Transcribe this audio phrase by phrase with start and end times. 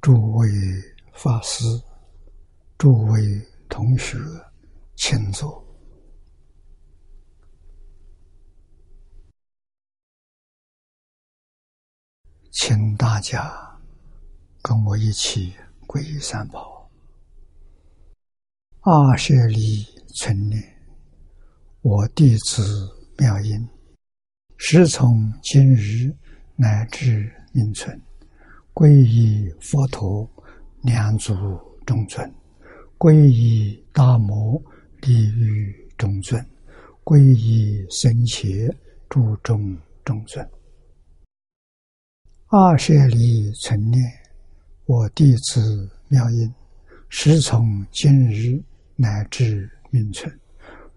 [0.00, 0.48] 诸位
[1.12, 1.64] 法师、
[2.78, 3.20] 诸位
[3.68, 4.16] 同学，
[4.94, 5.62] 请坐，
[12.52, 13.52] 请大家
[14.62, 15.52] 跟我一起
[15.86, 16.88] 皈依三宝。
[18.82, 19.84] 阿舍利
[20.16, 20.62] 存念，
[21.82, 23.68] 我弟子妙音，
[24.56, 26.16] 时从今日
[26.56, 28.00] 乃至命存。
[28.78, 30.30] 皈依佛陀，
[30.82, 31.34] 两足
[31.84, 32.24] 中尊；
[32.96, 34.62] 皈依大摩，
[35.00, 36.40] 利欲中尊；
[37.02, 38.72] 皈依僧伽，
[39.08, 40.48] 诸众中尊。
[42.46, 44.00] 二舍利存念，
[44.86, 46.48] 我弟子妙音，
[47.08, 48.62] 时从今日
[48.94, 50.32] 乃至命存。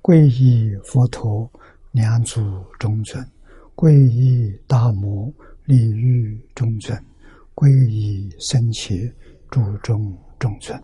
[0.04, 1.52] 皈依佛陀，
[1.94, 3.26] 两足中尊；
[3.76, 5.34] 皈依大摩，
[5.66, 7.04] 利欲中尊。
[7.54, 9.14] 皈依僧伽，
[9.50, 10.82] 诸众中尊。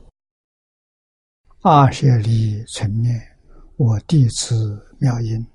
[1.62, 3.19] 二舍利存念，
[3.78, 5.46] 我弟子妙音，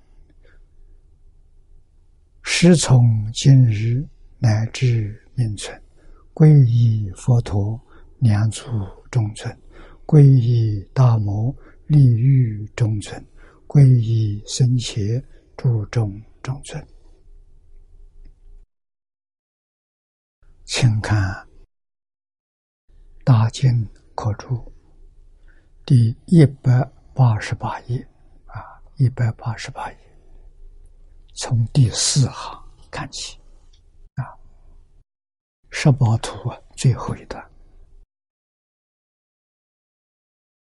[2.43, 4.07] 师从今日
[4.39, 5.81] 乃至命存，
[6.35, 7.81] 皈依佛陀，
[8.19, 8.67] 两足
[9.11, 9.55] 中尊；
[10.07, 11.55] 皈依大摩，
[11.87, 13.23] 利欲中尊；
[13.67, 15.23] 皈依僧伽，
[15.57, 16.85] 诸众中尊。
[20.65, 21.19] 请看
[23.25, 23.85] 《大经
[24.15, 24.55] 课注》
[25.85, 27.99] 第一百八十八页，
[28.47, 29.99] 啊，一百八十八页，
[31.35, 33.39] 从第四行看起，
[34.15, 34.23] 啊，
[35.71, 37.45] 《十宝图》最后一段，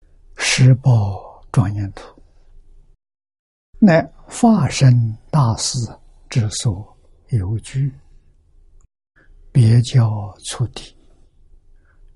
[0.36, 2.18] 《十宝庄严图》
[3.78, 5.78] 乃化身大师
[6.30, 7.92] 之所有居。
[9.52, 10.96] 别教初地，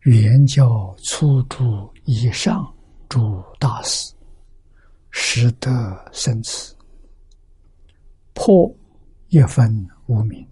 [0.02, 2.72] 原教初住以上
[3.08, 4.14] 诸大师，
[5.10, 5.70] 实得
[6.12, 6.76] 生此
[8.34, 8.72] 破
[9.28, 10.48] 一分无名，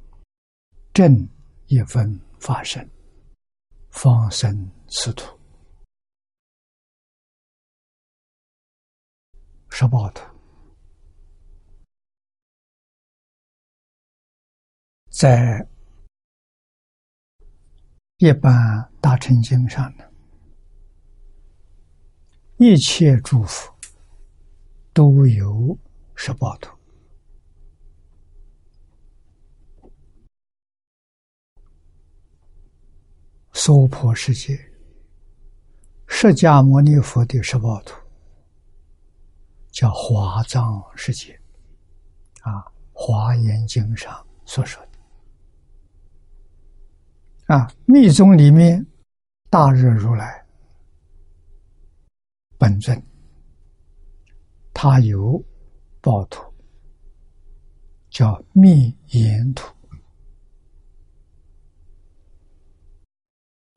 [0.93, 1.29] 正
[1.67, 2.89] 一分法身，
[3.91, 5.39] 方生此土。
[9.71, 10.23] 十八图，
[15.11, 15.65] 在。
[18.23, 20.09] 一般大乘经上的
[22.57, 23.75] 一切诸佛
[24.93, 25.77] 都有
[26.15, 26.73] 十八图，
[33.53, 34.57] 娑婆世界
[36.07, 38.01] 释迦牟尼佛的十八图
[39.73, 41.35] 叫华藏世界，
[42.43, 42.61] 啊，
[42.93, 44.92] 《华严经》上所说的。
[47.53, 48.83] 啊，密宗里面，
[49.51, 50.43] 大日如来
[52.57, 52.99] 本尊，
[54.73, 55.39] 他有
[56.01, 56.43] 宝图，
[58.09, 59.71] 叫密言图。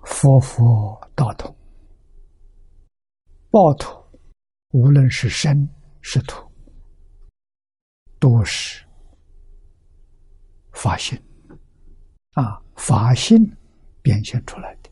[0.06, 1.54] 佛佛道同，
[3.50, 4.02] 报图，
[4.72, 5.68] 无论是身
[6.00, 6.50] 是土，
[8.20, 8.86] 都是
[10.72, 11.22] 法性
[12.36, 13.46] 啊，法性。
[14.06, 14.90] 变现出来的，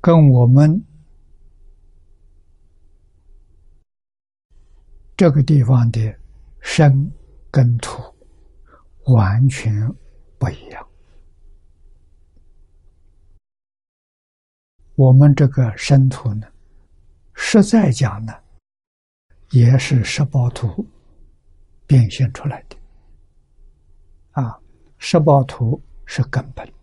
[0.00, 0.84] 跟我们
[5.16, 6.00] 这个地方的
[6.60, 7.08] 生
[7.48, 8.02] 跟土
[9.04, 9.72] 完全
[10.36, 10.84] 不一样。
[14.96, 16.48] 我们这个生土呢，
[17.34, 18.32] 实在讲呢，
[19.50, 20.84] 也是十宝图
[21.86, 22.76] 变现出来的。
[24.32, 24.60] 啊，
[24.98, 26.75] 十宝图是根本。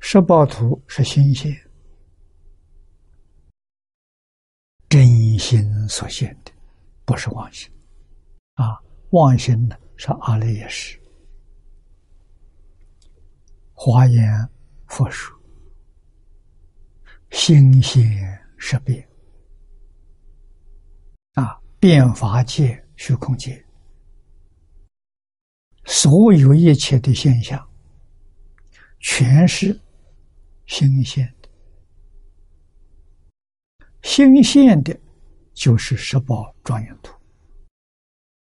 [0.00, 1.54] 十报图是心现，
[4.88, 6.52] 真心所现的，
[7.04, 7.70] 不是妄心。
[8.54, 8.80] 啊，
[9.10, 10.98] 妄心呢是阿赖耶识。
[13.74, 14.48] 华严
[14.86, 15.36] 佛说，
[17.30, 18.02] 心现
[18.56, 19.06] 识变。
[21.34, 23.62] 啊，变法界、虚空界，
[25.84, 27.68] 所有一切的现象，
[29.00, 29.78] 全是。
[30.68, 31.48] 新鲜的，
[34.02, 34.94] 新鲜的，
[35.54, 37.12] 就是十宝庄严土。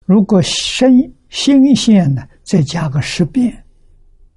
[0.06, 3.66] 如果新新鲜呢，再加个十变，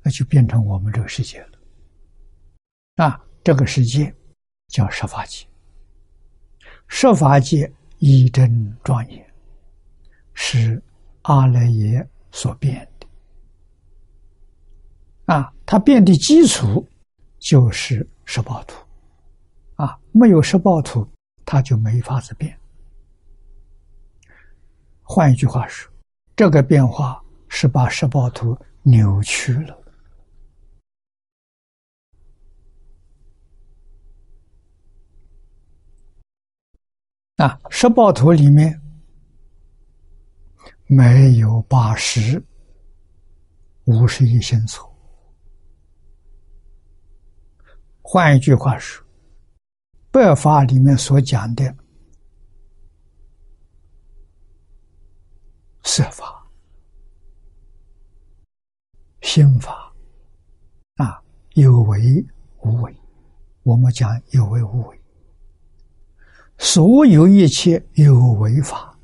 [0.00, 1.58] 那就变成我们这个世界了。
[3.04, 4.14] 啊，这个世界
[4.68, 5.44] 叫十法界，
[6.86, 9.34] 十法界一真庄严，
[10.34, 10.80] 是
[11.22, 13.08] 阿赖耶所变的。
[15.34, 16.88] 啊，它变的基础。
[17.42, 18.76] 就是十报图，
[19.74, 21.04] 啊，没有十报图，
[21.44, 22.56] 它就没法子变。
[25.02, 25.92] 换一句话说，
[26.36, 29.76] 这个变化是把十报图扭曲了。
[37.38, 38.80] 啊，十报图里面
[40.86, 42.40] 没有八十、
[43.86, 44.91] 五十一心错。
[48.02, 49.04] 换一句话说，
[50.10, 51.74] 白法里面所讲的。
[55.84, 56.46] 色法、
[59.20, 59.92] 心法
[60.96, 61.22] 啊，
[61.54, 62.24] 有为
[62.60, 62.96] 无为。
[63.64, 65.00] 我们讲有为无为，
[66.58, 68.96] 所有一切有为法，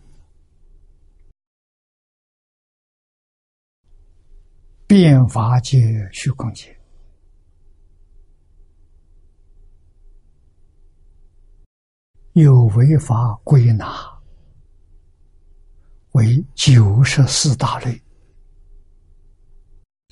[4.87, 6.78] 变法界、虚空界，
[12.39, 14.17] 有为法归纳。
[16.13, 18.01] 为九十四大类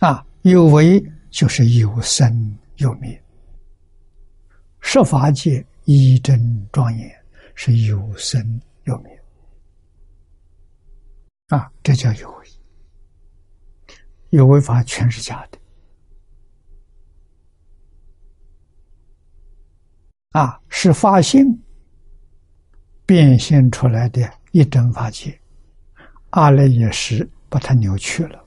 [0.00, 3.20] 啊，有为就是有生有灭，
[4.81, 7.25] 十法界一真庄严
[7.55, 9.25] 是有生有灭
[11.49, 12.46] 啊，这叫有为。
[14.31, 15.58] 有为法全是假的
[20.32, 21.46] 啊，是发心
[23.06, 25.41] 变现出来的一真法界。
[26.31, 28.44] 阿赖耶识把它扭曲了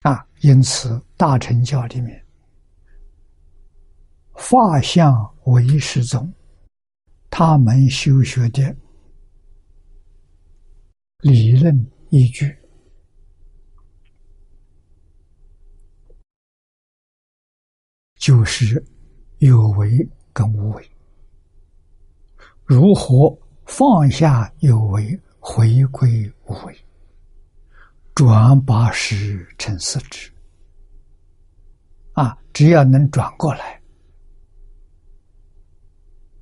[0.00, 0.26] 啊！
[0.40, 2.26] 因此，大乘教里面，
[4.34, 5.14] 法相
[5.44, 6.32] 唯识宗，
[7.30, 8.74] 他们修学的
[11.18, 11.74] 理论
[12.08, 12.58] 依据，
[18.14, 18.82] 就是
[19.38, 20.08] 有为
[20.40, 20.90] 跟无为，
[22.64, 23.36] 如何？
[23.66, 26.76] 放下有为，回归无为，
[28.14, 30.32] 转八十成四智。
[32.14, 33.80] 啊，只要能转过来，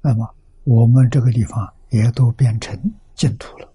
[0.00, 0.34] 那么
[0.64, 2.74] 我们这个地方也都变成
[3.14, 3.74] 净土了。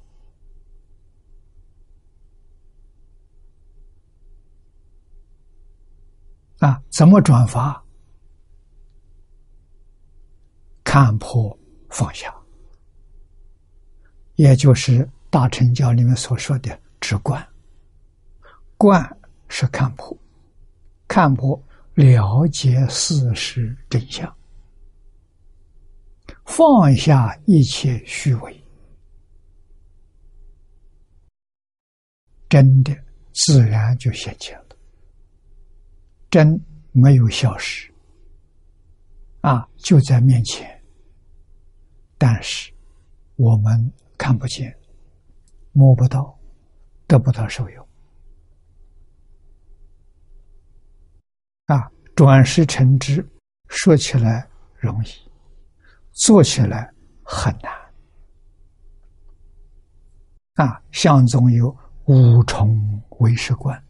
[6.59, 7.82] 啊，怎么转法？
[10.93, 11.57] 看破
[11.89, 12.31] 放下。
[14.35, 17.43] 也就是大乘教里面所说的“直观”，
[18.77, 19.03] 观
[19.47, 20.15] 是看破，
[21.07, 21.59] 看破
[21.95, 24.31] 了解事实真相，
[26.45, 28.63] 放下一切虚伪，
[32.47, 32.95] 真的
[33.31, 34.77] 自然就现前了。
[36.29, 37.91] 真没有消失，
[39.41, 40.82] 啊，就在面前，
[42.23, 42.71] 但是
[43.35, 43.91] 我们。
[44.15, 44.73] 看不见，
[45.73, 46.39] 摸不到，
[47.07, 47.87] 得不到受用。
[51.65, 53.27] 啊，转世成之，
[53.67, 55.09] 说起来容易，
[56.11, 56.89] 做起来
[57.21, 57.73] 很难。
[60.53, 61.75] 啊，相中有
[62.05, 63.83] 五重为识观。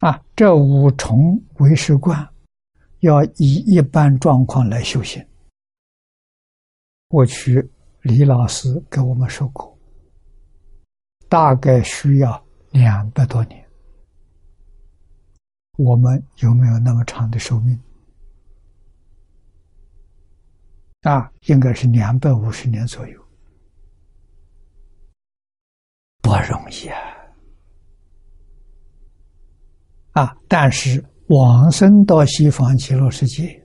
[0.00, 2.28] 啊，这五重为识观，
[3.06, 5.24] 要以一般状况来修行。
[7.08, 7.70] 过去
[8.02, 9.78] 李老师给我们说过，
[11.28, 13.64] 大概需要两百多年。
[15.78, 17.78] 我们有没有那么长的寿命？
[21.02, 23.24] 啊，应该是两百五十年左右，
[26.22, 26.98] 不容易啊！
[30.12, 33.62] 啊，但是往生到西方极乐世界。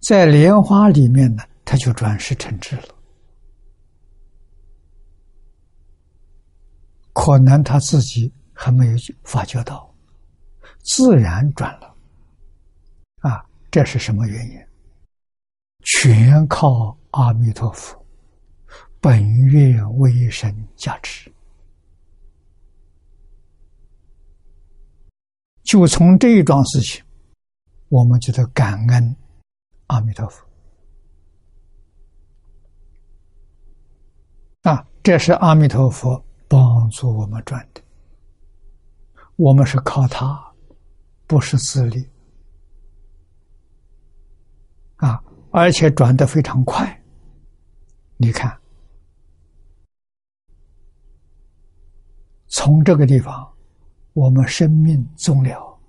[0.00, 2.84] 在莲花里面呢，他就转世成智了。
[7.12, 8.92] 可能他自己还没有
[9.24, 9.94] 发觉到，
[10.82, 11.94] 自然转了。
[13.18, 14.58] 啊，这是什么原因？
[15.82, 17.98] 全靠阿弥陀佛
[19.00, 21.30] 本愿威神加持。
[25.62, 27.04] 就从这一桩事情，
[27.88, 29.16] 我们就得感恩。
[29.86, 30.46] 阿弥陀佛，
[34.62, 37.82] 啊，这是阿弥陀佛帮助我们转的，
[39.34, 40.40] 我们是靠他，
[41.26, 42.08] 不是自力，
[44.98, 47.02] 啊，而且转的非常快。
[48.16, 48.56] 你看，
[52.46, 53.49] 从这个地方，
[54.20, 55.80] 我们生命终了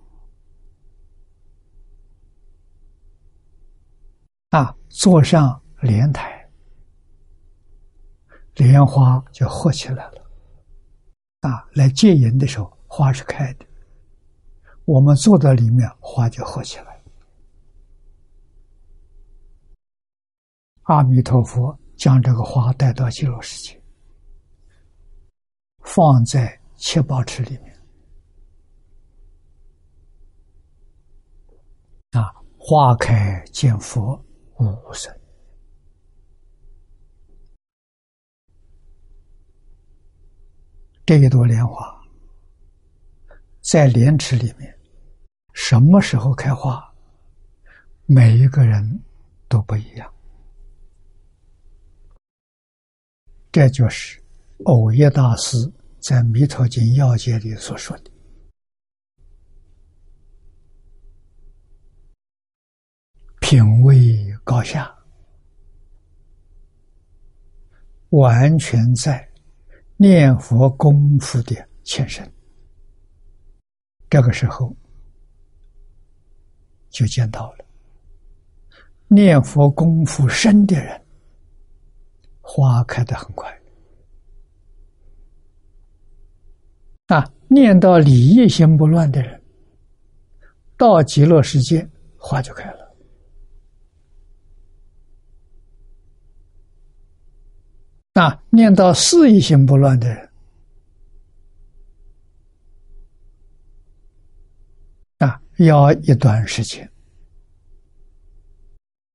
[4.51, 6.49] 啊，坐上莲台，
[8.55, 10.31] 莲花就合起来了
[11.41, 11.67] 啊。
[11.73, 13.65] 来接引的时候，花是开的，
[14.85, 17.03] 我们坐在里面，花就合起来。
[20.83, 23.77] 阿弥陀佛将这个花带到极乐世界。
[25.83, 27.77] 放在七宝池里面
[32.11, 32.31] 啊，
[32.63, 34.13] 花开见佛
[34.59, 35.11] 无声。
[41.03, 41.99] 这一朵莲花
[43.61, 44.79] 在莲池里面，
[45.53, 46.79] 什么时候开花？
[48.05, 49.03] 每一个人
[49.49, 50.13] 都不一样，
[53.51, 54.21] 这就是。
[54.65, 55.57] 藕叶大师
[55.99, 58.11] 在《弥陀经要解》里所说的
[63.51, 63.93] ：“品位
[64.45, 64.89] 高下，
[68.11, 69.29] 完全在
[69.97, 71.53] 念佛功夫的
[71.83, 72.25] 前身。
[74.09, 74.73] 这个时候
[76.89, 77.65] 就见到了
[79.09, 81.01] 念佛功夫深的人，
[82.39, 83.53] 花开的很快。”
[87.07, 89.43] 啊，念到理业心不乱的人，
[90.77, 92.80] 到极乐世界花就开了。
[98.13, 100.29] 啊，念到四意心不乱的人，
[105.19, 106.89] 啊，要一段时间。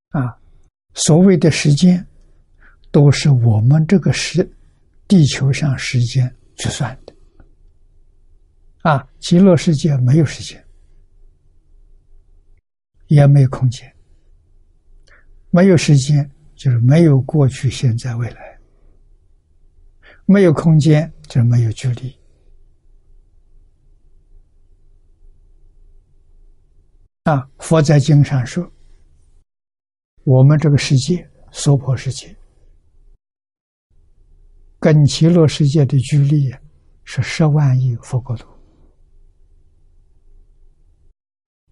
[0.08, 0.38] 啊，
[0.94, 2.06] 所谓的时间，
[2.90, 4.50] 都是我们这个时
[5.06, 7.14] 地球上时间去算的。
[8.80, 10.64] 啊，极乐世界没有时间，
[13.08, 13.94] 也没有空间，
[15.50, 18.55] 没有时间就是没有过去、现在、未来，
[20.26, 22.14] 没有空间就没有距离。
[27.22, 28.68] 啊，佛在经上说，
[30.24, 32.36] 我们这个世界娑婆世界，
[34.80, 36.52] 跟极乐世界的距离
[37.04, 38.48] 是十万亿佛国土。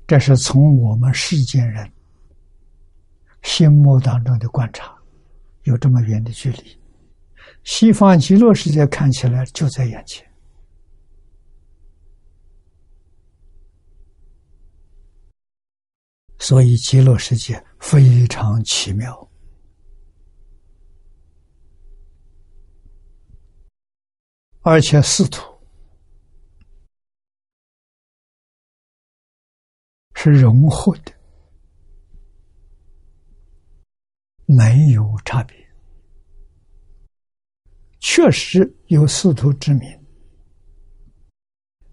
[0.06, 1.90] 这是从我们世间人
[3.42, 4.96] 心目当中的观察，
[5.62, 6.83] 有这么远的距离。
[7.64, 10.30] 西方极乐世界看起来就在眼前，
[16.38, 19.28] 所以极乐世界非常奇妙，
[24.60, 25.54] 而且四土。
[30.16, 31.12] 是融合的，
[34.46, 35.63] 没有差别。
[38.06, 39.98] 确实有四土之名，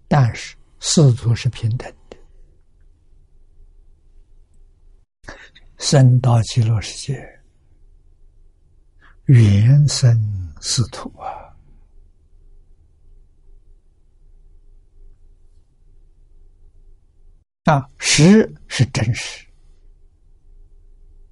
[0.06, 2.18] 但是四土是平等的。
[5.78, 7.40] 生到极乐世界，
[9.24, 10.14] 原生
[10.60, 11.56] 四土啊。
[17.64, 19.46] 啊，实是真实，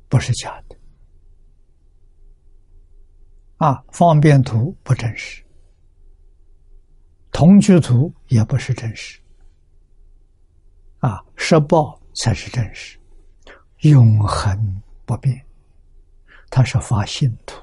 [0.09, 0.70] 不是假的。
[3.61, 5.45] 啊，方便图不真实，
[7.31, 9.21] 同居图也不是真实。
[11.01, 12.99] 啊，实报才是真实，
[13.81, 15.45] 永恒不变，
[16.49, 17.63] 它是发性图。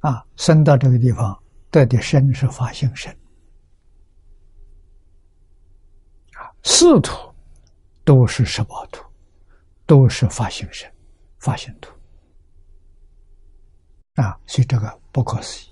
[0.00, 3.10] 啊，生到这个地方得的生是发性生。
[6.62, 7.34] 四土
[8.04, 9.02] 都是十八土，
[9.86, 10.86] 都是发行神、
[11.38, 11.90] 发行土
[14.14, 15.70] 啊，所以这个不可思议。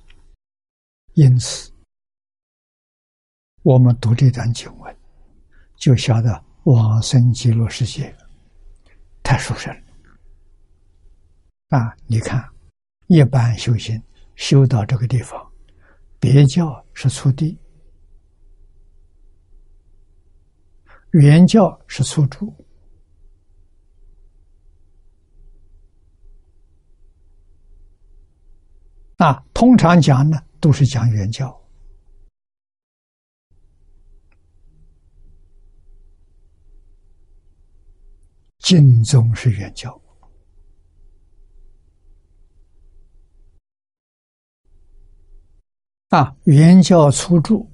[1.15, 1.71] 因此，
[3.63, 4.97] 我们读这段经文，
[5.77, 8.15] 就晓得往生极乐世界
[9.23, 11.97] 太殊胜了啊！
[12.07, 12.45] 你看，
[13.07, 14.03] 一般修行
[14.35, 15.53] 修到这个地方，
[16.19, 17.57] 别教是初地。
[21.13, 22.53] 原教是初住
[29.23, 31.57] 啊，通常讲呢都是讲原教，
[38.59, 40.03] 经宗是原教，
[46.09, 47.71] 啊，原教初住，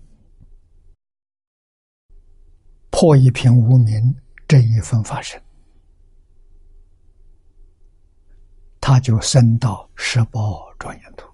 [2.90, 4.14] 破一品无名，
[4.46, 5.42] 正一分法身，
[8.78, 11.26] 他就升到十宝庄严土。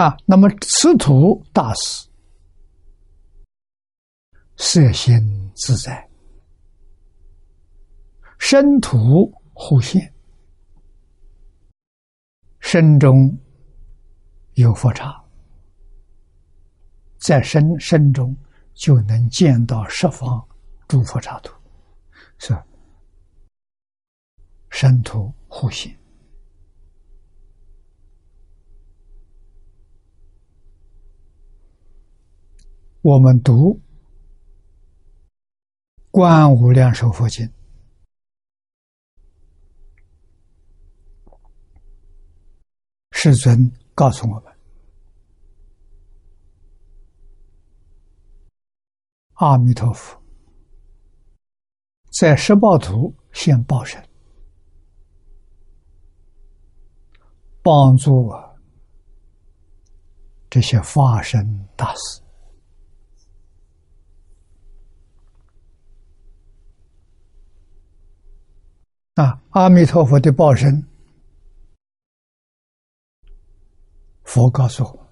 [0.00, 2.08] 啊，那么此土大师
[4.56, 5.12] 色心
[5.54, 6.08] 自在，
[8.38, 10.10] 身土互现，
[12.60, 13.38] 身中
[14.54, 15.22] 有佛刹，
[17.18, 18.34] 在身身中
[18.72, 20.42] 就能见到十方
[20.88, 21.52] 诸佛刹土，
[22.38, 22.58] 是
[24.70, 25.99] 身土互现。
[33.02, 33.72] 我们读
[36.10, 37.46] 《观无量寿佛经》，
[43.12, 44.52] 世尊告诉我们：
[49.36, 50.22] 阿弥陀佛
[52.20, 54.06] 在十报图现报身，
[57.62, 58.58] 帮助我
[60.50, 62.20] 这些化身大师。
[69.20, 69.38] 啊！
[69.50, 70.82] 阿弥陀佛的报身，
[74.24, 75.06] 佛告诉我：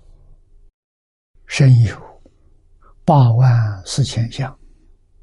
[1.46, 1.94] 身有
[3.04, 4.58] 八万四千相，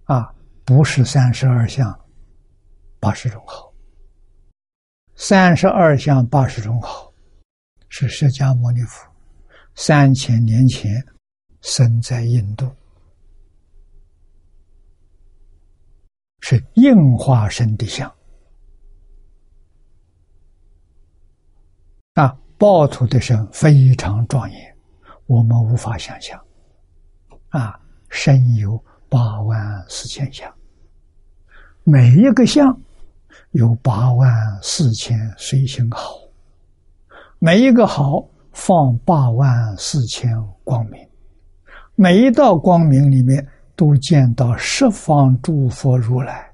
[0.04, 0.32] 啊，
[0.64, 2.00] 不是三十二相
[3.00, 3.74] 八十种好。
[5.16, 7.12] 三十二相八十种好，
[7.90, 9.12] 是释迦牟尼佛
[9.74, 11.04] 三千年前
[11.62, 12.72] 生在印度，
[16.42, 18.14] 是应化身的相。
[22.16, 24.78] 啊，报土的身非常庄严，
[25.26, 26.42] 我们无法想象。
[27.50, 27.78] 啊，
[28.10, 30.50] 身有八万四千相，
[31.84, 32.78] 每一个相
[33.52, 34.30] 有八万
[34.62, 36.18] 四千随行好，
[37.40, 40.32] 每一个好放八万四千
[40.64, 41.06] 光明，
[41.96, 46.50] 每一道光明里面都见到十方诸佛如来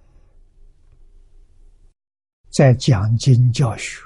[2.50, 4.02] 在讲经教学。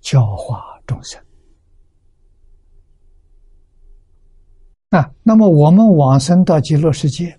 [0.00, 1.22] 教化众生
[4.90, 5.10] 啊！
[5.22, 7.38] 那么我们往生到极乐世界，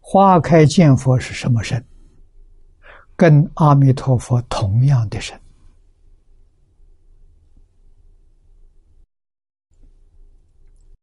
[0.00, 1.84] 花开见佛是什么身？
[3.16, 5.38] 跟阿弥陀佛同样的身，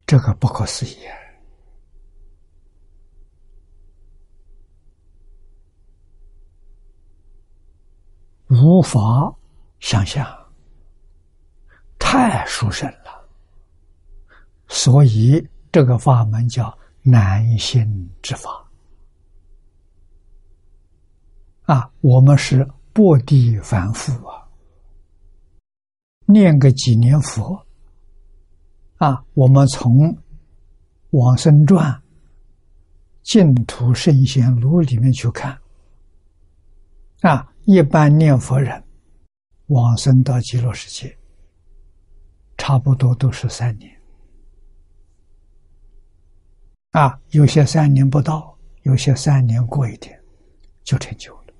[0.06, 1.16] 这个不可思议啊，
[8.50, 9.34] 无法
[9.80, 10.37] 想象。
[12.10, 13.28] 太殊胜了，
[14.70, 18.66] 所以这个法门叫难心之法。
[21.64, 24.48] 啊，我们是薄地凡夫啊，
[26.26, 27.62] 念个几年佛，
[29.00, 29.94] 啊，我们从
[31.10, 31.92] 《往生传》
[33.22, 35.60] 《净土圣贤录》里面去看，
[37.20, 38.82] 啊，一般念佛人
[39.66, 41.17] 往生到极乐世界。
[42.58, 44.02] 差不多都是三年，
[46.92, 50.20] 啊，有些三年不到，有些三年过一点
[50.84, 51.54] 就成就了，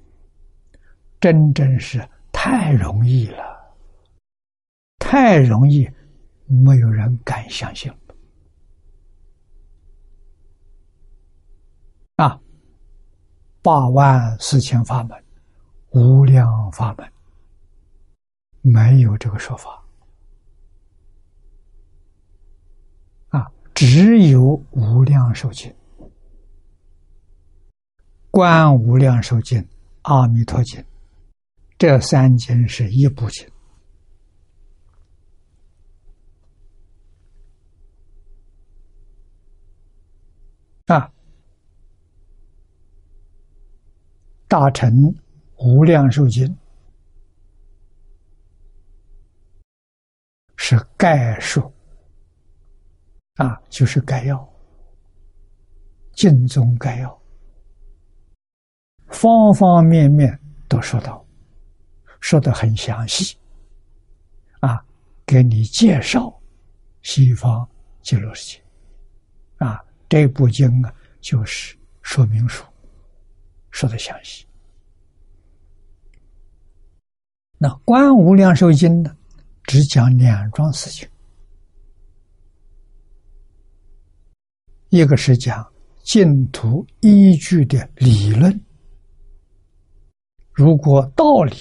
[1.20, 3.76] 真正是太容易了，
[4.98, 5.90] 太容易，
[6.46, 7.92] 没有人敢相信
[12.16, 12.42] 啊，
[13.62, 15.24] 八万四千法门，
[15.92, 17.10] 无量法门，
[18.62, 19.87] 没有这个说法。
[23.80, 25.72] 只有无量寿经、
[28.32, 29.64] 观无量寿经、
[30.02, 30.84] 阿弥陀经，
[31.78, 33.48] 这三经是一部经
[40.88, 41.14] 啊。
[44.48, 44.92] 大乘
[45.60, 46.58] 无量寿经
[50.56, 51.72] 是概述。
[53.38, 54.48] 啊，就是概要，
[56.14, 57.22] 经中概要，
[59.08, 61.24] 方方面面都说到，
[62.20, 63.38] 说的很详细，
[64.60, 64.84] 啊，
[65.26, 66.36] 给你介绍
[67.04, 67.68] 西方
[68.02, 68.64] 极乐世界，
[69.66, 72.66] 啊，这部经啊，就是说明书
[73.70, 74.46] 说的详细。
[77.60, 79.16] 那《观无量寿经》呢，
[79.64, 81.08] 只讲两桩事情，
[84.98, 85.64] 一个是讲
[86.04, 88.60] 净土依据的理论，
[90.52, 91.54] 如果道理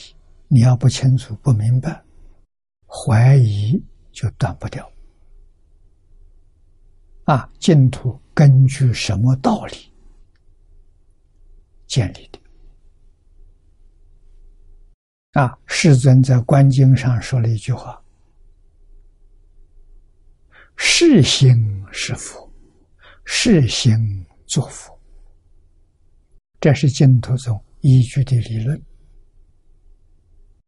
[0.49, 2.03] 你要不清楚、不明白，
[2.87, 3.79] 怀疑
[4.11, 4.91] 就断不掉。
[7.25, 9.77] 啊，净土根据什么道理
[11.87, 12.39] 建立的？
[15.33, 18.03] 啊，世尊在《观经》上说了一句话
[20.75, 22.46] ：“是心是佛，
[23.27, 23.95] 是心
[24.47, 24.99] 作佛。”
[26.59, 28.81] 这是净土中依据的理论。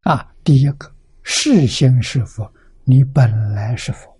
[0.01, 0.89] 啊，第一个，
[1.23, 2.49] 是心是佛，
[2.83, 4.15] 你本来是佛。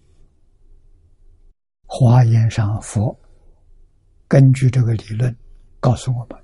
[1.86, 3.18] 华严上佛
[4.28, 5.36] 根据这个理论
[5.80, 6.40] 告诉我们：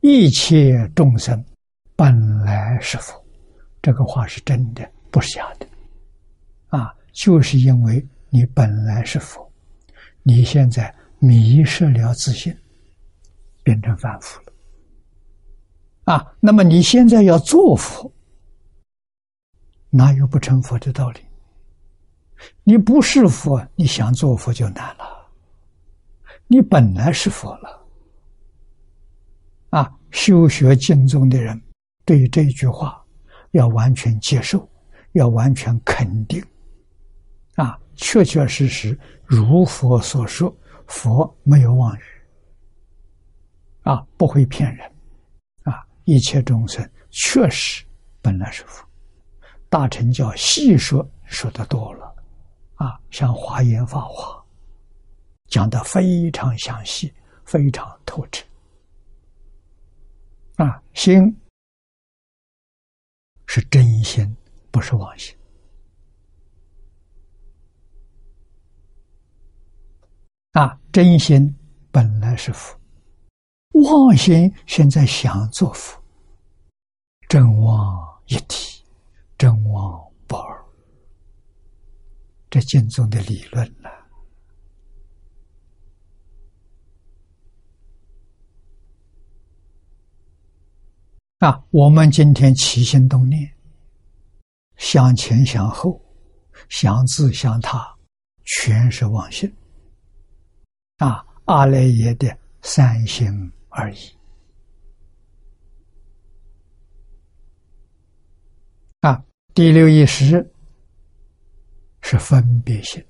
[0.00, 1.42] 一切众生
[1.94, 3.22] 本来是佛。
[3.80, 5.66] 这个话是真的，不是假的，
[6.68, 9.50] 啊，就是因为你本来是佛，
[10.22, 12.52] 你现在迷失了自信，
[13.62, 18.12] 变成凡夫了，啊，那么你现在要做佛，
[19.88, 21.20] 哪有不成佛的道理？
[22.64, 25.30] 你不是佛，你想做佛就难了，
[26.48, 27.86] 你本来是佛了，
[29.70, 31.62] 啊，修学经中的人
[32.04, 32.98] 对这句话。
[33.52, 34.66] 要完全接受，
[35.12, 36.42] 要完全肯定，
[37.56, 40.56] 啊，确确实实如佛所说，
[40.92, 42.02] 佛没有妄语，
[43.80, 44.86] 啊，不会骗人，
[45.62, 47.82] 啊，一切众生确实
[48.20, 48.86] 本来是佛。
[49.70, 52.14] 大乘教细说说的多了，
[52.74, 54.38] 啊，像华严法华
[55.46, 58.44] 讲的非常详细，非常透彻，
[60.56, 61.34] 啊，心。
[63.46, 64.36] 是真心，
[64.70, 65.34] 不是妄心。
[70.52, 71.54] 啊，真心
[71.90, 72.78] 本来是福，
[73.70, 75.98] 妄心现在想做福，
[77.26, 78.84] 真妄一体，
[79.38, 80.64] 真妄不二，
[82.50, 83.88] 这经中的理论呢？
[91.38, 93.50] 啊，我们今天起心动念，
[94.76, 95.98] 想前想后，
[96.68, 97.96] 想自想他，
[98.44, 99.50] 全是妄心。
[101.02, 103.26] 啊，阿赖耶的三心
[103.70, 103.98] 而已。
[109.00, 110.48] 啊，第六意识
[112.02, 113.04] 是分别心，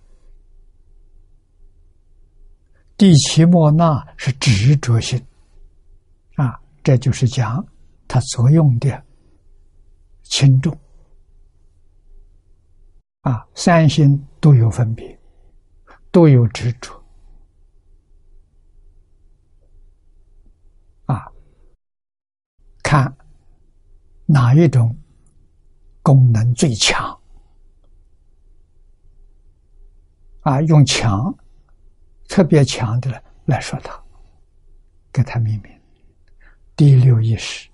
[2.97, 5.23] 第七莫那是执着心。
[6.37, 7.63] 啊，这就是讲。
[8.09, 9.03] 它作用的
[10.23, 10.79] 轻重
[13.23, 15.19] 啊，三心都有分别，
[16.11, 16.93] 都有执着
[21.07, 21.27] 啊。
[22.93, 23.17] 看
[24.27, 24.95] 哪一种
[26.03, 27.19] 功能最强
[30.43, 30.61] 啊？
[30.61, 31.35] 用强
[32.29, 33.11] 特别强的
[33.47, 33.99] 来说，它
[35.11, 35.81] 给它命名
[36.77, 37.67] 第六意识。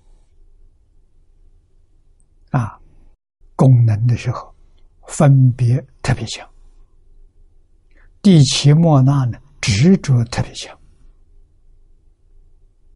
[2.51, 2.79] 啊，
[3.57, 4.55] 功能的时候，
[5.05, 6.47] 分别特别强；
[8.21, 10.79] 第七莫那呢，执着特别强。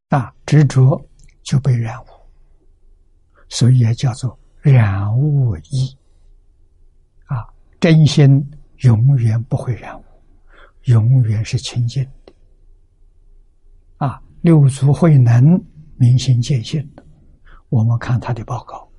[0.07, 1.05] 啊，执着
[1.43, 2.07] 就被染污，
[3.53, 5.95] 所以也叫做染物意。
[7.25, 7.45] 啊，
[7.79, 8.43] 真心
[8.77, 10.03] 永远不会染物，
[10.85, 12.33] 永远是清净的。
[13.97, 15.63] 啊，六祖慧能
[15.97, 17.05] 明心见性的，
[17.69, 18.89] 我们看他的报告。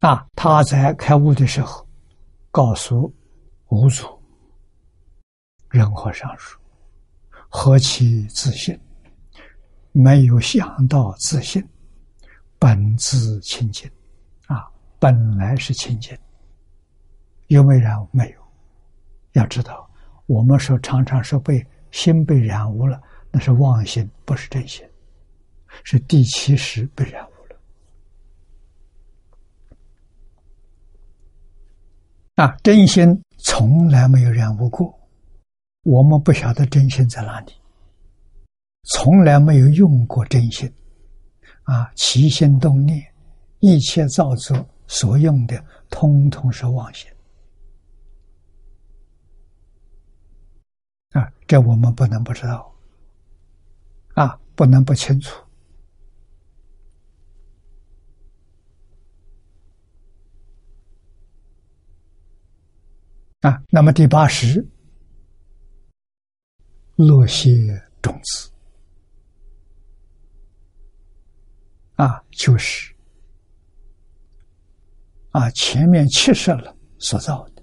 [0.00, 1.86] 啊，他在开悟的时候，
[2.50, 3.14] 告诉
[3.68, 4.06] 五祖
[5.68, 6.58] ：“人和尚说，
[7.50, 8.76] 何其自信！
[9.92, 11.62] 没有想到自信，
[12.58, 13.90] 本自清净，
[14.46, 14.66] 啊，
[14.98, 16.16] 本来是清净。
[17.48, 18.08] 有没有染污？
[18.12, 18.42] 没有。
[19.32, 19.88] 要知道，
[20.26, 23.00] 我们说常常说被心被染污了，
[23.30, 24.82] 那是妄心，不是真心，
[25.84, 27.56] 是第七识被染污了。”
[32.44, 34.98] 啊，真心从来没有染污过，
[35.82, 37.52] 我们不晓得真心在哪里，
[38.84, 40.72] 从来没有用过真心，
[41.62, 43.00] 啊，起心动念，
[43.60, 47.08] 一切造作所用的，通通是妄心。
[51.10, 52.74] 啊，这我们不能不知道，
[54.14, 55.40] 啊，不能不清楚。
[63.40, 64.64] 啊，那么第八十，
[66.94, 67.50] 落谢
[68.00, 68.51] 种子，
[72.02, 72.92] 啊，就是
[75.30, 77.62] 啊，前面七十了所造的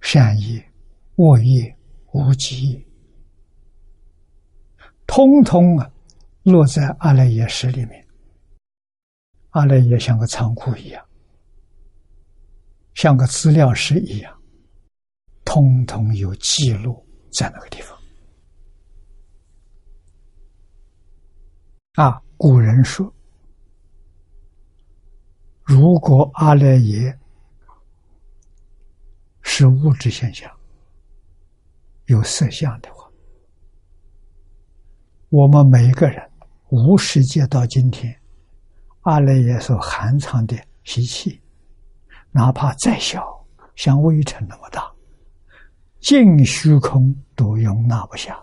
[0.00, 0.72] 善业、
[1.16, 1.76] 恶业、
[2.12, 2.86] 无记业，
[5.04, 5.92] 通通啊，
[6.44, 8.06] 落在阿赖耶识里面。
[9.50, 11.04] 阿赖耶像个仓库一样，
[12.94, 14.40] 像个资料室一样，
[15.44, 17.98] 通通有记录在那个地方。
[21.94, 23.12] 啊，古人说，
[25.62, 27.18] 如果阿赖耶
[29.42, 30.50] 是物质现象，
[32.06, 33.10] 有色相的话，
[35.28, 36.30] 我们每一个人
[36.68, 38.14] 无世界到今天。
[39.02, 41.40] 阿赖耶所含藏的习气，
[42.30, 44.91] 哪怕再小，像微尘那么大，
[46.02, 48.38] 尽虚空都容纳不下。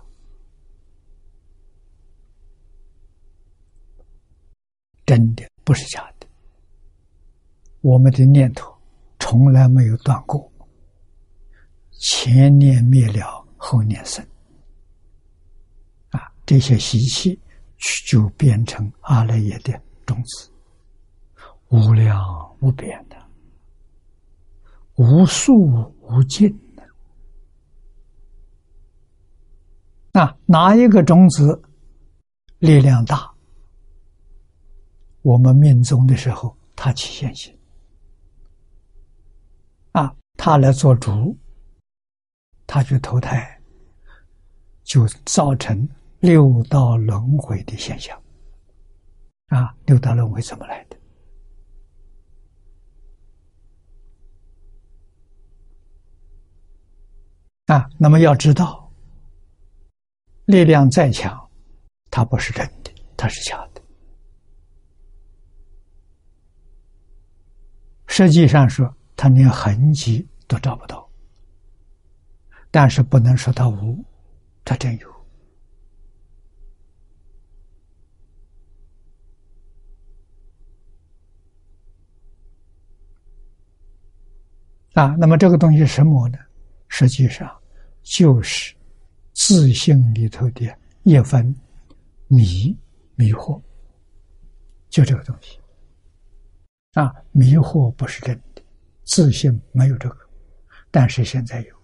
[5.06, 6.28] 真的不是假的，
[7.82, 8.74] 我们的念头
[9.20, 10.50] 从来没有断过，
[11.92, 14.26] 前念灭了，后念生，
[16.12, 17.38] 啊，这些习气
[18.08, 19.80] 就变成阿赖耶的。
[20.06, 20.50] 种子。
[21.70, 23.18] 无量无边的，
[24.96, 26.50] 无数无尽
[30.12, 31.62] 那哪一个种子
[32.60, 33.32] 力量大？
[35.22, 37.54] 我们命中的时候，它起现行
[39.92, 41.38] 啊，它来做主，
[42.66, 43.62] 它去投胎，
[44.84, 45.88] 就造成
[46.20, 48.18] 六道轮回的现象。
[49.48, 50.98] 啊，六道轮回怎么来的？
[57.74, 58.79] 啊，那么要知道，
[60.50, 61.48] 力量再强，
[62.10, 63.82] 它不是真的，它是假的。
[68.08, 71.08] 实际上说，它连痕迹都找不到，
[72.72, 74.04] 但是不能说它无，
[74.66, 75.08] 它真有。
[84.94, 86.40] 啊，那么这个东西什么呢？
[86.88, 87.56] 实际上
[88.02, 88.76] 就是
[89.40, 90.70] 自信里头的
[91.04, 91.56] 一分
[92.28, 92.78] 迷
[93.16, 93.60] 迷惑，
[94.90, 95.58] 就这个东西。
[96.92, 98.62] 啊，迷惑不是真的，
[99.06, 100.18] 自信没有这个，
[100.92, 101.76] 但是现在有。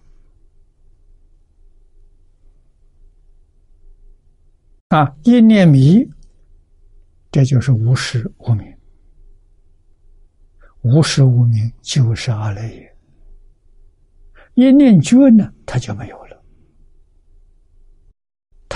[4.88, 6.06] 啊，一念迷，
[7.32, 8.76] 这就是无始无明，
[10.82, 12.96] 无始无明就是阿赖耶。
[14.54, 16.25] 一念觉呢，它就没有了，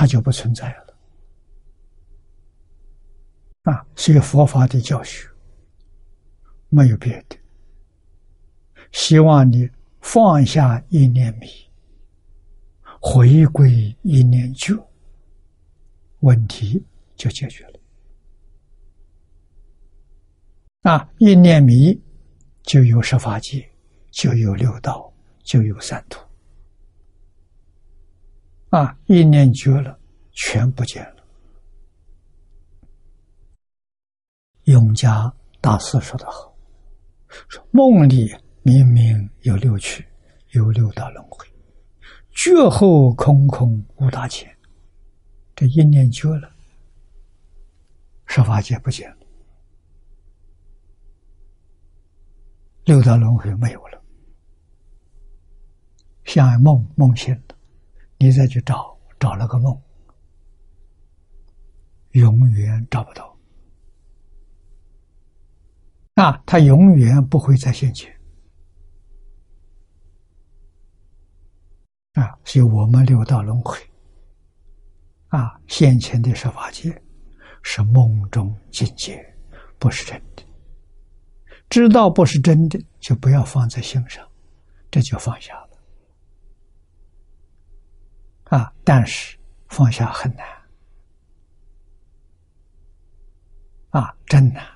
[0.00, 0.96] 它就不存在了。
[3.64, 5.28] 啊，所以佛法的教学
[6.70, 7.36] 没有别的，
[8.92, 9.68] 希望你
[10.00, 11.46] 放下一念迷，
[12.98, 14.74] 回归一念觉，
[16.20, 16.82] 问题
[17.14, 17.78] 就解决了。
[20.90, 22.00] 啊，一念迷
[22.62, 23.70] 就有十法界，
[24.10, 25.12] 就有六道。
[25.42, 26.20] 就有三途
[28.70, 28.96] 啊！
[29.06, 29.98] 一念绝了，
[30.32, 31.24] 全不见了。
[34.64, 36.56] 永嘉大师说的好
[37.48, 40.06] ：“说梦里明明有六趣，
[40.52, 41.44] 有六道轮回，
[42.30, 44.48] 绝后空空无大千。
[45.56, 46.48] 这一念绝了，
[48.26, 49.16] 十法界不见了，
[52.84, 54.00] 六道轮回没有了。”
[56.24, 57.56] 像梦梦醒了，
[58.22, 59.80] 你再去找找了个梦，
[62.10, 63.34] 永远找不到。
[66.14, 68.14] 那，他永远不会在现前。
[72.12, 73.78] 啊，所以我们六道轮回，
[75.28, 77.02] 啊，现前的十法界
[77.62, 79.34] 是梦中境界，
[79.78, 80.42] 不是真的。
[81.70, 84.28] 知道不是真的，就不要放在心上，
[84.90, 85.69] 这就放下了。
[88.50, 88.72] 啊！
[88.84, 90.44] 但是放下很难，
[93.90, 94.66] 啊，真难。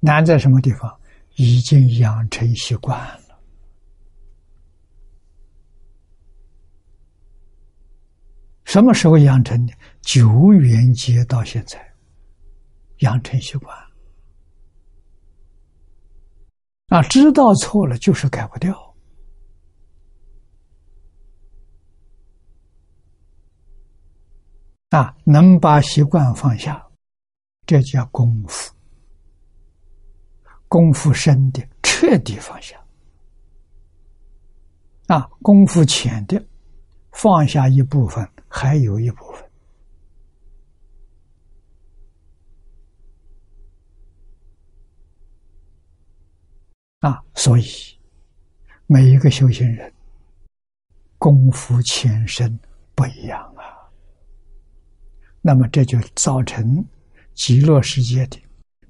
[0.00, 1.00] 难在什么地方？
[1.36, 3.40] 已经养成习惯了。
[8.64, 9.74] 什么时候养成的？
[10.00, 11.94] 九元节到现在，
[13.00, 13.76] 养成习惯。
[16.88, 18.93] 啊，知道错了就是改不掉。
[24.94, 26.80] 啊，能把习惯放下，
[27.66, 28.72] 这叫功夫。
[30.68, 32.80] 功夫深的，彻底放下。
[35.08, 36.40] 啊，功夫浅的，
[37.10, 39.44] 放下一部分，还有一部分。
[47.00, 47.64] 啊，所以
[48.86, 49.92] 每一个修行人
[51.18, 52.56] 功夫浅深
[52.94, 53.73] 不一样啊。
[55.46, 56.82] 那么这就造成
[57.34, 58.42] 极乐世界的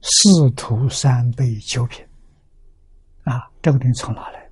[0.02, 2.06] 四徒三辈九品
[3.24, 4.48] 啊，这个东西从哪来？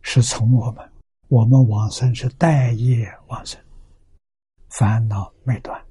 [0.00, 0.92] 是从我们，
[1.26, 3.60] 我们往生是待业往生，
[4.68, 5.84] 烦恼没断，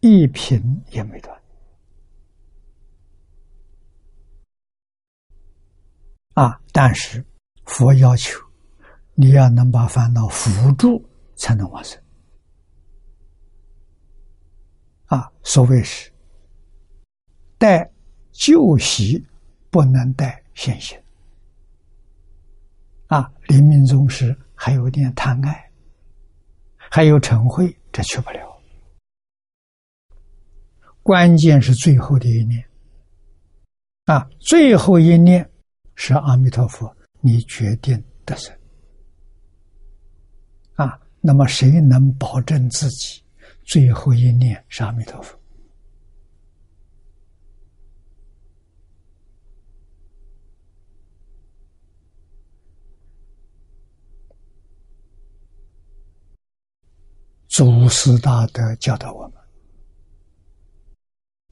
[0.00, 1.34] 一品也没断。
[6.34, 6.60] 啊！
[6.70, 7.24] 但是
[7.64, 8.38] 佛要求
[9.14, 11.02] 你要能把烦恼扶住，
[11.34, 11.98] 才能往生。
[15.06, 16.10] 啊，所谓是
[17.56, 17.88] 带
[18.32, 19.24] 旧习，
[19.70, 21.00] 不能带现行。
[23.06, 25.70] 啊，临命终时还有点贪爱，
[26.76, 28.60] 还有嗔恚，这去不了。
[31.04, 32.62] 关键是最后的一念。
[34.06, 35.48] 啊，最后一念。
[35.98, 38.54] 是阿弥陀佛，你决定得生
[40.74, 41.00] 啊？
[41.22, 43.22] 那么谁能保证自己
[43.66, 45.36] 最后一念是阿弥陀佛？
[57.48, 59.32] 祖师大德教导我们，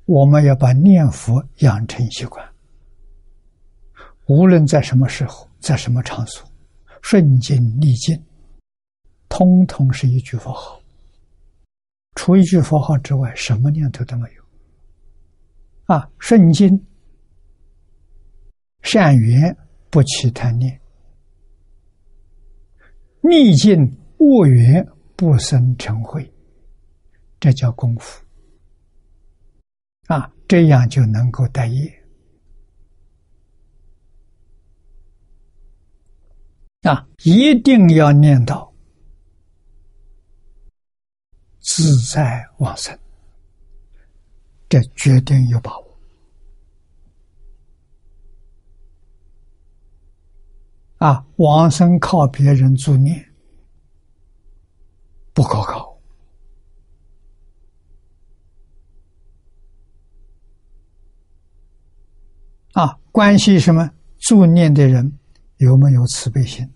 [0.05, 2.47] 我们要把念佛养成习惯。
[4.27, 6.49] 无论在什么时候，在什么场所，
[7.03, 8.23] 顺境逆境，
[9.29, 10.84] 通通是一句佛号。
[12.15, 15.95] 除一句佛号之外，什么念头都没有。
[15.95, 16.87] 啊，顺境
[18.83, 19.57] 善缘
[19.91, 20.81] 不起贪念，
[23.21, 23.79] 逆境
[24.19, 26.27] 恶缘不生嗔恚，
[27.41, 28.25] 这叫功夫。
[30.07, 32.05] 啊，这样就能够待业。
[36.83, 38.74] 啊，一定要念到
[41.65, 42.97] 自在往生，
[44.69, 45.99] 这决定有把握。
[50.99, 53.33] 啊，往生靠别人助念
[55.33, 55.99] 不可靠。
[62.75, 63.91] 啊，关系什么？
[64.19, 65.19] 助念的人
[65.57, 66.71] 有没有慈悲心？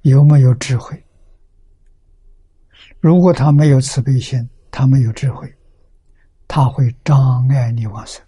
[0.00, 1.05] 有没有智慧？
[3.06, 5.48] 如果他没有慈悲心，他没有智慧，
[6.48, 8.20] 他会障碍你往生。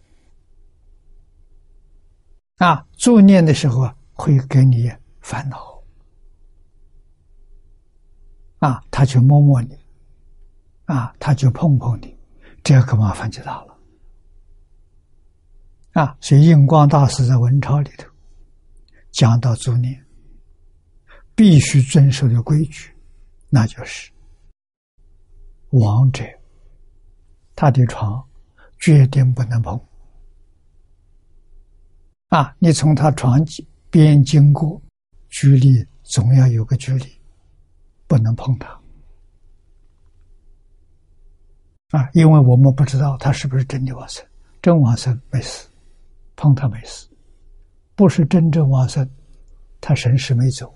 [2.59, 4.89] 啊，助念的时候，会给你
[5.21, 5.83] 烦恼。
[8.61, 9.77] 啊，他去摸摸你，
[10.85, 12.17] 啊，他就碰碰你，
[12.63, 13.77] 这个麻烦就大了。
[15.95, 18.09] 啊，所以印光大师在文钞里头
[19.11, 20.05] 讲到助念。
[21.35, 22.93] 必须遵守的规矩，
[23.49, 24.13] 那就是
[25.71, 26.25] 亡者
[27.55, 28.27] 他的床
[28.79, 29.79] 决定不能碰
[32.29, 32.55] 啊！
[32.59, 33.41] 你从他床
[33.91, 34.81] 边经过，
[35.29, 37.07] 距离总要有个距离，
[38.07, 38.69] 不能碰他
[41.91, 42.09] 啊！
[42.13, 44.25] 因为我们不知道他是不是真的往生，
[44.61, 45.67] 真往生没事，
[46.37, 47.09] 碰他没事；
[47.95, 49.09] 不是真正往生，
[49.81, 50.73] 他神识没走。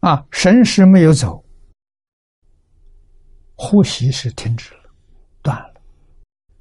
[0.00, 1.43] 啊，神识没有走，
[3.56, 4.90] 呼吸是停止了，
[5.42, 5.80] 断了，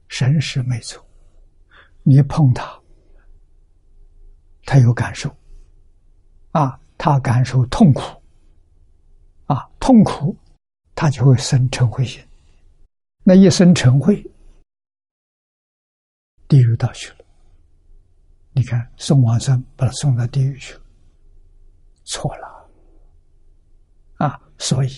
[0.07, 1.03] 神识没走，
[2.03, 2.79] 你碰他，
[4.63, 5.35] 他有感受，
[6.51, 8.21] 啊，他感受痛苦，
[9.45, 10.35] 啊，痛苦，
[10.95, 12.23] 他就会生嗔恚心，
[13.23, 14.15] 那一生嗔恚，
[16.47, 17.17] 地狱道去了。
[18.51, 20.81] 你看，送往生把他送到地狱去了，
[22.03, 22.69] 错了。
[24.17, 24.89] 啊，所以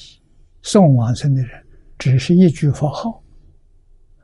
[0.61, 1.64] 送往生的人，
[1.97, 3.23] 只是一句佛号，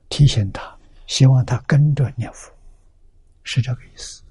[0.09, 2.51] 提醒他希望他跟着念佛，
[3.43, 4.23] 是这个意思。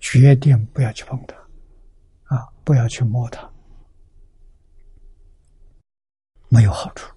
[0.00, 1.36] 决定不要去碰它，
[2.34, 3.48] 啊，不要去摸它，
[6.48, 7.12] 没有好处。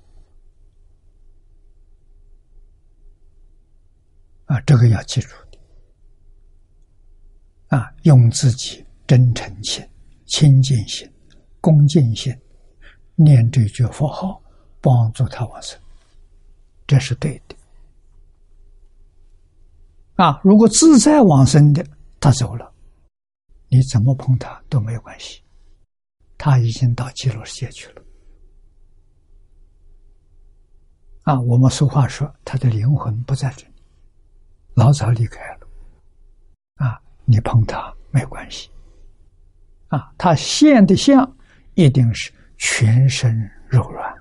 [4.46, 5.36] 啊，这个要记住。
[7.68, 9.88] 啊，用自己真诚心、
[10.26, 11.08] 清净心、
[11.62, 12.36] 恭敬心
[13.16, 14.42] 念这句佛号，
[14.82, 15.80] 帮助他往生，
[16.88, 17.56] 这是对的。
[20.16, 21.86] 啊，如果自在往生的，
[22.20, 22.74] 他走了，
[23.68, 25.42] 你怎么碰他都没有关系，
[26.38, 28.02] 他已经到极乐世界去了。
[31.24, 33.74] 啊，我们俗话说，他的灵魂不在这里。
[34.76, 35.68] 老早离开了，
[36.76, 38.70] 啊，你碰他没关系，
[39.88, 41.36] 啊，他现的相
[41.76, 44.16] 一定是全身柔软，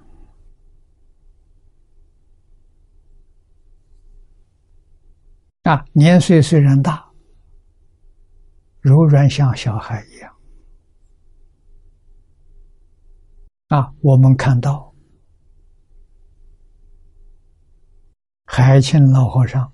[5.68, 7.12] 啊，年岁虽然大，
[8.80, 10.34] 柔软像小孩一样，
[13.68, 14.94] 啊，我们看到
[18.46, 19.70] 海清老和尚。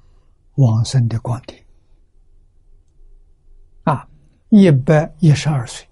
[0.56, 1.66] 往生的光碟
[3.82, 4.08] 啊，
[4.50, 5.84] 一百一十二岁，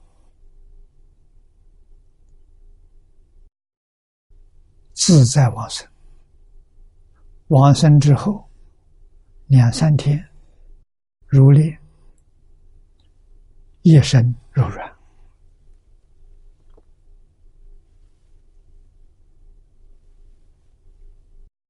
[4.93, 5.89] 自在往生。
[7.49, 8.49] 往生之后
[9.53, 10.27] 两三天，
[11.27, 11.79] 如练，
[13.83, 14.91] 一身柔软。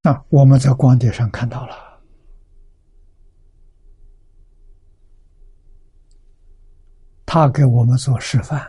[0.05, 2.01] 那，我们在光碟上看到了。
[7.27, 8.65] 他给我们做示范，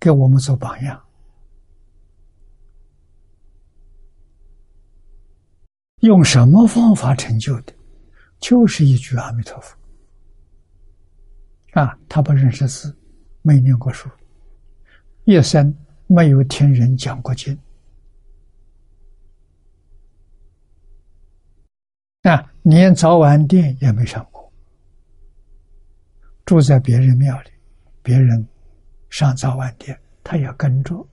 [0.00, 1.00] 给我们做榜样。
[6.00, 7.75] 用什么方法成就的？
[8.46, 9.76] 就是一句阿弥陀佛。
[11.72, 12.96] 啊，他不认识字，
[13.42, 14.08] 没念过书，
[15.24, 15.76] 一生
[16.06, 17.58] 没有听人讲过经，
[22.22, 24.48] 啊，连早晚殿也没上过。
[26.44, 27.50] 住在别人庙里，
[28.00, 28.46] 别人
[29.10, 31.04] 上早晚殿，他也跟着。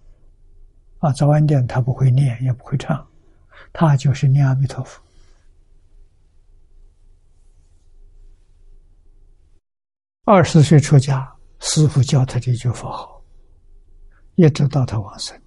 [1.00, 3.04] 啊，早晚殿他不会念，也不会唱，
[3.74, 5.02] 他就是念阿弥陀佛。
[10.26, 13.22] 二十岁出家，师傅教他这句佛号，
[14.36, 15.38] 一直到他往生，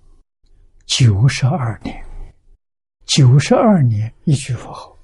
[0.84, 2.04] 九十二年，
[3.06, 4.94] 九十二年一句佛号，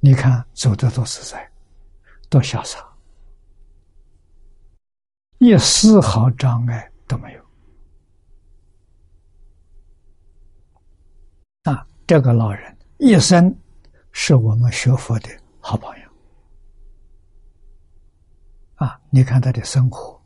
[0.00, 1.50] 你看走的多自在，
[2.28, 2.86] 多潇洒。
[5.38, 7.42] 一丝毫障碍都没有
[11.62, 11.86] 啊！
[12.06, 13.56] 这个老人一生
[14.12, 15.30] 是我们学佛的
[15.60, 16.07] 好朋友
[18.78, 19.00] 啊！
[19.10, 20.20] 你看他的生活、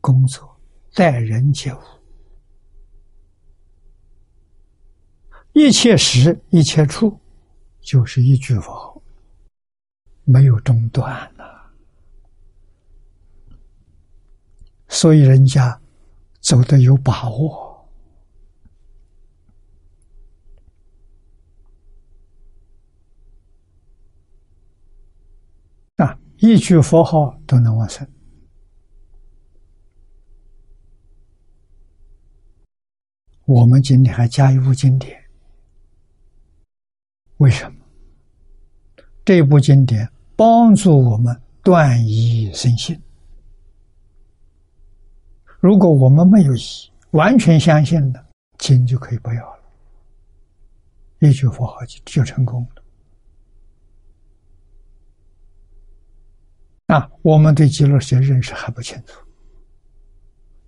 [0.00, 0.60] 工作、
[0.92, 1.78] 待人接物，
[5.52, 7.18] 一切时、一切处，
[7.80, 9.02] 就是一句佛，
[10.24, 11.32] 没有中断。
[14.88, 15.80] 所以人家
[16.40, 17.88] 走得有把握
[25.96, 28.06] 啊，一句佛号都能往生。
[33.46, 35.18] 我们今天还加一部经典，
[37.38, 37.84] 为什么？
[39.24, 43.00] 这部经典帮助我们断疑生信。
[45.60, 46.60] 如果我们没有疑，
[47.12, 48.26] 完全相信了，
[48.58, 49.62] 经就可以不要了，
[51.20, 52.82] 一句佛号就就成功了。
[56.86, 59.20] 啊，我们对极乐世界认识还不清楚，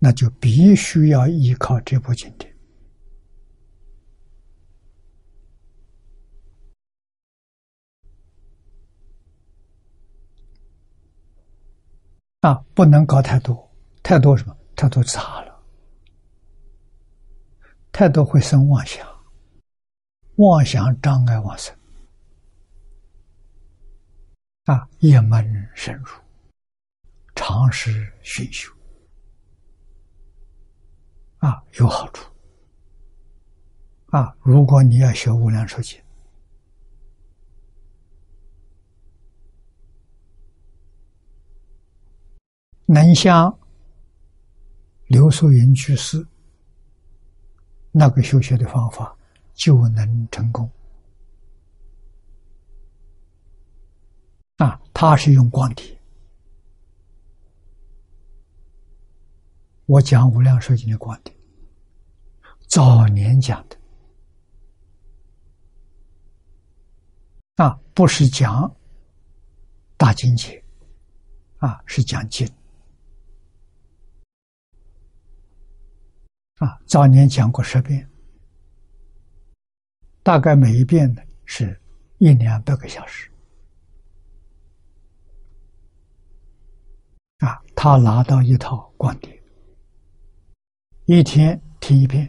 [0.01, 2.53] 那就必须要依靠这部经典。
[12.41, 13.71] 啊，不能搞太多，
[14.03, 14.57] 太多什么？
[14.75, 15.63] 太多杂了，
[17.93, 19.07] 太多会生妄想，
[20.37, 21.77] 妄想障碍往生
[24.69, 24.87] 啊！
[24.99, 26.09] 一门深入，
[27.35, 28.71] 长时熏修
[31.39, 32.31] 啊，有好处
[34.11, 34.37] 啊！
[34.43, 35.99] 如果你要学无量寿经，
[42.85, 43.59] 能像。
[45.07, 46.23] 刘素云居士
[47.91, 49.17] 那个修学的方法
[49.55, 50.71] 就能成功
[54.59, 55.99] 啊他是用光碟。
[59.87, 61.35] 我讲《无量寿经》的光碟，
[62.67, 63.79] 早年讲的
[67.55, 68.71] 啊，不是讲
[69.97, 70.63] 大经节
[71.57, 72.47] 啊，是讲经
[76.57, 76.79] 啊。
[76.87, 78.07] 早年讲过十遍，
[80.23, 81.81] 大概每一遍呢是
[82.19, 83.33] 一两百个小时
[87.39, 87.59] 啊。
[87.81, 89.41] 他拿到一套光碟。
[91.05, 92.29] 一天听一遍，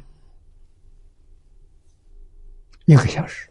[2.86, 3.50] 一个小时。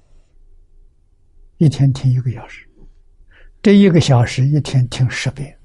[1.57, 2.69] 一天听一个小时，
[3.61, 5.59] 这一个小时一天听十遍，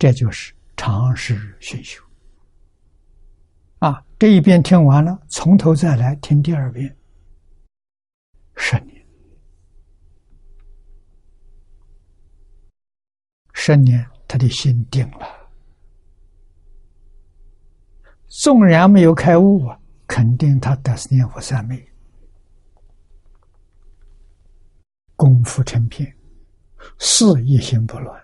[0.00, 2.02] 这就是长时熏修。
[3.78, 6.96] 啊，这一遍听完了，从头再来听第二遍，
[8.56, 9.06] 十年，
[13.52, 15.26] 十年，他的心定了。
[18.28, 21.86] 纵然没有开悟啊，肯定他得是念佛三昧，
[25.16, 26.10] 功夫成片，
[26.98, 28.22] 事一心不乱，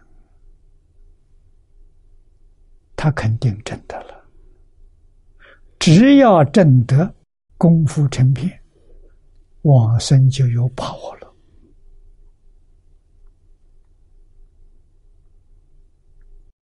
[2.96, 4.24] 他肯定真得了。
[5.78, 7.14] 只要真得
[7.58, 8.58] 功夫成片，
[9.60, 11.27] 往生就有把握了，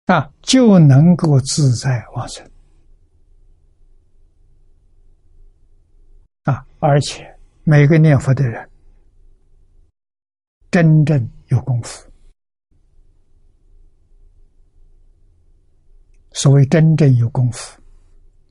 [0.06, 2.44] 啊，就能够自在往生。
[6.44, 6.66] 啊！
[6.80, 7.24] 而且
[7.62, 8.68] 每个念佛的人，
[10.72, 12.10] 真正有功夫。
[16.32, 17.80] 所谓真正有功夫，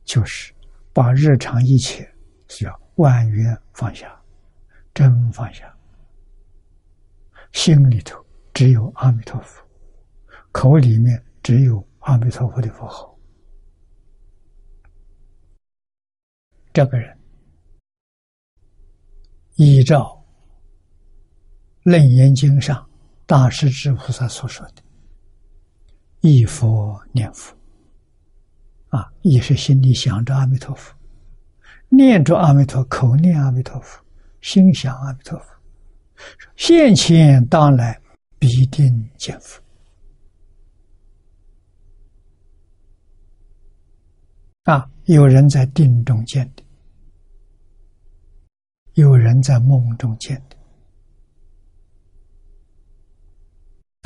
[0.06, 0.54] 就是
[0.94, 2.10] 把日常一切
[2.48, 4.18] 需要万缘放下，
[4.94, 5.76] 真放下，
[7.52, 8.24] 心里头
[8.54, 9.62] 只有阿弥陀佛，
[10.54, 13.18] 口里面只有阿弥陀佛的佛号，
[16.74, 17.18] 这个人。
[19.56, 20.24] 依照
[21.92, 22.90] 《楞严经》上
[23.28, 24.82] 大势至菩萨所说的
[26.22, 27.56] “忆佛念佛”，
[28.90, 30.96] 啊，也是心里想着阿弥陀佛，
[31.90, 34.04] 念着阿弥陀，口念阿弥陀佛，
[34.42, 35.46] 心想阿弥陀佛，
[36.56, 38.02] 现前当来
[38.40, 39.61] 必定见佛。
[44.64, 46.64] 啊，有人在定中见的。
[48.96, 50.58] 有人在梦中见的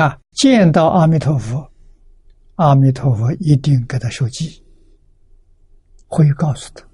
[0.04, 1.72] 啊，见到阿弥陀佛，
[2.56, 4.64] 阿弥陀佛一定给他受记，
[6.06, 6.88] 会告诉他，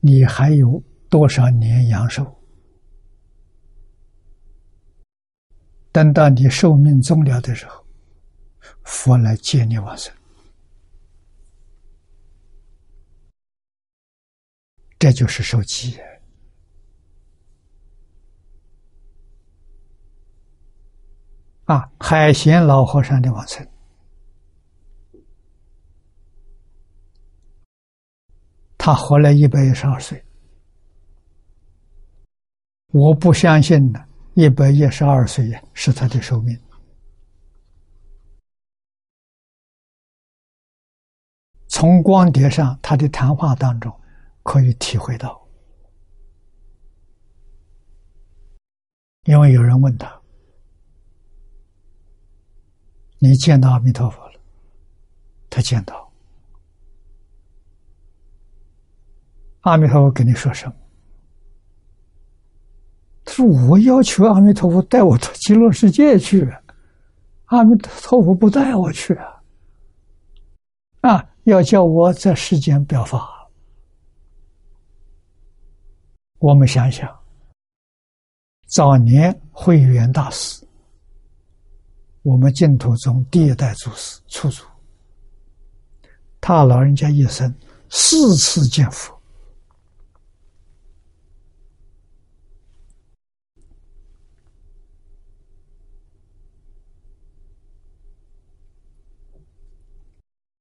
[0.00, 2.34] 你还有多少年阳寿？
[5.92, 7.84] 等到你寿命终了的时候，
[8.82, 10.15] 佛来接你往生。
[14.98, 15.98] 这就是受记
[21.66, 21.90] 啊！
[22.00, 23.68] 海贤老和尚的往生，
[28.78, 30.24] 他活了一百一十二岁。
[32.92, 34.00] 我不相信呢，
[34.34, 36.58] 一百一十二岁是他的寿命。
[41.66, 43.92] 从光碟上他的谈话当中。
[44.46, 45.44] 可以体会到，
[49.24, 50.22] 因为有人问他
[53.18, 54.40] ：“你见到阿弥陀佛了？”
[55.50, 56.12] 他见到。
[59.62, 60.74] 阿弥陀佛跟你说什么？
[63.24, 66.48] 他说：“我要求阿弥陀佛带我到极乐世界去，
[67.46, 69.42] 阿弥陀佛不带我去啊！
[71.00, 73.32] 啊，要叫我在世间表法。”
[76.46, 77.12] 我们想想，
[78.68, 80.64] 早年慧远大师，
[82.22, 84.64] 我们净土宗第一代祖师初祖，
[86.40, 87.52] 他老人家一生
[87.90, 89.20] 四次见佛，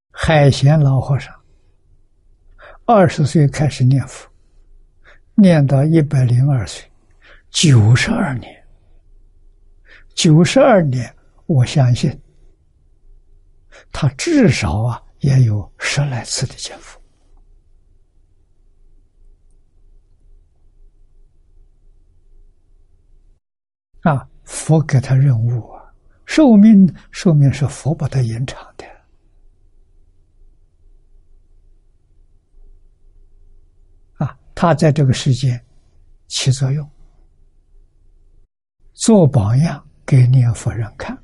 [0.09, 1.31] 海贤老和尚
[2.85, 4.27] 二十岁开始念佛。
[5.35, 6.89] 念到一百零二岁，
[7.49, 8.65] 九十二年，
[10.13, 11.13] 九十二年，
[11.45, 12.17] 我相信
[13.91, 16.99] 他至少啊也有十来次的见佛。
[24.01, 25.91] 啊，佛给他任务啊，
[26.25, 28.85] 寿命寿命是佛把他延长的。
[34.23, 35.61] 啊，他在这个世界
[36.27, 36.89] 起作用，
[38.93, 41.15] 做榜样给念佛人看。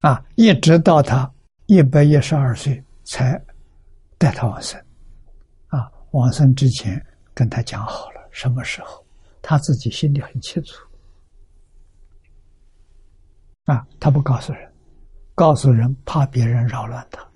[0.00, 1.30] 啊，一直到他
[1.66, 3.40] 一百一十二岁才
[4.18, 4.78] 带他往生。
[5.68, 7.00] 啊，往生之前
[7.32, 9.04] 跟他讲好了什么时候，
[9.40, 10.86] 他自己心里很清楚。
[13.64, 14.72] 啊，他不告诉人，
[15.34, 17.26] 告诉人怕别人扰乱他。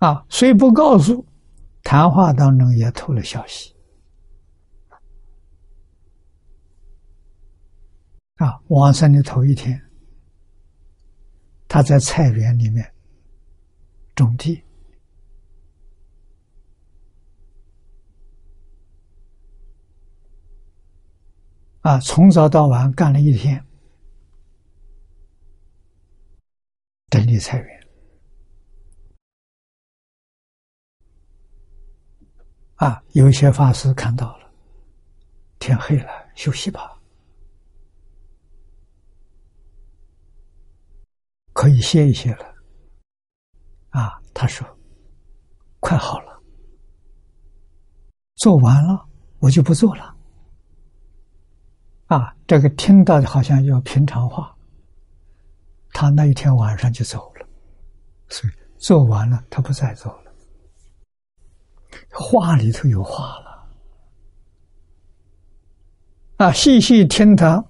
[0.00, 1.24] 啊，虽不告诉，
[1.82, 3.74] 谈话当中也透了消息。
[8.36, 9.78] 啊，往生的头一天，
[11.68, 12.94] 他在菜园里面
[14.14, 14.64] 种地，
[21.82, 23.62] 啊，从早到晚干了一天，
[27.10, 27.79] 整理菜园，
[32.80, 34.50] 啊，有一些法师看到了，
[35.58, 36.98] 天黑了，休息吧。
[41.52, 42.54] 可以歇一歇了，
[43.90, 44.66] 啊，他说
[45.78, 46.42] ：“快好了，
[48.36, 49.06] 做完了，
[49.40, 50.16] 我就不做了。”
[52.08, 54.56] 啊，这个听到的好像要平常话。
[55.92, 57.46] 他那一天晚上就走了，
[58.30, 60.29] 所以做完了，他不再做了。
[62.10, 63.68] 话里头有话了，
[66.36, 67.64] 啊，细细听他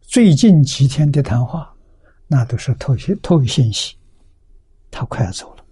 [0.00, 1.70] 最近几天的谈话。
[2.26, 3.96] 那都是透信透信息，
[4.90, 5.64] 他快要走了。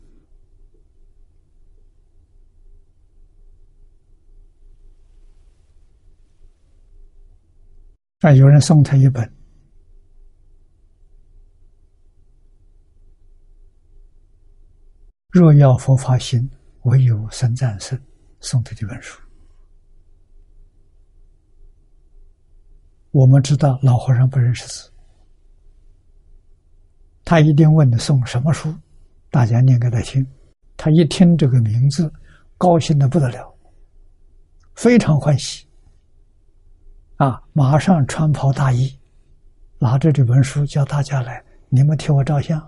[8.20, 9.24] 啊，有人送他一本
[15.30, 16.48] 《若要佛法心，
[16.82, 17.98] 唯有三战胜》，
[18.40, 19.20] 送的这本书。
[23.10, 24.90] 我们知道老和尚不认识字。
[27.24, 28.74] 他一定问你送什么书，
[29.30, 30.26] 大家念给他听。
[30.76, 32.12] 他一听这个名字，
[32.58, 33.54] 高兴的不得了，
[34.74, 35.66] 非常欢喜。
[37.16, 38.98] 啊，马上穿袍大衣，
[39.78, 42.60] 拿着这本书叫大家来，你们替我照相。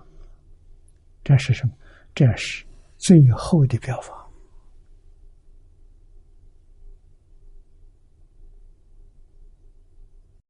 [1.23, 1.73] 这是什么？
[2.13, 2.65] 这是
[2.97, 4.13] 最后的表法。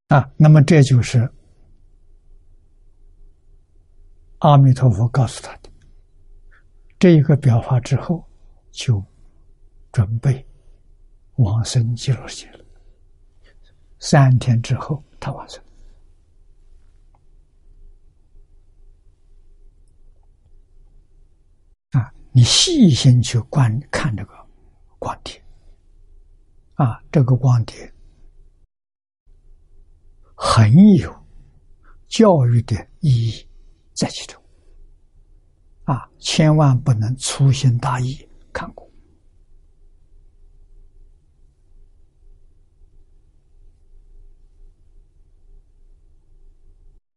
[0.08, 1.30] 啊，那么这就是。
[4.40, 5.70] 阿弥陀佛告诉他的
[7.00, 8.24] 这一个表法之后，
[8.70, 9.04] 就
[9.92, 10.46] 准备
[11.38, 12.64] 往生极乐界了。
[13.98, 15.64] 三天之后，他往生。
[21.92, 24.34] 啊，你细心去观看这个
[25.00, 25.42] 光碟，
[26.74, 27.90] 啊，这个光碟
[30.36, 31.16] 很有
[32.10, 33.48] 教育的意义。
[33.94, 34.44] 在其中，
[35.86, 38.86] 啊，千万不能粗心大意看过。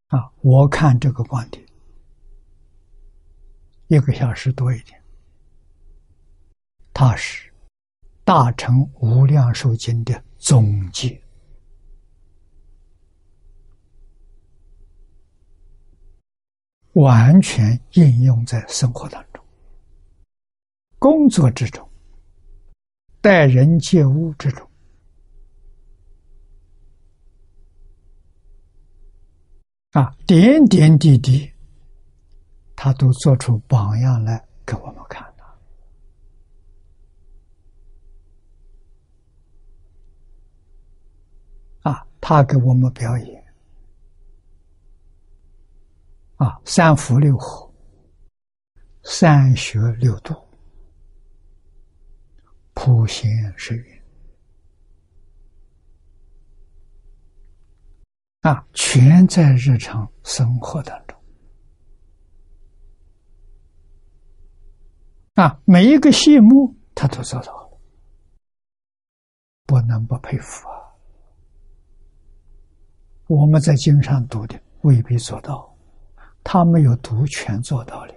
[0.06, 1.66] 啊，我看这个观点，
[3.88, 5.02] 一个小时多一点，
[7.00, 7.48] 它是
[8.24, 11.22] 大乘无量寿经的总结。
[16.94, 19.40] 完全应用在生活当中、
[20.98, 21.88] 工作之中、
[23.20, 24.68] 待人接物之中，
[29.92, 31.48] 啊，点点滴滴，
[32.74, 35.28] 他都做出榜样来给我们看了。
[41.82, 43.44] 啊，他给我们表演。
[46.36, 47.68] 啊，三福六和，
[49.02, 50.32] 三学六度，
[52.74, 54.04] 普贤十愿，
[58.42, 61.18] 啊，全在日常生活当中。
[65.34, 67.80] 啊，每一个细目他都做到了，
[69.66, 70.77] 不能不佩服啊！
[73.28, 75.72] 我们在经上读的未必做到。
[76.42, 78.14] 他没有读全做到了，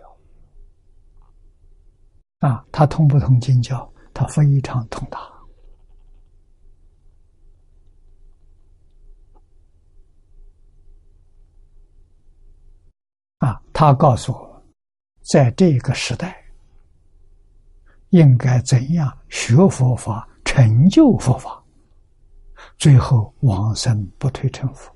[2.40, 5.20] 啊，他通不通经教，他非常通达。
[13.40, 14.64] 啊，他告诉我，
[15.24, 16.42] 在这个时代，
[18.12, 21.62] 应该怎样学佛法、成就佛法，
[22.78, 24.90] 最后往生不退成佛。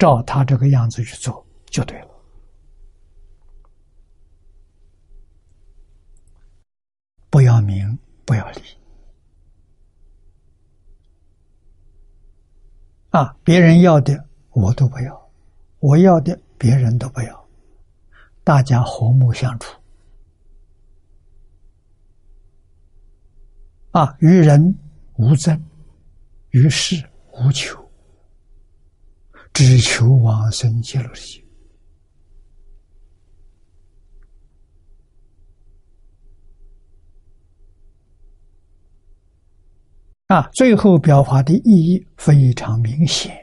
[0.00, 2.08] 照他这个样子去做就对了，
[7.28, 8.62] 不要名，不要利，
[13.10, 15.30] 啊，别人要的我都不要，
[15.80, 17.48] 我要的别人都不要，
[18.42, 19.78] 大家和睦相处，
[23.90, 24.78] 啊，与人
[25.16, 25.62] 无争，
[26.52, 27.79] 与事无求。
[29.52, 31.44] 只求往生极乐世界
[40.28, 40.48] 啊！
[40.52, 43.36] 最后表法的意义非常明显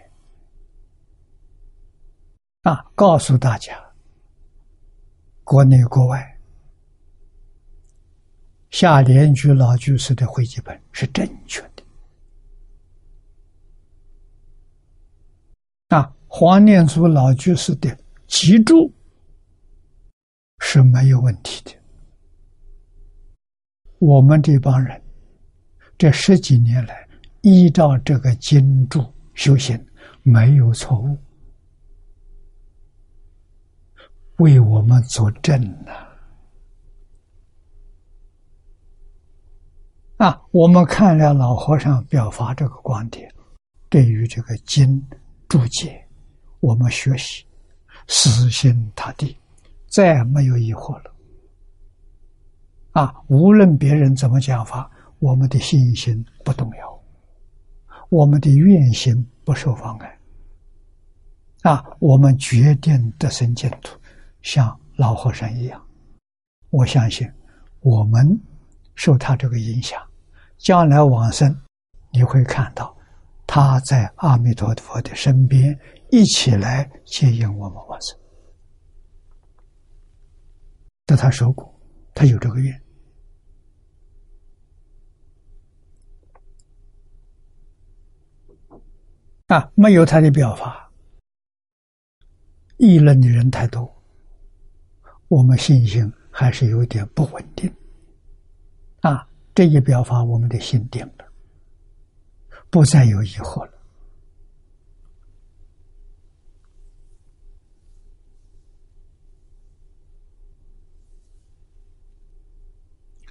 [2.61, 2.89] 啊！
[2.95, 3.77] 告诉大家，
[5.43, 6.39] 国内国外
[8.69, 11.76] 下莲居老居士的会集本是正确的。
[15.89, 18.91] 啊，黄念祖老居士的脊柱
[20.59, 21.71] 是没有问题的。
[23.99, 25.01] 我们这帮人
[25.97, 27.07] 这十几年来
[27.41, 29.01] 依照这个经注
[29.33, 29.81] 修行，
[30.23, 31.17] 没有错误，
[34.39, 35.91] 为我们作证呢。
[40.17, 43.33] 啊，我们看了老和尚表发这个观点，
[43.87, 45.01] 对于这个经。
[45.47, 46.05] 注解，
[46.59, 47.45] 我们学习，
[48.07, 49.37] 死心塌地，
[49.87, 51.13] 再没有疑惑了。
[52.91, 54.89] 啊，无论别人怎么讲法，
[55.19, 57.01] 我们的信心不动摇，
[58.09, 60.19] 我们的愿心不受妨碍。
[61.61, 63.97] 啊，我们决定得生净土，
[64.41, 65.81] 像老和尚一样。
[66.71, 67.31] 我相信，
[67.81, 68.39] 我们
[68.95, 70.01] 受他这个影响，
[70.57, 71.55] 将来往生，
[72.11, 72.96] 你会看到。
[73.47, 75.79] 他在阿弥陀佛的身边，
[76.11, 78.15] 一起来接引我们往生。
[81.07, 81.73] 那他说过，
[82.13, 82.81] 他有这个愿
[89.47, 90.91] 啊，没有他的表法，
[92.75, 93.89] 议论的人太多，
[95.29, 97.73] 我们信心还是有点不稳定。
[98.99, 99.25] 啊，
[99.55, 101.09] 这一表法，我们的心定。
[102.77, 103.73] 不再有疑惑了。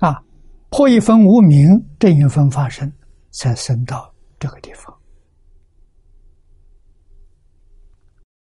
[0.01, 0.21] 啊，
[0.69, 2.93] 破一分无名，正一分发生，
[3.35, 4.93] 才生到这个地方。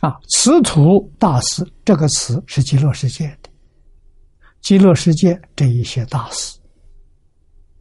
[0.02, 3.50] 啊，此土大师这个词是极乐世界的，
[4.60, 6.60] 极乐世界这一些大师，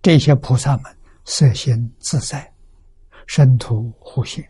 [0.00, 2.50] 这些菩萨们色心自在。
[3.32, 4.44] 生土互现，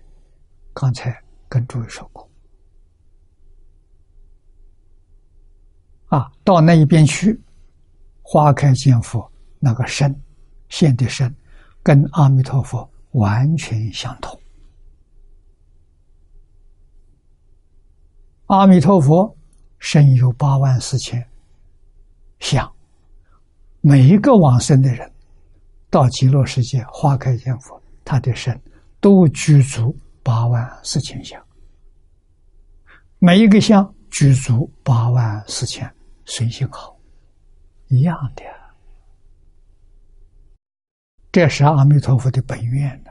[0.73, 1.15] 刚才
[1.51, 2.27] 跟诸位说过。
[6.07, 7.39] 啊，到那一边去，
[8.23, 10.19] 花开见佛那个身
[10.71, 11.31] 现的身，
[11.83, 14.41] 跟阿弥陀佛完全相同。
[18.47, 19.37] 阿弥陀佛
[19.79, 21.23] 身有八万四千
[22.39, 22.67] 相，
[23.83, 25.13] 每一个往生的人
[25.91, 28.59] 到极乐世界花开见佛，他的身。
[29.01, 31.43] 都具足八万四千相，
[33.19, 35.91] 每一个相具足八万四千
[36.27, 36.95] 随性好，
[37.89, 38.43] 一样的。
[41.33, 43.11] 这是阿弥陀佛的本愿呢。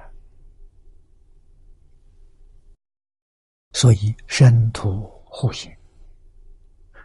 [3.72, 5.76] 所以身土互现，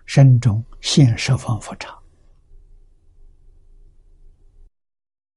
[0.07, 1.97] 身中现十方佛刹，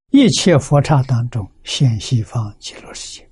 [0.09, 3.26] 一切佛刹当中现西方极乐世界。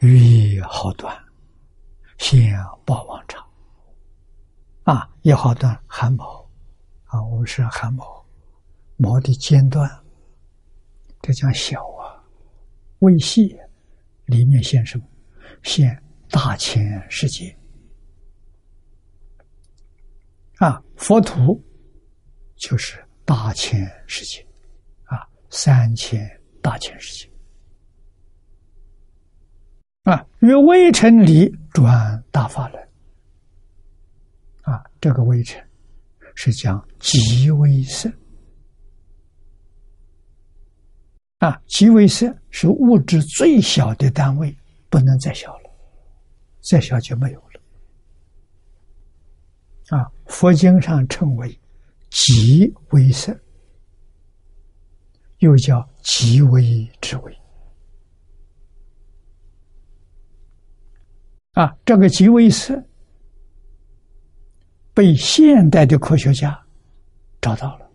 [0.00, 1.16] 于好短，
[2.18, 3.44] 现宝王长。
[4.84, 6.48] 啊，一好短汗毛，
[7.06, 8.24] 啊，我们是汗毛，
[8.96, 9.90] 毛的尖端，
[11.22, 12.22] 这叫小啊，
[13.00, 13.58] 微细，
[14.26, 15.04] 里面现什么？
[15.62, 17.56] 现大千世界。
[20.58, 21.62] 啊，佛土
[22.54, 24.46] 就是大千世界，
[25.04, 26.28] 啊，三千
[26.62, 27.35] 大千世界。
[30.06, 32.80] 啊，于微尘里转大法轮。
[34.62, 35.60] 啊，这个微尘
[36.36, 38.08] 是讲极微色。
[41.38, 44.56] 啊，极微色是物质最小的单位，
[44.88, 45.70] 不能再小了，
[46.60, 47.60] 再小就没有了。
[49.98, 51.60] 啊，佛经上称为
[52.10, 53.36] 极微色，
[55.38, 57.36] 又叫极微之微。
[61.56, 62.84] 啊，这个极微色
[64.92, 66.66] 被现代的科学家
[67.40, 67.90] 找到了。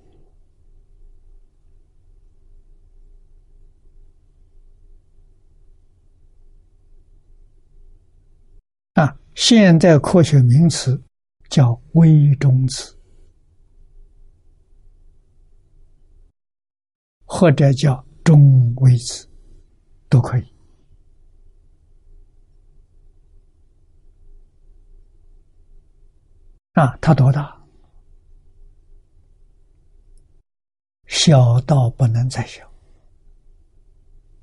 [8.94, 11.00] 啊，现代科学名词
[11.48, 12.98] 叫微中子，
[17.26, 19.30] 或者叫中微子，
[20.10, 20.52] 都可以。
[26.74, 27.58] 啊，它多大？
[31.08, 32.66] 小到不能再小，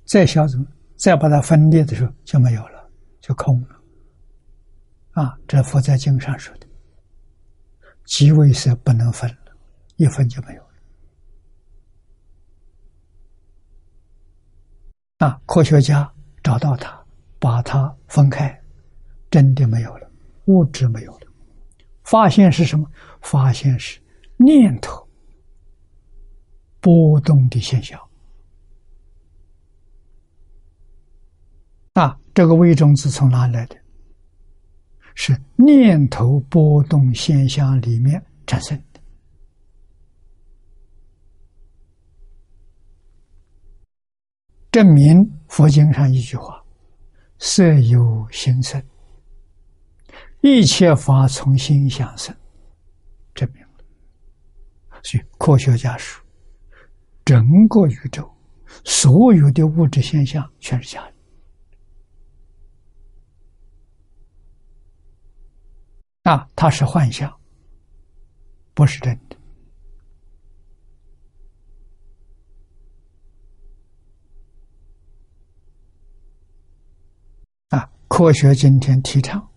[0.04, 0.66] 再小怎么？
[0.96, 3.68] 再把它分裂的时候就没有了，就空了。
[5.12, 6.66] 啊，这佛在经上说的，
[8.04, 9.56] 极微色不能分了，
[9.96, 10.68] 一分就没有了。
[15.18, 16.12] 啊，科学家
[16.42, 17.02] 找到它，
[17.38, 18.62] 把它分开，
[19.30, 20.10] 真的没有了，
[20.44, 21.27] 物质没有了。
[22.08, 22.90] 发现是什么？
[23.20, 24.00] 发现是
[24.38, 25.06] 念头
[26.80, 28.00] 波动的现象。
[31.92, 33.76] 啊，这个微中子从哪来的？
[35.14, 39.00] 是念头波动现象里面产生的，
[44.70, 46.64] 证明佛经上一句话
[47.38, 48.80] ：“色有心生，
[50.40, 52.34] 一切法从心想生。”
[53.34, 53.68] 证明了。
[55.02, 56.24] 所以科学家说，
[57.24, 58.28] 整个宇宙
[58.84, 61.12] 所有的物质现象全是假的。
[66.30, 67.40] 啊，它是幻象，
[68.74, 69.36] 不是真的。
[77.68, 79.47] 啊，科学今天提倡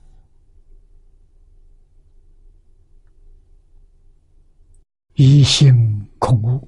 [5.14, 5.74] 一心
[6.20, 6.68] 空物，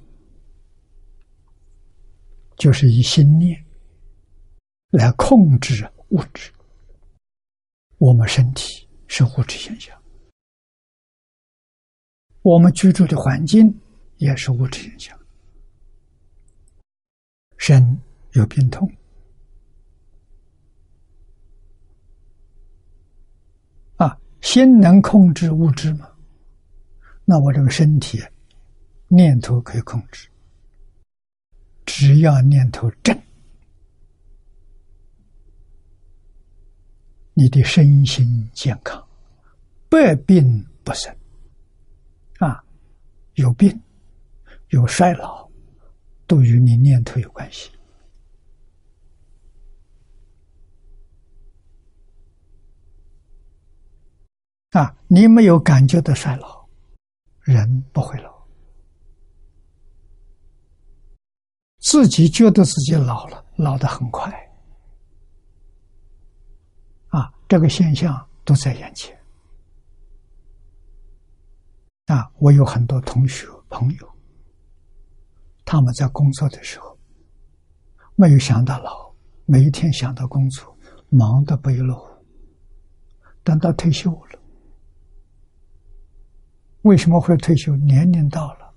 [2.56, 3.64] 就是以心念
[4.90, 6.50] 来控制物质，
[7.98, 8.88] 我们身体。
[9.06, 9.96] 是物质现象，
[12.42, 13.80] 我们居住的环境
[14.16, 15.16] 也是物质现象。
[17.56, 17.96] 身
[18.32, 18.90] 有病痛，
[23.96, 26.10] 啊，心能控制物质吗？
[27.24, 28.20] 那我这个身体
[29.14, 30.28] 念头可以控制，
[31.86, 33.16] 只要念头正。
[37.32, 39.06] 你的身心健康，
[39.88, 41.16] 百病不生。
[42.40, 42.64] 啊，
[43.34, 43.80] 有病，
[44.70, 45.48] 有衰老，
[46.26, 47.70] 都与你念头有关系。
[54.70, 56.66] 啊，你没有感觉到衰老，
[57.42, 58.33] 人不会老。
[61.84, 64.32] 自己觉得自己老了，老得很快。
[67.08, 69.14] 啊这个现象都在眼前
[72.06, 72.32] 啊！
[72.38, 74.08] 我有很多同学朋友，
[75.62, 76.98] 他们在工作的时候
[78.14, 79.12] 没有想到老，
[79.44, 80.74] 每一天想到工作，
[81.10, 82.08] 忙得不亦乐乎。
[83.42, 84.38] 等到退休了，
[86.80, 87.76] 为什么会退休？
[87.76, 88.72] 年龄到了，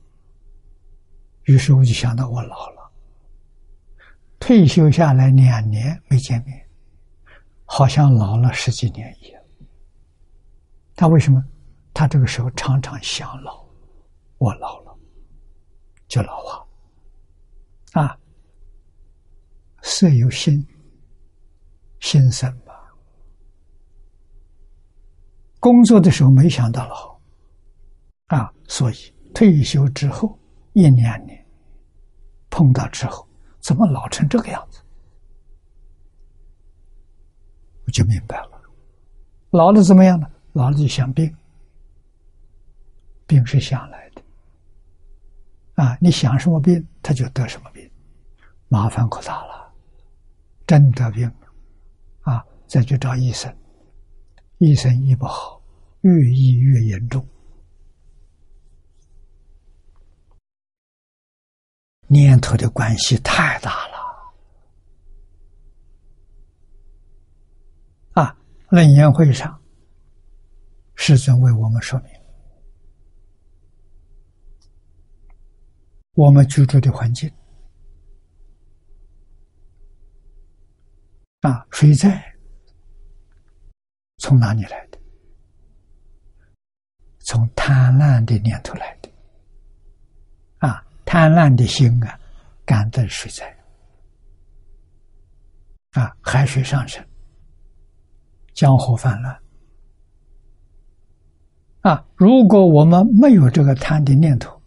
[1.46, 2.77] 于是我就想到我老了，
[4.40, 6.66] 退休下来两年没见面。
[7.66, 9.42] 好像老了十几年一样。
[10.96, 11.44] 他为什么？
[11.94, 13.66] 他这个时候常常想老，
[14.38, 14.98] 我老了
[16.08, 16.66] 就老化。
[18.02, 18.18] 啊，
[19.82, 20.66] 色有心，
[22.00, 22.74] 心生吧。
[25.60, 27.20] 工作的时候没想到老，
[28.28, 30.40] 啊，所以退休之后
[30.74, 31.46] 一两年
[32.50, 33.27] 碰到之后，
[33.68, 34.82] 怎么老成这个样子？
[37.86, 38.62] 我就明白了，
[39.50, 40.26] 老了怎么样呢？
[40.54, 41.36] 老了就想病，
[43.26, 44.24] 病是想来的，
[45.84, 47.92] 啊，你想什么病，他就得什么病，
[48.70, 49.74] 麻烦可大了，
[50.66, 53.54] 真得病了，啊，再去找医生，
[54.60, 55.62] 医生医不好，
[56.04, 57.28] 越医越严重，
[62.08, 63.98] 念头的关系太大了。
[68.14, 68.38] 啊，
[68.70, 69.62] 楞严会上。
[70.96, 72.12] 师尊为我们说明。
[76.14, 77.32] 我们居住的环境。
[81.42, 82.36] 啊，水灾。
[84.18, 84.98] 从哪里来的？
[87.20, 89.07] 从贪婪的念头来的。
[91.08, 92.20] 贪婪的心啊，
[92.66, 93.58] 感得水灾
[95.92, 97.02] 啊，海水上升。
[98.54, 99.42] 江河泛滥
[101.82, 102.06] 啊！
[102.16, 104.62] 如果我们没有这个贪的念头，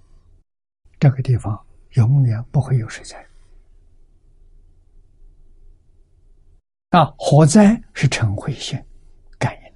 [0.98, 3.22] 这个地方永远不会有水灾
[6.88, 7.12] 啊！
[7.18, 8.82] 火灾是尘灰性
[9.38, 9.72] 感应，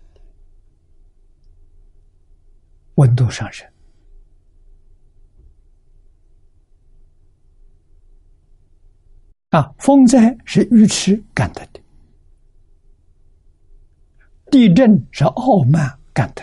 [2.94, 3.70] 温度上升
[9.54, 9.72] 啊！
[9.78, 11.64] 风灾是愚痴干的。
[14.50, 16.42] 地震是傲慢干的，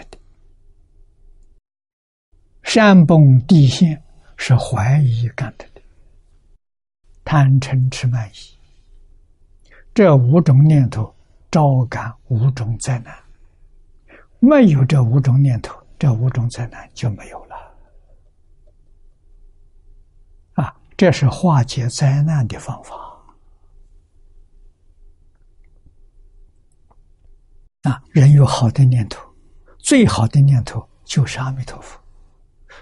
[2.64, 4.02] 山崩地陷
[4.38, 5.82] 是怀疑干的的，
[7.26, 8.58] 贪嗔痴慢疑
[9.94, 11.14] 这五种念头
[11.52, 13.14] 招感五种灾难，
[14.40, 17.56] 没有这五种念头，这五种灾难就没有了。
[20.54, 22.96] 啊，这是化解灾难的方法。
[27.82, 29.28] 啊，人有好的念头，
[29.80, 32.00] 最好的念头就是阿弥陀佛，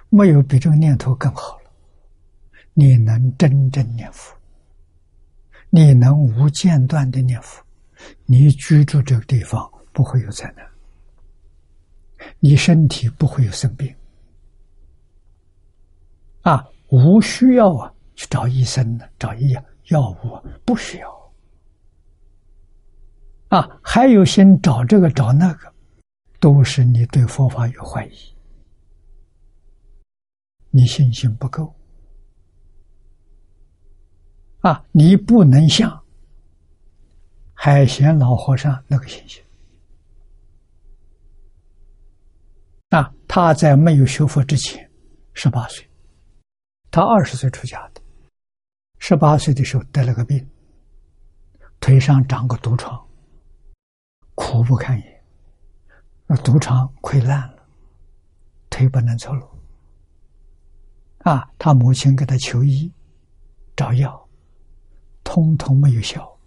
[0.09, 1.71] 没有比这个念头更好了。
[2.73, 4.35] 你能真正念佛，
[5.69, 7.63] 你能无间断的念佛，
[8.25, 10.69] 你居住这个地方不会有灾难，
[12.41, 13.95] 你身体不会有生病，
[16.41, 21.33] 啊，无需要啊去找医生的，找药药物不需要。
[23.47, 25.73] 啊，还有先找这个找那个，
[26.37, 28.35] 都是你对佛法有怀疑，
[30.69, 31.73] 你信心不够。
[34.59, 36.03] 啊，你不能像
[37.53, 39.41] 海贤老和尚那个信心。
[42.89, 44.91] 啊，他在没有学佛之前，
[45.31, 45.89] 十八岁，
[46.91, 48.01] 他二十岁出家的，
[48.99, 50.47] 十八岁的时候得了个病，
[51.79, 53.07] 腿上长个毒疮。
[54.35, 55.23] 苦不堪言，
[56.27, 57.67] 那毒疮溃烂了，
[58.69, 59.45] 腿不能走路。
[61.19, 62.89] 啊，他母亲给他求医，
[63.75, 64.29] 找药，
[65.23, 66.39] 通通没有效。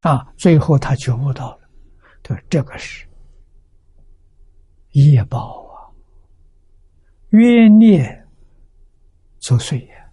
[0.00, 1.68] 啊，最后他觉悟到了，
[2.22, 3.06] 对，这个是
[4.92, 5.92] 业报啊，
[7.30, 8.26] 冤孽
[9.40, 10.07] 作祟呀。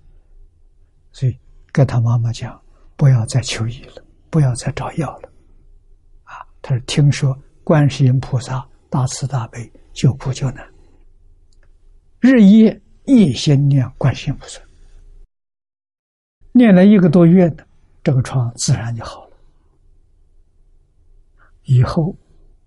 [1.75, 2.57] 跟他妈妈讲，
[2.95, 5.29] 不要再求医了，不要再找药了。
[6.23, 10.65] 啊他说：“听说观世音菩萨大慈大悲，救苦救难，
[12.21, 14.61] 日夜一心念观世音菩萨，
[16.53, 17.65] 念了一个多月呢，
[18.01, 19.37] 这个疮自然就好了。
[21.63, 22.15] 以后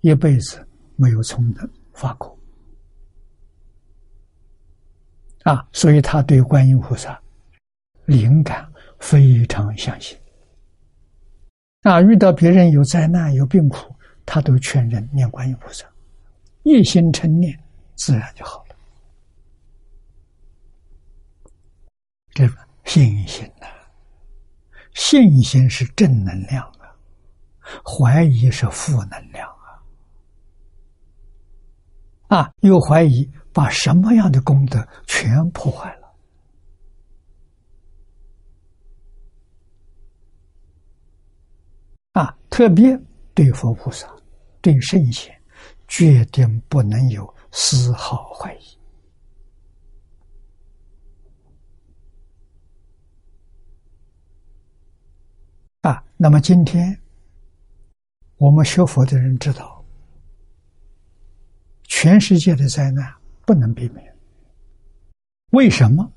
[0.02, 2.38] 一辈子没有从的发过
[5.44, 7.18] 啊，所以他对观音菩萨
[8.04, 10.18] 灵感非常相信。”
[11.82, 13.94] 啊，遇到别人有灾难、有病苦，
[14.26, 15.86] 他都劝人念观音菩萨，
[16.64, 17.56] 一心称念，
[17.94, 18.74] 自然就好了。
[22.30, 23.66] 这个信心呐，
[24.94, 26.94] 信心是正能量啊，
[27.84, 29.80] 怀疑是负能量啊。
[32.36, 36.08] 啊，有怀疑，把什么样的功德全破坏了。
[42.12, 43.00] 啊，特别
[43.34, 44.12] 对佛菩萨、
[44.60, 45.32] 对圣贤，
[45.86, 48.78] 决定不能有丝毫怀疑。
[55.82, 57.00] 啊，那么今天
[58.38, 59.84] 我们学佛的人知道，
[61.84, 63.14] 全世界的灾难
[63.46, 64.18] 不能避免。
[65.50, 66.12] 为什么？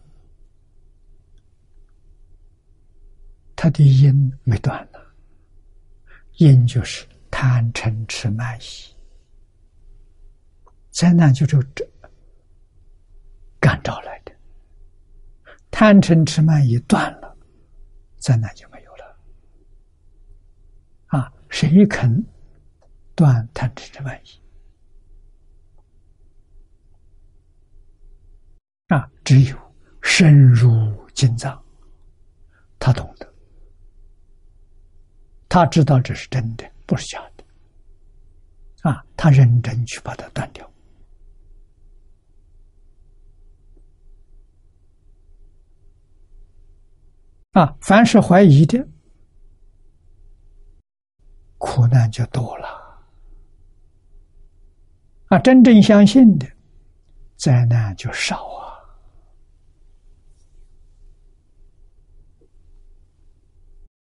[3.55, 5.00] 他的因没断呢？
[6.41, 8.95] 因就是贪嗔痴慢疑，
[10.89, 11.87] 灾难就是这
[13.59, 14.33] 感召来的。
[15.69, 17.37] 贪嗔痴慢疑断了，
[18.17, 19.15] 灾难就没有了。
[21.05, 22.11] 啊，谁肯
[23.13, 24.41] 断贪嗔痴慢疑？
[28.87, 29.55] 啊，只有
[30.01, 31.63] 深入经藏，
[32.79, 33.30] 他懂得。
[35.51, 37.43] 他知道这是真的，不是假的。
[38.89, 40.71] 啊，他认真去把它断掉。
[47.51, 48.87] 啊，凡是怀疑的，
[51.57, 52.67] 苦难就多了；
[55.27, 56.47] 啊，真正相信的，
[57.35, 58.79] 灾难就少啊。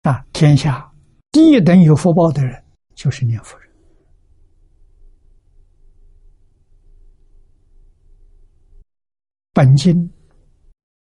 [0.04, 0.93] 啊，天下
[1.32, 2.64] 第一等有福报的人，
[2.96, 3.70] 就是念佛人。
[9.54, 10.10] 本经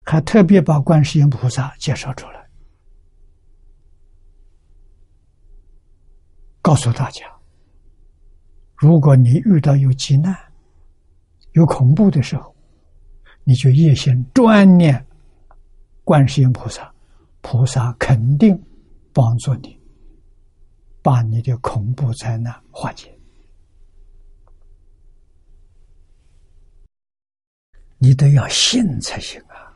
[0.05, 2.49] 还特别把观世音菩萨介绍出来。
[6.61, 7.27] 告诉大家：
[8.77, 10.37] 如果你遇到有急难、
[11.53, 12.55] 有恐怖的时候，
[13.43, 15.05] 你就一心专念
[16.05, 16.95] 观世音菩萨，
[17.41, 18.57] 菩萨肯定
[19.13, 19.77] 帮助你，
[21.03, 23.13] 把你的恐怖灾难化解。
[27.99, 29.71] 你都要信才行啊！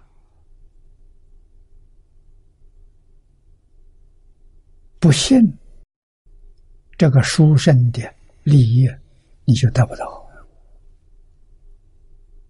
[4.99, 5.39] 不信。
[6.99, 8.03] 这个书生的
[8.43, 8.89] 利益，
[9.45, 10.27] 你就得不到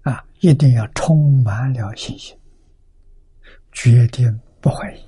[0.02, 0.24] 啊！
[0.38, 2.38] 一定要充满了信心，
[3.72, 5.04] 决定不怀疑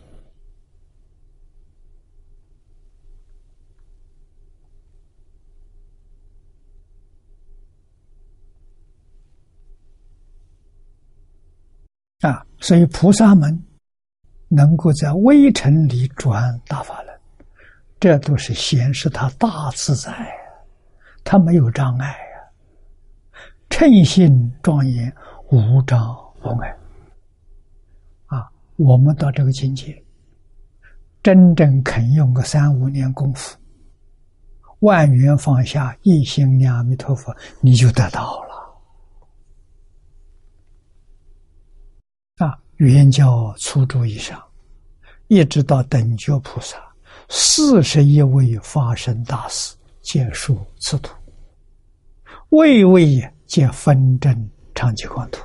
[12.21, 12.45] 啊！
[12.61, 13.63] 所以菩萨们
[14.49, 17.21] 能够在微尘里转大法轮。
[18.01, 20.13] 这都是显示他大自在，
[21.25, 22.39] 他没有障碍啊，
[23.71, 25.13] 称心庄严，
[25.51, 26.77] 无障无碍。
[28.27, 30.01] 啊，我们到这个境界，
[31.23, 33.57] 真正肯用个三五年功夫，
[34.81, 38.48] 万缘放下，一心念阿弥陀佛，你就得到了。
[42.79, 44.41] 原，教初住以上，
[45.27, 46.77] 一直到等觉菩萨。
[47.29, 51.13] 四十一位发生大事，皆属此土；
[52.51, 55.43] 位位也皆分真长期光土。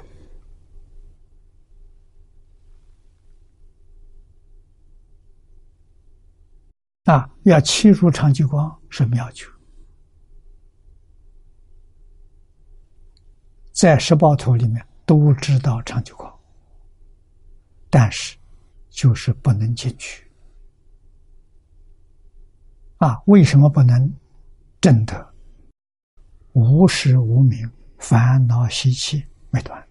[7.05, 9.45] 啊，要切入长期光是妙诀，
[13.73, 16.32] 在十八图里面都知道长期光，
[17.93, 18.35] 但是
[18.89, 20.27] 就是不能进去。
[22.97, 24.11] 啊，为什么不能
[24.81, 25.33] 证得
[26.53, 29.87] 无时无明烦恼习气没断？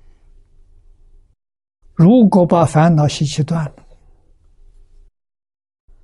[1.95, 3.87] 如果把烦恼习气断了，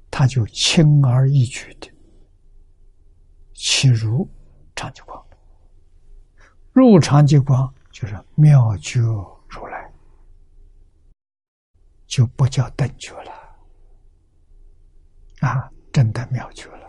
[0.09, 1.91] 他就轻而易举的
[3.55, 4.31] 起入
[4.77, 5.27] 长寂光。
[6.71, 9.01] 入长寂光就是妙觉，
[12.09, 13.31] 就不叫等觉了。
[15.41, 16.89] 啊，真的妙觉了。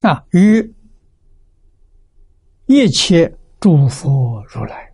[0.00, 0.74] 啊，与
[2.66, 4.92] 一切诸佛如来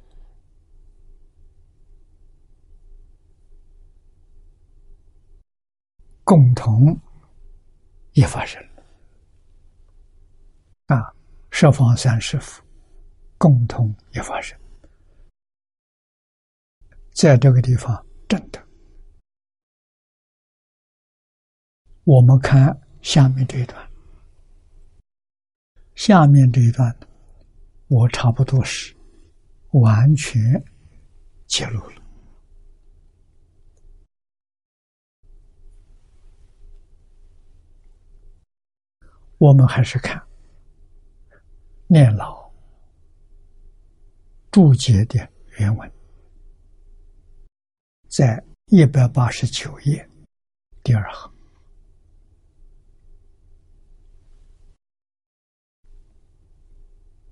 [6.24, 7.00] 共同
[8.12, 8.82] 一发生了
[10.86, 11.14] 啊，
[11.50, 12.60] 十方三世佛
[13.46, 14.58] 共同一发生，
[17.14, 18.60] 在这个地方真的，
[22.02, 23.90] 我们看下面这一段。
[25.94, 26.92] 下面这一段，
[27.86, 28.92] 我差不多是
[29.70, 30.60] 完全
[31.46, 32.02] 揭露了。
[39.38, 40.20] 我们还是看
[41.86, 42.45] 念老
[44.56, 45.18] 注解的
[45.58, 45.92] 原文，
[48.08, 50.08] 在一百八十九页
[50.82, 51.30] 第二行。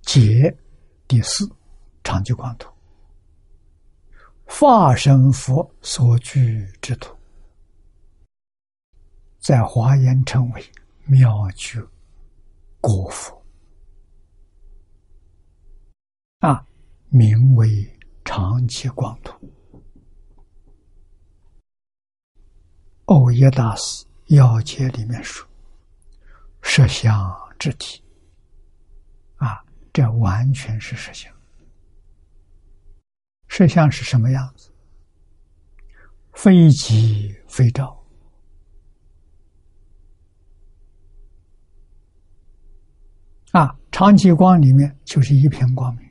[0.02, 0.54] 解
[1.08, 1.50] 第四
[2.02, 2.70] 长久光图，
[4.44, 7.16] 化身佛所居之土，
[9.38, 10.62] 在华严称为
[11.06, 11.80] 妙觉
[12.82, 13.42] 国佛，
[16.40, 16.66] 啊，
[17.16, 17.68] 名为
[18.24, 19.38] 长期光图。
[23.04, 25.48] 欧耶大师要解里面说
[26.60, 28.02] ：“摄像之体，
[29.36, 31.32] 啊，这完全是摄像。
[33.46, 34.72] 摄像是什么样子？
[36.32, 37.96] 非即非照，
[43.52, 46.02] 啊，长期光里面就是一片光明。”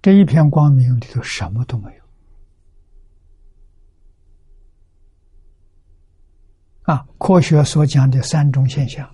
[0.00, 2.02] 这一片光明里头什么都没有。
[6.82, 9.12] 啊，科学所讲的三种现象，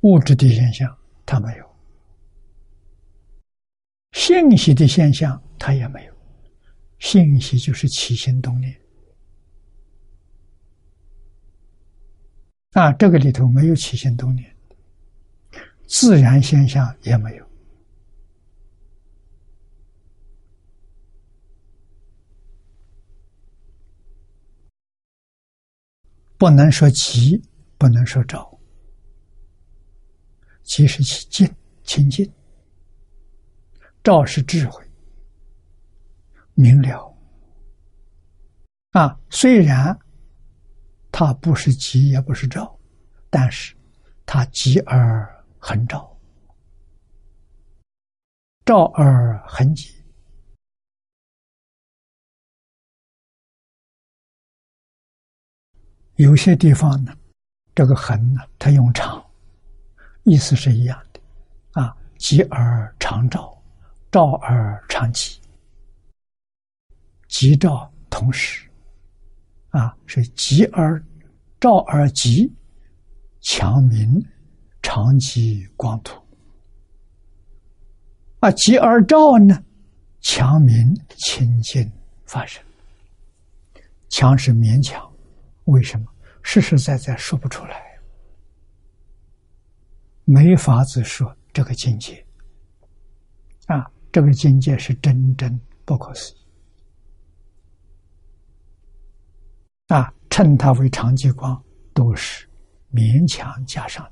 [0.00, 1.74] 物质的现象它没有，
[4.12, 6.14] 信息的现象它也没有，
[6.98, 8.78] 信息就是起心动念。
[12.72, 14.53] 啊，这个里头没有起心动念，
[15.96, 17.50] 自然现象也没有。
[26.36, 27.40] 不能说急，
[27.78, 28.60] 不能说着。
[30.64, 32.28] 急是清净清净，
[34.02, 34.84] 照是智慧
[36.54, 37.16] 明了。
[38.90, 39.96] 啊，虽然
[41.12, 42.76] 它不是急，也不是照，
[43.30, 43.76] 但是
[44.26, 45.32] 它急而
[45.66, 46.14] 很照，
[48.66, 49.94] 照而恒吉。
[56.16, 57.16] 有些地方呢，
[57.74, 59.24] 这个“恒”呢，它用“长”，
[60.24, 63.58] 意思是一样的，啊，急而长照，
[64.12, 65.40] 照而长吉，
[67.26, 68.68] 急照同时，
[69.70, 71.02] 啊，是急而
[71.58, 72.52] 照而急，
[73.40, 74.22] 强明
[74.94, 76.22] 长吉光土，
[78.38, 79.60] 啊，吉而照呢，
[80.20, 81.90] 强明清净
[82.26, 82.62] 发生，
[84.08, 85.04] 强是勉强。
[85.64, 86.06] 为什么
[86.44, 87.98] 实实在在说不出来？
[90.26, 92.24] 没法子说这个境界
[93.66, 93.90] 啊！
[94.12, 96.38] 这个境界是真真不可思议
[99.88, 100.14] 啊！
[100.30, 101.60] 称它为长极光，
[101.92, 102.48] 都是
[102.92, 104.08] 勉强加上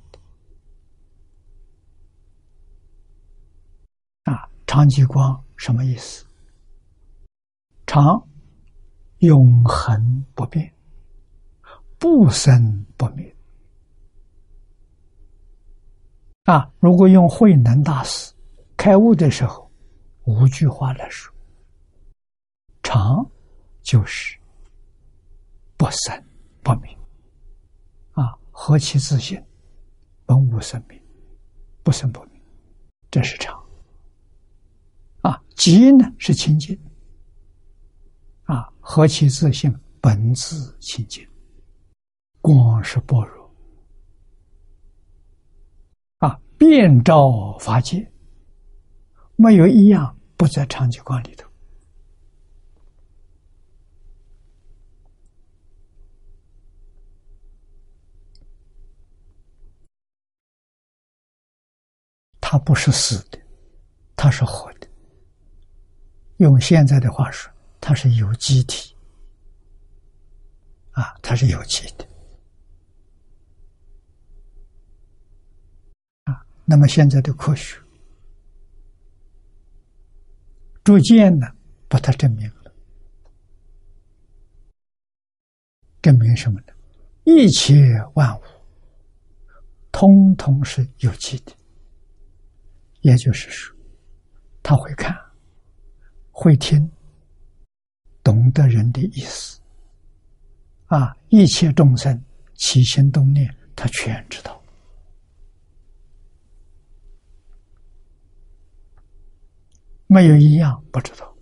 [4.73, 4.79] 的啊！
[4.79, 6.25] 长极光什么意思？
[7.87, 8.27] 长，
[9.19, 10.73] 永恒不变。
[11.99, 13.33] 不生不灭
[16.47, 16.69] 啊！
[16.81, 18.35] 如果用慧能大师
[18.77, 19.71] 开悟的时候，
[20.25, 21.33] 五句话来说：
[22.83, 23.25] 常
[23.83, 24.37] 就是
[25.77, 26.25] 不生
[26.61, 26.99] 不灭
[28.15, 29.41] 啊，何其自信，
[30.27, 31.01] 本无生命，
[31.85, 32.43] 不生不灭，
[33.13, 33.62] 这是常
[35.23, 35.43] 啊。
[35.57, 36.79] 极呢是清净
[38.45, 41.27] 啊，何其自信，本自清净。
[42.41, 43.55] 光是般若
[46.19, 48.11] 啊，遍照法界，
[49.37, 51.49] 没有一样不在长久光里头。
[62.41, 63.39] 它不是死的，
[64.17, 64.72] 它是活的。
[66.43, 67.49] 用现在的话说，
[67.81, 68.97] 它是有机体
[70.91, 72.05] 啊，它是有机的。
[76.65, 77.79] 那么现在的科学
[80.83, 81.55] 逐渐的
[81.89, 82.73] 把它证明了，
[86.01, 86.73] 证明什么呢？
[87.25, 87.75] 一切
[88.15, 88.43] 万物
[89.93, 91.53] 通通是有机的，
[93.03, 93.77] 也就是说，
[94.61, 95.17] 他会看，
[96.43, 96.91] 会听，
[98.25, 99.61] 懂得人的意思，
[100.87, 102.21] 啊，一切众生
[102.57, 104.61] 起心动念，他全知道。
[110.09, 111.33] 没有一样不知道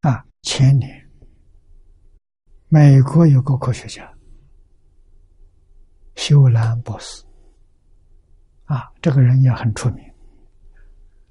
[0.00, 0.26] 啊！
[0.42, 1.08] 前年，
[2.66, 4.12] 美国有个科学家，
[6.16, 7.24] 修兰博士，
[8.72, 10.02] 啊，这个人也很出名。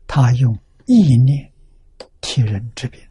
[0.06, 0.56] 他用
[0.86, 1.52] 意念
[2.22, 3.02] 替人治病，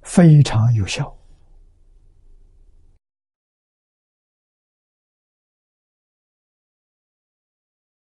[0.00, 1.14] 非常有效。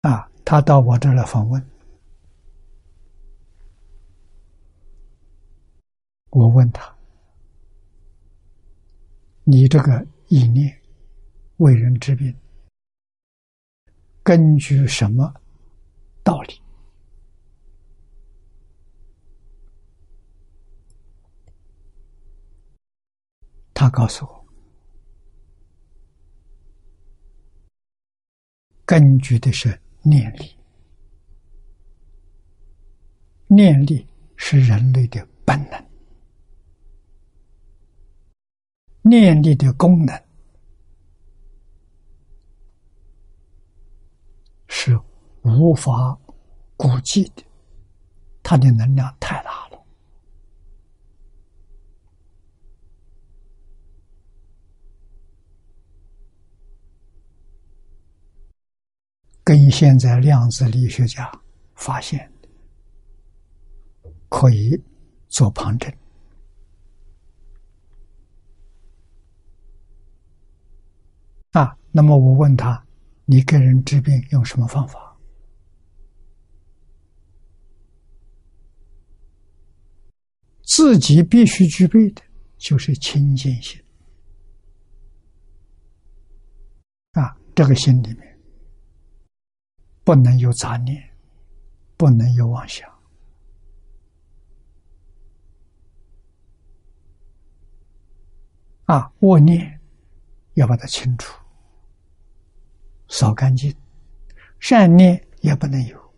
[0.02, 1.60] 啊，他到我这儿来访问，
[6.30, 6.96] 我问他
[9.42, 10.80] ：“你这个意念
[11.58, 12.36] 为人治病，
[14.22, 15.34] 根据什么
[16.22, 16.60] 道理？”
[23.74, 24.46] 他告诉我，
[28.84, 29.80] 根据的是。
[30.08, 30.56] 念力
[33.48, 35.85] 念力是人类的本能，
[39.08, 40.22] 念力的功能
[44.68, 44.98] 是
[45.42, 46.18] 无法
[46.76, 47.44] 估计的，
[48.42, 49.84] 它的能量太大了，
[59.44, 61.30] 跟现在量子力学家
[61.74, 62.30] 发现。
[64.28, 64.78] 可以
[65.28, 65.90] 做旁证
[71.60, 71.76] 啊。
[71.92, 72.84] 那么我问他
[73.24, 75.16] ：“你给人治病用什么方法？”
[80.62, 82.20] 自己必须具备的
[82.58, 83.82] 就是清净心
[87.12, 88.38] 啊，这个心里面
[90.04, 91.02] 不能有杂念，
[91.96, 92.86] 不能有妄想。
[98.84, 99.80] 啊，恶念
[100.54, 101.32] 要把它清除、
[103.08, 103.72] 扫干净；
[104.58, 106.12] 善念也不能有。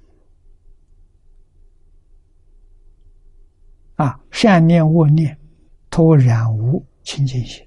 [3.97, 5.39] 啊，善念、恶念，
[5.90, 7.66] 都染无清净心，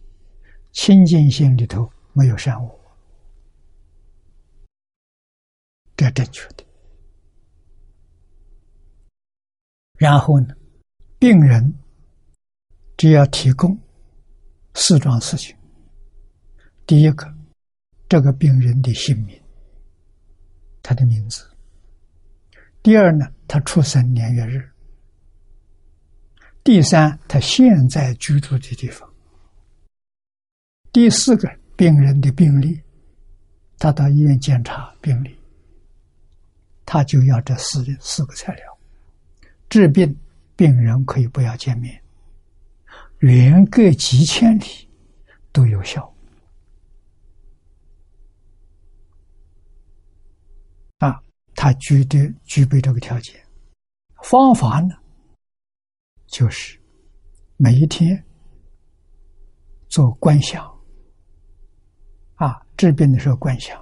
[0.71, 2.79] 清净心里头没有善恶，
[5.95, 6.65] 这正确的。
[9.97, 10.55] 然后呢，
[11.19, 11.73] 病人
[12.97, 13.77] 只要提供。
[14.73, 15.53] 四桩事情。
[16.87, 17.27] 第一个，
[18.11, 19.41] 这个病人的姓名，
[20.83, 21.45] 他的名字；
[22.83, 24.59] 第二呢，他出生年月日；
[26.61, 29.07] 第三，他现在居住的地方；
[30.91, 32.81] 第四个，病人的病历，
[33.79, 35.33] 他到医院检查病历，
[36.85, 38.77] 他就要这四四个材料。
[39.69, 40.13] 治病，
[40.57, 42.03] 病人可以不要见面。
[43.19, 44.65] 远隔几千里
[45.53, 46.13] 都有效
[50.97, 51.19] 啊！
[51.61, 53.39] 他具备具备这个条件。
[54.23, 54.95] 方法呢，
[56.25, 56.81] 就是
[57.55, 58.25] 每一天
[59.87, 60.65] 做观想
[62.33, 63.79] 啊，治病的时候观想，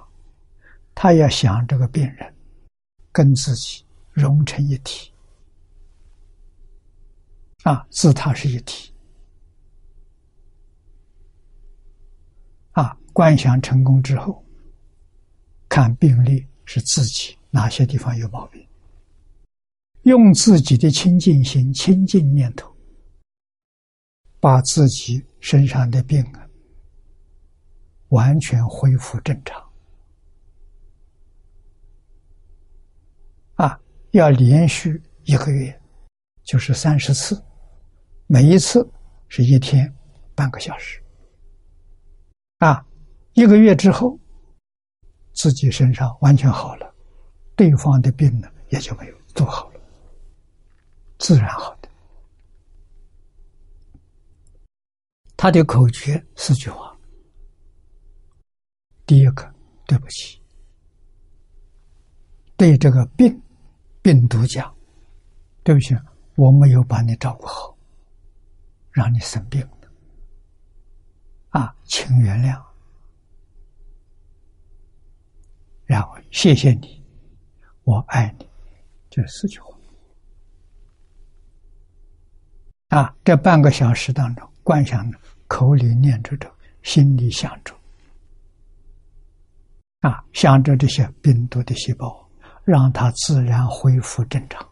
[0.94, 2.34] 他要想这个病人
[3.12, 5.10] 跟自己融成一体
[7.62, 8.92] 啊，自他是一体。
[12.72, 14.44] 啊，观想成功之后，
[15.66, 18.66] 看病历是自己哪些地方有毛病，
[20.02, 22.72] 用自己的清净心、清净念头，
[24.38, 26.46] 把自己身上的病啊
[28.08, 29.62] 完全恢复正常。
[33.56, 33.80] 啊，
[34.12, 35.80] 要连续一个月，
[36.44, 37.40] 就是三十次，
[38.26, 38.88] 每一次
[39.28, 39.92] 是一天
[40.34, 41.02] 半个小时。
[42.58, 42.84] 啊，
[43.34, 44.18] 一个月之后，
[45.34, 46.89] 自己身上完全好了，
[47.60, 49.80] 对方的病呢也就没有做好了，
[51.18, 51.90] 自然好的。
[55.36, 56.96] 他的口诀四句话：
[59.04, 59.54] 第一个，
[59.86, 60.40] 对不起，
[62.56, 63.38] 对这个病
[64.00, 64.74] 病毒讲，
[65.62, 65.94] 对不起，
[66.36, 67.76] 我没有把你照顾好，
[68.90, 69.90] 让你生病了。
[71.50, 72.58] 啊，请原谅，
[75.84, 76.99] 然后谢谢你，
[77.90, 78.48] 我爱你，
[79.10, 79.76] 这四句话。
[82.90, 85.18] 啊，这半个小时当中，观想着，
[85.48, 86.48] 口里念着着，
[86.82, 87.74] 心里想着，
[90.02, 92.28] 啊，想着这些病毒的细胞，
[92.62, 94.64] 让它自然恢复正常，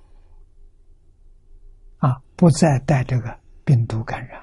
[1.96, 4.40] 啊，不再带这个病毒感染。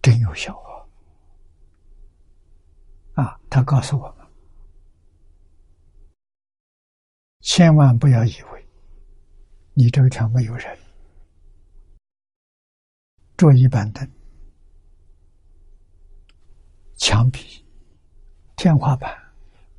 [0.00, 0.54] 真有效
[3.14, 3.24] 啊！
[3.24, 4.21] 啊，他告诉我们，
[7.42, 8.66] 千万不要以为
[9.74, 10.78] 你这个墙没有人，
[13.36, 14.08] 桌椅板凳、
[16.96, 17.40] 墙壁、
[18.54, 19.12] 天花板、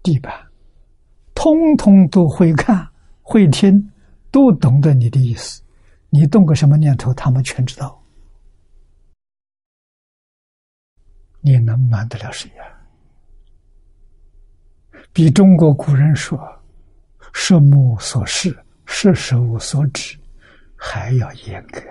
[0.03, 0.33] 地板，
[1.33, 2.85] 通通都会看、
[3.21, 3.89] 会听，
[4.29, 5.63] 都懂得你的意思。
[6.09, 8.03] 你动个什么念头，他们全知道。
[11.39, 12.63] 你能瞒得了谁呀？
[15.13, 16.37] 比中国古人说
[17.33, 20.17] “十目所视，十手所指”
[20.77, 21.81] 还要严格。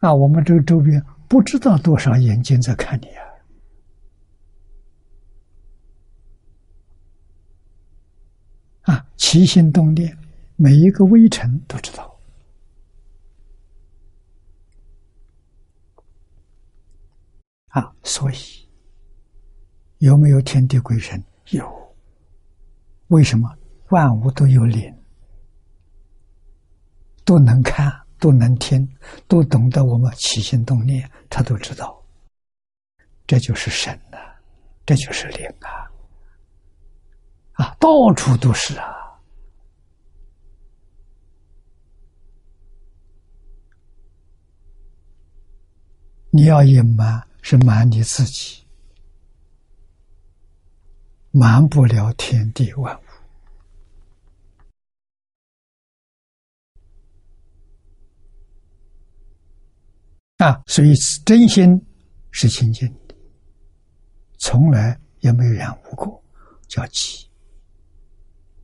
[0.00, 3.06] 啊，我们这个周边不知道多少眼睛在看你
[8.84, 8.94] 啊！
[8.94, 10.16] 啊，起心动念，
[10.56, 12.18] 每一个微尘都知道。
[17.68, 18.36] 啊，所以
[19.98, 21.22] 有没有天地鬼神？
[21.50, 21.81] 有。
[23.12, 23.46] 为什么
[23.90, 24.90] 万物都有灵，
[27.26, 28.88] 都能看，都能听，
[29.28, 32.02] 都懂得我们起心动念，他都知道。
[33.26, 34.16] 这就是神呐，
[34.86, 35.92] 这就是灵啊！
[37.52, 38.86] 啊，到处都是啊！
[46.30, 48.61] 你要隐瞒，是瞒你自己，
[51.32, 53.02] 瞒不了天地万物
[60.44, 60.62] 啊！
[60.66, 60.92] 所以
[61.24, 61.80] 真心
[62.30, 63.14] 是清净的。
[64.38, 66.22] 从来也没有染污过，
[66.68, 67.26] 叫寂。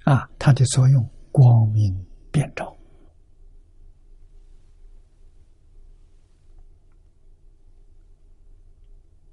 [0.05, 2.77] 啊，它的作用光明遍照。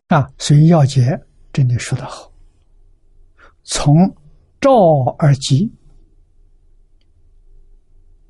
[0.08, 1.20] 啊，所以要解
[1.52, 2.32] 真的说的好，
[3.66, 3.94] 从
[4.62, 4.72] 照
[5.20, 5.70] 而寂，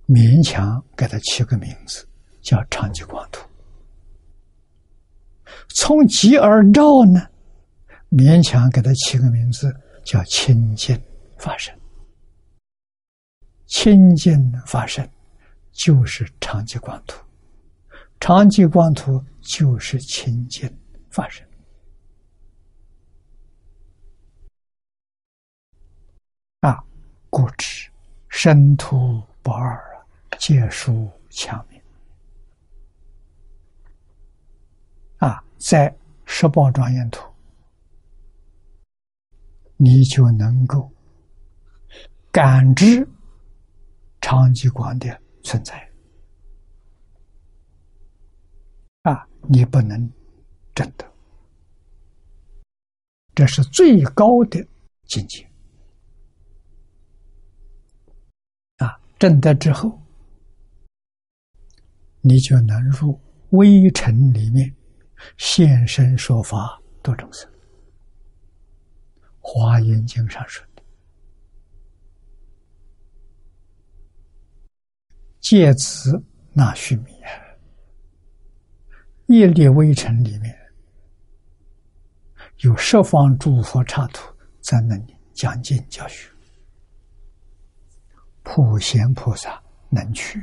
[0.07, 2.07] 勉强给他起个名字，
[2.41, 3.47] 叫长吉光图。
[5.69, 7.29] 从寂而照呢？
[8.09, 9.69] 勉强给他起个名字
[10.05, 10.97] 叫清净
[11.37, 11.77] 法身，
[13.65, 14.33] 清净
[14.65, 15.09] 法身
[15.71, 17.21] 就是长吉光图，
[18.21, 20.71] 长吉光图就是清净
[21.09, 21.45] 法身
[26.61, 26.81] 啊！
[27.35, 27.91] 故知
[28.29, 30.07] 身图不二啊，
[30.39, 31.81] 借书强名
[35.17, 35.93] 啊，在
[36.23, 37.29] 十宝庄严图。
[39.75, 40.89] 你就能够
[42.31, 43.05] 感知
[44.21, 45.91] 长极光的存在
[49.01, 49.27] 啊！
[49.49, 50.09] 你不能
[50.73, 51.05] 真的，
[53.33, 54.65] 这是最高的
[55.03, 55.45] 境界
[59.25, 59.29] 啊！
[59.29, 59.99] 证得之后，
[62.21, 63.19] 你就能入
[63.49, 64.71] 微尘里面
[65.37, 67.49] 现身说法度众生。
[69.39, 70.83] 华严经上说的
[75.41, 76.23] ：“借此
[76.53, 77.29] 纳须弥啊，
[79.27, 80.55] 业力微尘里面
[82.59, 84.31] 有十方诸佛刹土
[84.61, 86.29] 在那里讲经教学，
[88.45, 89.59] 普贤菩萨
[89.89, 90.39] 能去，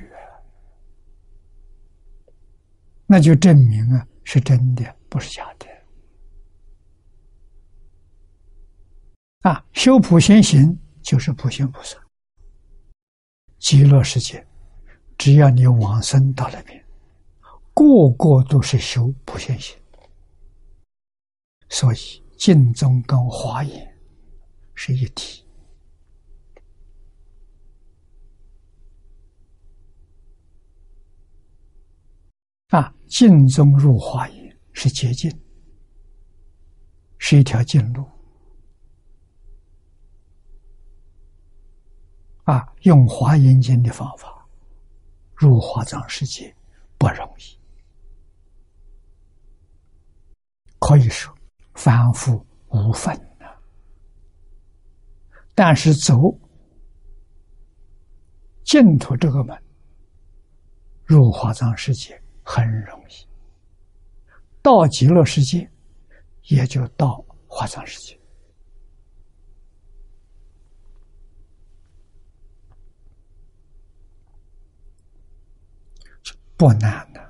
[3.06, 5.66] 那就证明啊是真的，不是假的。”
[9.48, 11.96] 啊，修普贤行就是普贤菩萨。
[13.58, 14.44] 极乐世界，
[15.16, 16.84] 只要你往生到那边，
[17.72, 19.80] 个个都是修普贤行。
[21.68, 21.96] 所以
[22.36, 23.96] 净宗跟华严
[24.74, 25.46] 是一体。
[32.68, 35.30] 啊，净宗入华严是捷径，
[37.18, 38.02] 是一条近路。
[42.44, 44.48] 啊，用华严经的方法
[45.34, 46.56] 入华藏世界
[46.96, 47.58] 不容易，
[50.78, 51.36] 可以说
[51.74, 53.46] 反复无分呐。
[55.54, 56.16] 但是走
[58.64, 59.62] 净土这个门，
[61.04, 63.26] 入华藏世界很容易，
[64.60, 65.70] 到极乐世界
[66.48, 68.18] 也就到华藏世界。
[76.56, 77.20] 不难的，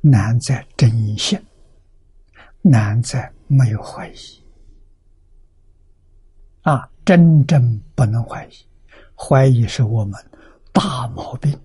[0.00, 1.42] 难在真相，
[2.60, 4.44] 难在没有怀疑。
[6.60, 8.52] 啊，真正不能怀疑，
[9.16, 10.14] 怀疑是我们
[10.72, 11.60] 大毛病、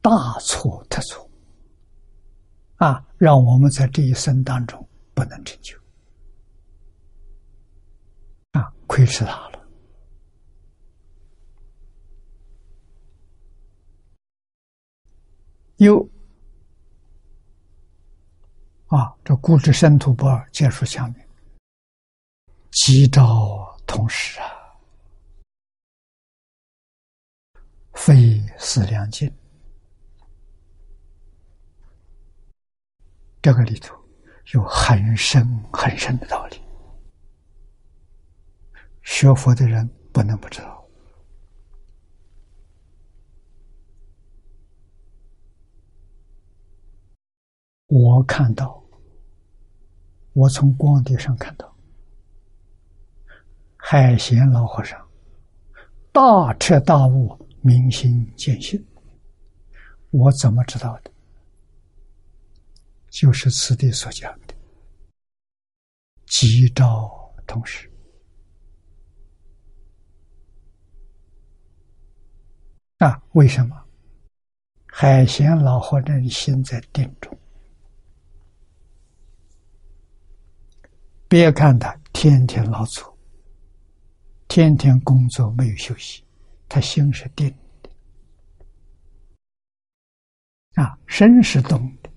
[0.00, 1.28] 大错特错。
[2.82, 5.78] 啊，让我们在这一生当中不能成就。
[8.50, 9.68] 啊，亏吃他了。
[15.76, 15.96] 有
[18.88, 21.24] 啊，这固执生土不二，见数相明，
[22.72, 24.46] 吉兆同时啊，
[27.92, 29.32] 非思量尽。
[33.42, 33.94] 这个里头
[34.54, 36.60] 有很深很深的道理。
[39.02, 40.80] 学佛的人不能不知道。
[47.88, 48.82] 我看到
[50.32, 51.76] 我从光碟上看到
[53.76, 54.98] 海贤老和尚
[56.10, 58.82] 大彻大悟明心见性。
[60.10, 61.11] 我怎么知道的？
[63.12, 64.54] 就是此地所讲的
[66.24, 67.88] “吉兆同时”。
[72.96, 73.78] 啊，为什么？
[74.86, 77.38] 海贤老和尚心在定中，
[81.28, 83.16] 别看他天天劳作，
[84.48, 86.24] 天天工作没有休息，
[86.68, 87.90] 他心是定的，
[90.82, 92.10] 啊，身是动的，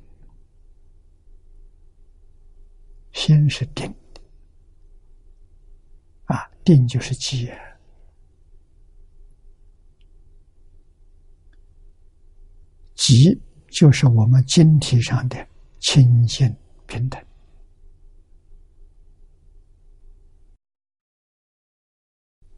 [3.16, 4.22] 心是定的，
[6.26, 7.50] 啊，定就是寂。
[12.94, 15.48] 即就是我们经体上的
[15.80, 16.54] 清净
[16.88, 17.26] 平等，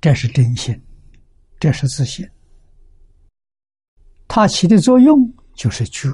[0.02, 0.80] 这是真心，
[1.60, 2.28] 这是自信。
[4.28, 6.10] 它起的作用就是觉，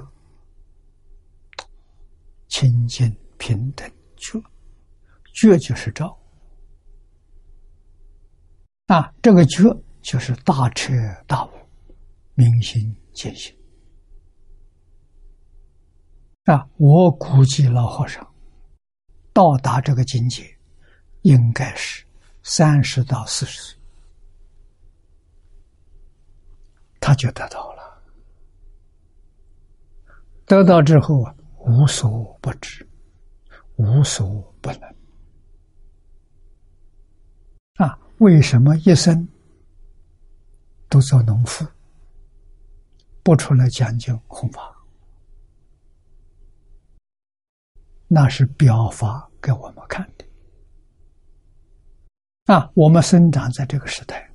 [2.49, 3.89] 清净平等
[4.23, 4.41] 觉，
[5.33, 6.17] 觉就是照。
[8.87, 9.63] 啊，这个觉
[10.01, 10.93] 就是大彻
[11.27, 11.51] 大悟，
[12.35, 13.53] 明心见性。
[16.45, 18.25] 啊，我估计老和尚
[19.33, 20.43] 到达这个境界，
[21.21, 22.05] 应该是
[22.43, 23.79] 三十到四十岁，
[26.99, 28.03] 他就得到了。
[30.45, 32.85] 得到之后啊，无所不知，
[33.83, 34.95] 无所不能。
[37.75, 39.27] 啊，为什么一生
[40.87, 41.67] 都做农夫，
[43.23, 44.73] 不出来讲究弘法？
[48.07, 50.25] 那是表法给我们看的
[52.53, 52.71] 啊！
[52.75, 54.31] 我们生长在这个时代，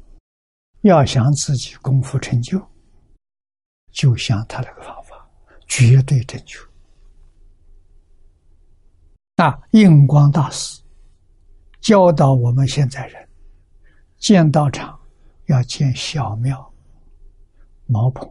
[0.80, 2.60] 要想自己功夫成就，
[3.92, 5.30] 就像他那个方法，
[5.68, 6.58] 绝对正确。
[9.38, 10.82] 啊，印光大师
[11.80, 13.28] 教导我们现在人，
[14.18, 14.98] 建道场
[15.46, 16.72] 要建小庙、
[17.86, 18.28] 茅棚，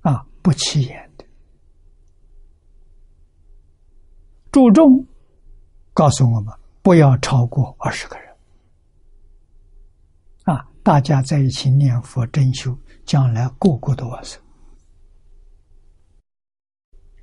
[0.00, 1.24] 啊，不起眼的。
[4.50, 5.06] 注重
[5.92, 8.36] 告诉我们，不要超过二十个人
[10.46, 10.66] 啊！
[10.82, 14.42] 大家在一起念佛、真修，将来个个都往生，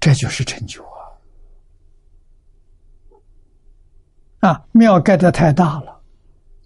[0.07, 0.81] 这就是成就
[4.39, 4.47] 啊！
[4.51, 6.01] 啊，庙盖的太大了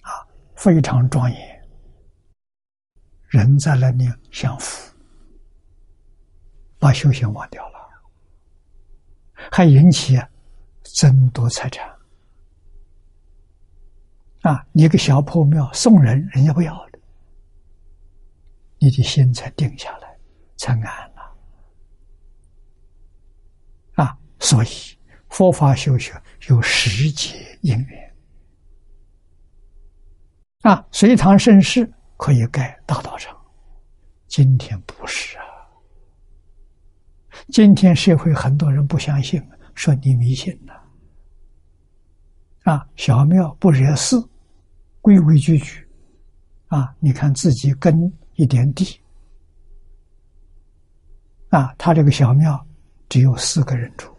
[0.01, 0.11] 啊，
[0.55, 1.69] 非常庄严，
[3.29, 4.95] 人在那里享福，
[6.77, 7.79] 把修行忘掉了，
[9.51, 10.21] 还引起。
[10.83, 11.87] 争夺财产
[14.41, 14.67] 啊！
[14.71, 16.99] 你个小破庙送人，人家不要的，
[18.77, 20.15] 你的心才定下来，
[20.57, 21.21] 才安了
[24.03, 24.17] 啊！
[24.41, 24.67] 所以
[25.29, 26.11] 佛法修学
[26.49, 28.15] 有时节因缘
[30.63, 30.85] 啊。
[30.91, 33.39] 隋唐盛世可以盖大道场，
[34.27, 35.43] 今天不是啊。
[37.49, 39.41] 今天社会很多人不相信，
[39.75, 40.73] 说你迷信了。
[42.63, 44.15] 啊，小庙不惹事，
[45.01, 45.87] 规规矩矩。
[46.67, 48.99] 啊，你看自己耕一点地。
[51.49, 52.65] 啊，他这个小庙
[53.09, 54.09] 只有四个人住，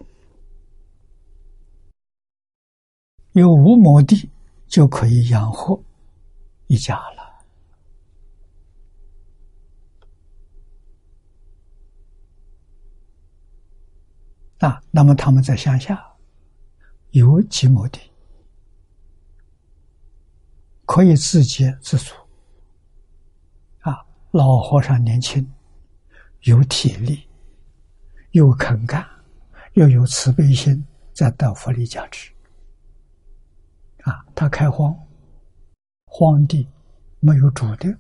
[3.32, 4.30] 有五亩地
[4.66, 5.82] 就可以养活
[6.66, 7.22] 一家了。
[14.68, 16.02] 啊，那么他们在乡下
[17.10, 18.00] 有几亩地。
[20.84, 22.12] 可以自给自足，
[23.80, 25.50] 啊，老和尚年轻，
[26.42, 27.26] 有体力，
[28.32, 29.08] 又肯干，
[29.72, 30.84] 又有慈悲心，
[31.14, 32.31] 在道佛里加持，
[34.02, 34.94] 啊，他开荒，
[36.06, 36.68] 荒地
[37.20, 37.96] 没有主的，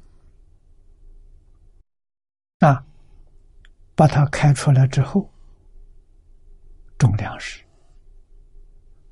[2.58, 2.84] 啊，
[3.94, 5.28] 把它开出来之后，
[6.98, 7.62] 种粮食，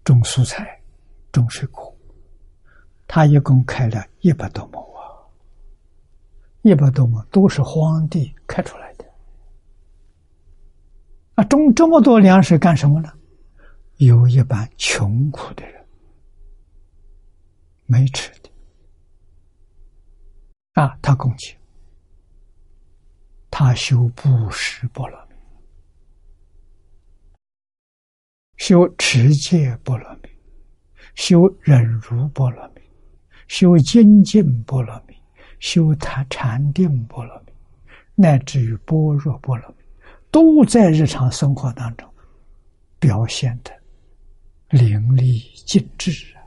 [0.03, 0.81] 种蔬菜，
[1.31, 1.95] 种水果。
[3.07, 5.03] 他一共开了一百多亩啊，
[6.63, 9.05] 一百多亩都是荒地开出来的。
[11.35, 13.13] 啊，种这么多粮食干什么呢？
[13.97, 15.80] 有一般穷苦的人
[17.91, 18.49] 没吃的，
[20.81, 21.59] 啊，他供给，
[23.51, 25.35] 他修布施波罗蜜，
[28.59, 30.29] 修持戒波罗蜜，
[31.17, 32.81] 修忍辱波罗蜜，
[33.49, 35.17] 修精进波罗蜜，
[35.59, 37.53] 修他禅定波罗蜜，
[38.15, 39.75] 乃至于般若波罗蜜，
[40.31, 42.09] 都在日常生活当中
[43.01, 43.73] 表现的
[44.69, 46.40] 淋漓尽致啊。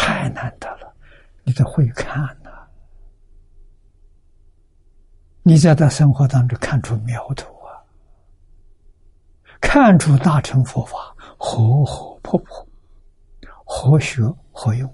[0.00, 0.96] 太难得了，
[1.44, 2.50] 你得会看呐。
[5.42, 7.84] 你在他生活当中看出苗头啊，
[9.60, 12.66] 看出大乘佛法活活泼泼，
[13.64, 14.22] 活学
[14.52, 14.90] 活用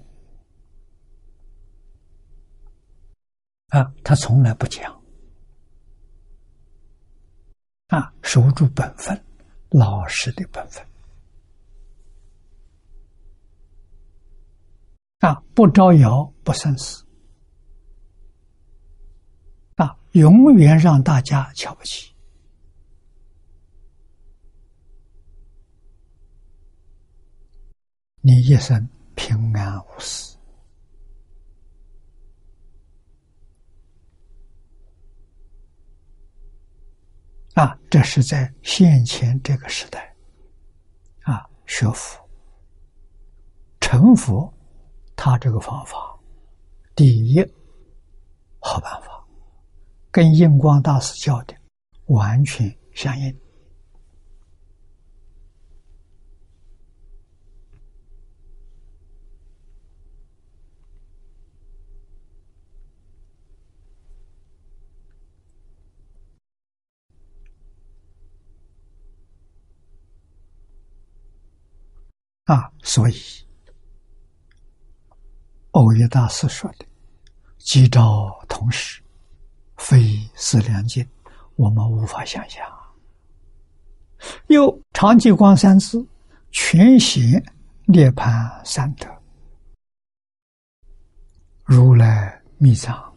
[3.69, 3.91] 啊！
[4.03, 4.93] 他从来不讲
[7.87, 9.25] 啊，守住本分，
[9.69, 10.85] 老实的本分
[15.19, 17.03] 啊，不招摇，不生死。
[20.13, 22.11] 永远让大家瞧不起，
[28.21, 30.35] 你一生平安无事
[37.53, 37.77] 啊！
[37.91, 40.15] 这是在现前这个时代
[41.25, 42.27] 啊，学佛
[43.79, 44.51] 成佛，
[45.17, 46.17] 他这个方法，
[46.95, 47.41] 第一
[48.59, 49.07] 好办法。
[50.09, 51.53] 跟印光大师教的
[52.05, 53.39] 完全相应
[72.45, 73.13] 啊，所以
[75.77, 76.85] 欧耶大师说的
[77.59, 78.99] “即照同时”。
[79.77, 81.07] 非思量境，
[81.55, 82.65] 我们无法想象。
[84.47, 86.03] 又长寂光三字，
[86.49, 87.45] 全显
[87.85, 89.07] 涅盘三德，
[91.63, 93.13] 如来密藏。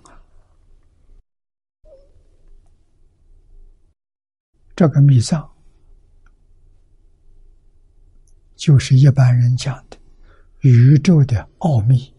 [4.76, 5.50] 这个密藏，
[8.54, 9.96] 就是一般人讲的
[10.60, 12.14] 宇宙的奥秘。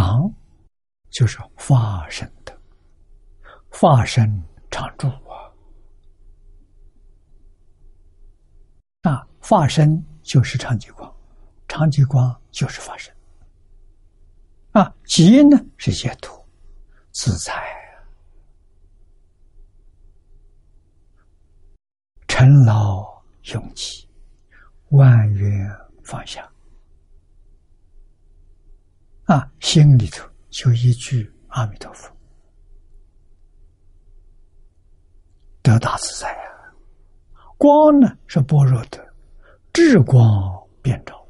[0.00, 0.34] 常
[1.10, 2.58] 就是发生的，
[3.70, 5.52] 发生常住啊！
[9.02, 11.14] 啊，发生就是长极光，
[11.68, 13.14] 长极光就是发生。
[14.70, 16.48] 啊，极呢是解脱
[17.12, 17.52] 自在，
[22.26, 23.22] 尘劳
[23.52, 24.06] 永寂，
[24.92, 25.70] 万缘
[26.02, 26.49] 放下。
[29.30, 32.12] 啊，心里头就一句阿弥陀佛，
[35.62, 36.74] 得大自在啊！
[37.56, 39.14] 光呢是般若的
[39.72, 41.24] 智光遍照，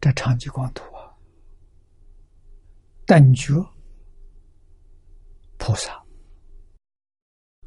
[0.00, 1.12] 这长吉光图啊，
[3.04, 3.52] 等觉
[5.58, 6.02] 菩萨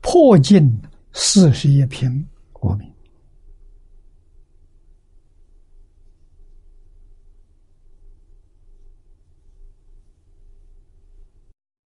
[0.01, 0.67] 破尽
[1.13, 2.27] 四十一品
[2.61, 2.91] 无名。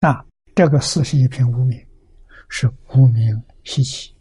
[0.03, 1.88] 那这个四十一品无名，
[2.49, 4.14] 是无名习气，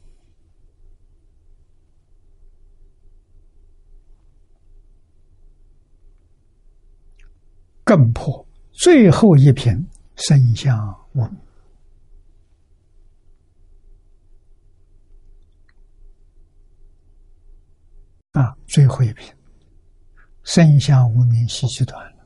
[7.85, 10.79] 更破最后一品圣相
[11.13, 11.37] 无名。
[18.33, 19.35] 啊，最后一品
[20.45, 22.25] 圣相无名习气断了，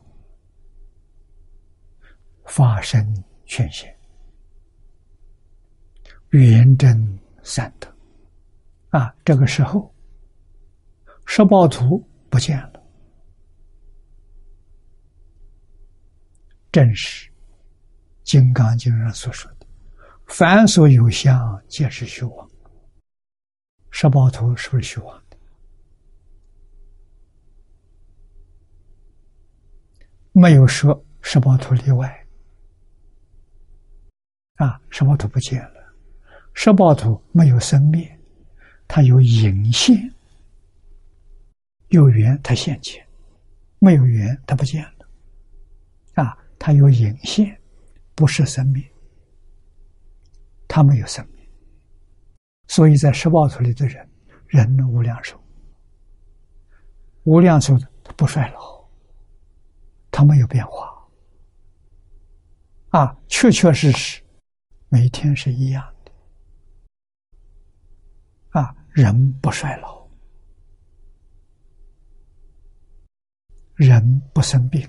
[2.45, 3.25] 发生。
[3.47, 3.94] 全显
[6.39, 7.89] 圆真三德
[8.91, 9.15] 啊！
[9.25, 9.95] 这个时候，
[11.27, 12.83] 十报图不见了，
[16.73, 17.31] 正是
[18.25, 19.67] 《金刚经》上所说的
[20.27, 22.51] ：“凡所有相，皆是虚妄。”
[23.91, 25.37] 十报图是不是虚妄的？
[30.33, 32.27] 没有说十报图例外。
[34.57, 35.74] 啊，十报图不见了，
[36.55, 38.19] 十报图没有生灭，
[38.89, 40.11] 它有隐现，
[41.89, 43.07] 有缘它现前，
[43.81, 44.91] 没有缘它不见了。
[46.15, 47.61] 啊，它有隐现，
[48.15, 48.83] 不是生灭，
[50.67, 51.47] 它没有生灭。
[52.69, 54.09] 所以在十报图里的人，
[54.47, 55.39] 人无量寿，
[57.25, 58.83] 无量寿的他不衰老，
[60.11, 61.07] 他没有变化，
[62.91, 64.23] 啊，确确实实，
[64.89, 66.13] 每天是一样的，
[68.61, 70.07] 啊，人不衰老，
[73.75, 74.89] 人不生病，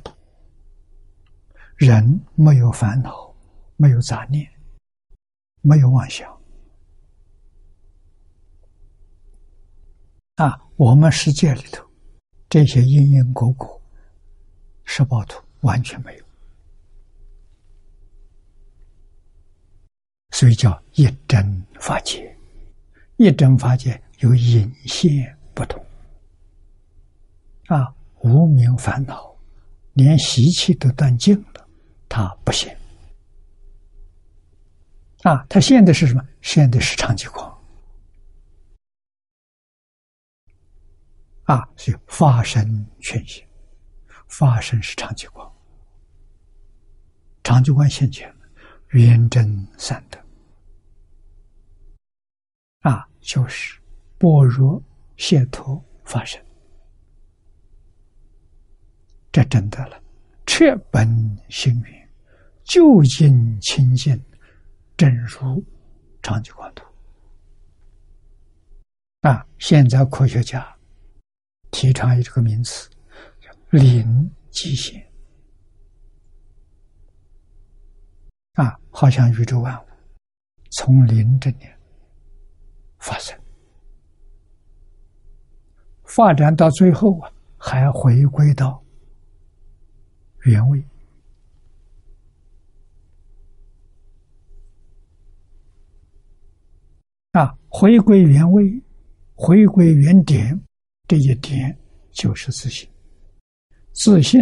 [1.76, 3.36] 人没有烦恼，
[3.78, 4.48] 没有杂念，
[5.62, 6.32] 没有妄想。
[10.36, 11.84] 啊，我们世界里头
[12.48, 13.82] 这些因因果果、
[14.84, 16.26] 十报图完全没有，
[20.30, 22.35] 所以叫一真法界。
[23.18, 25.84] 一真法界有隐现不同。
[27.68, 29.36] 啊，无名烦恼
[29.94, 31.68] 连习气都断尽了，
[32.10, 32.78] 它不现。
[35.24, 36.24] 啊，它现的是什么？
[36.42, 37.52] 现的是长寂光。
[41.46, 43.48] 啊，是发生全现，
[44.28, 45.52] 发生是长寂光，
[47.44, 48.34] 长寂光现前，
[48.90, 50.20] 圆真三德，
[52.86, 53.82] 啊，就是
[54.20, 54.80] 般若
[55.18, 56.40] 解脱发生，
[59.32, 60.00] 这真的了，
[60.46, 61.08] 彻本
[61.50, 62.10] 心源，
[62.64, 64.24] 究竟清净，
[64.96, 65.66] 正如
[66.22, 66.86] 长寂光图。
[69.22, 70.72] 啊，现在科学家。
[71.72, 72.90] 提倡这个名词
[73.42, 75.06] 叫“零极限”
[78.54, 79.88] 啊，好像宇宙万物
[80.72, 81.58] 从零这里
[83.06, 83.40] 发生，
[86.06, 88.84] 发展到最后啊，还回归到
[90.46, 90.84] 原位
[97.34, 98.82] 啊，回归原位，
[99.36, 100.60] 回归原点。
[101.08, 101.78] 这一点
[102.12, 102.90] 就是自信，
[103.92, 104.42] 自信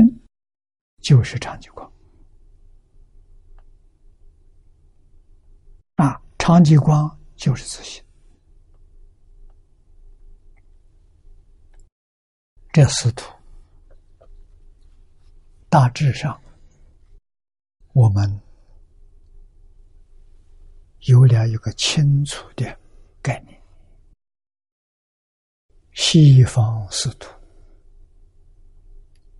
[1.01, 1.91] 就是长寂光
[5.95, 6.21] 啊！
[6.37, 8.01] 长寂光就是自信。
[12.73, 13.31] 这四图
[15.69, 16.41] 大致上，
[17.93, 18.41] 我们
[21.01, 22.65] 有了一个清楚的
[23.21, 23.61] 概念。
[25.91, 27.29] 西方四图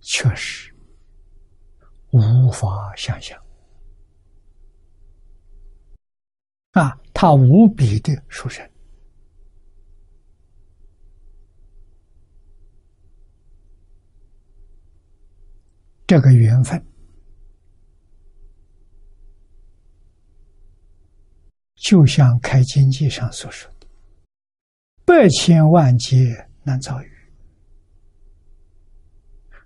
[0.00, 0.72] 确实
[2.12, 3.36] 无法想象
[6.70, 8.64] 啊，他无比的殊胜，
[16.06, 16.84] 这个缘分
[21.76, 23.86] 就像开经记上所说的。
[25.04, 27.10] 百千万劫难遭遇，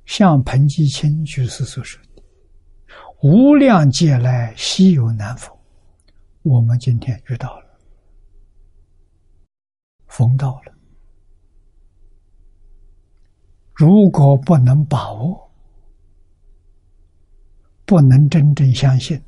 [0.05, 2.23] 像彭基清居士所说的
[3.23, 5.57] ：“无量劫来稀有难逢。”
[6.43, 7.79] 我们今天遇到了，
[10.07, 10.75] 逢到了。
[13.75, 15.48] 如果不能把握，
[17.89, 19.19] 不能真正相信，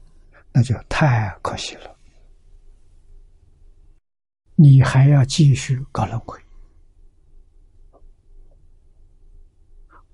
[0.53, 1.97] 那就太可惜了。
[4.55, 6.39] 你还要继续搞轮回，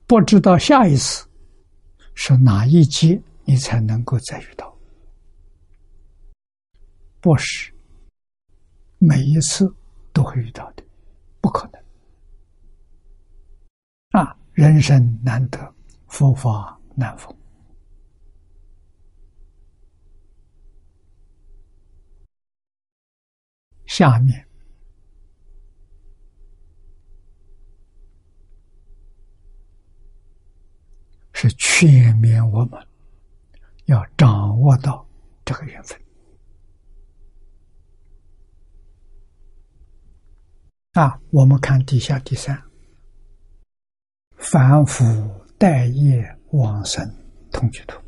[0.07, 1.27] 不知道下一次
[2.15, 4.73] 是哪一劫，你才能够再遇到？
[7.21, 7.75] 不是
[8.99, 9.75] 每一次
[10.13, 10.85] 都会遇到的，
[11.41, 11.83] 不可能。
[14.23, 15.75] 啊，人生难得，
[16.07, 17.36] 佛法难逢。
[23.87, 24.47] 下面
[31.33, 32.87] 是劝勉我们
[33.85, 35.07] 要掌握到
[35.45, 35.99] 这个缘分
[40.93, 41.21] 啊！
[41.31, 42.61] 我们看底下第三，
[44.39, 45.05] 凡夫
[45.59, 47.07] 待业往生
[47.53, 48.01] 同居图。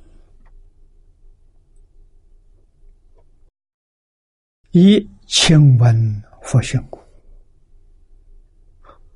[4.71, 6.99] 一请闻佛训故，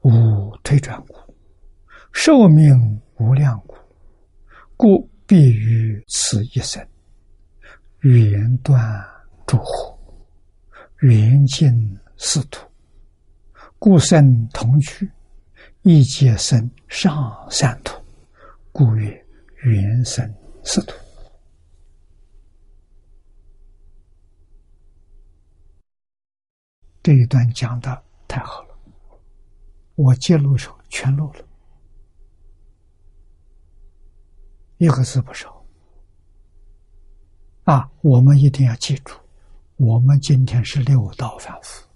[0.02, 1.16] 无退转故，
[2.12, 3.74] 寿命无量故，
[4.76, 6.86] 故必于此一生，
[8.00, 8.78] 缘断
[9.46, 9.96] 诸惑，
[11.00, 12.68] 缘尽四土，
[13.78, 15.10] 故生同居，
[15.80, 17.98] 亦皆生上三土，
[18.70, 19.24] 故曰
[19.62, 20.30] 缘生
[20.62, 20.94] 四土。
[27.02, 28.76] 这一段讲的太好了，
[29.96, 31.44] 我揭露时候全录了，
[34.78, 35.64] 一个字不少。
[37.64, 39.14] 啊，我们一定要记住，
[39.76, 41.86] 我们今天是六道凡夫，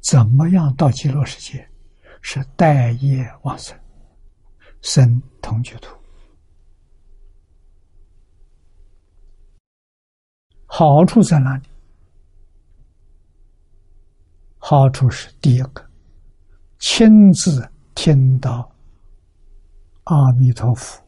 [0.00, 1.68] 怎么样到极乐世界？
[2.20, 3.78] 是待业往生，
[4.80, 5.94] 生同居土。
[10.76, 11.68] 好处在哪里？
[14.58, 15.88] 好处是第一个，
[16.80, 18.74] 亲自听到
[20.02, 21.00] 阿弥陀佛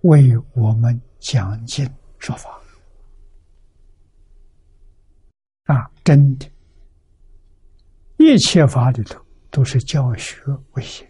[0.00, 1.88] 为我们讲经
[2.18, 2.50] 说法
[5.66, 6.50] 啊，真的，
[8.16, 10.42] 一切法里头都是教学
[10.72, 11.08] 为先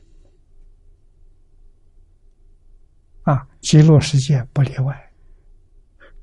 [3.23, 5.04] 啊，极乐世界不例外。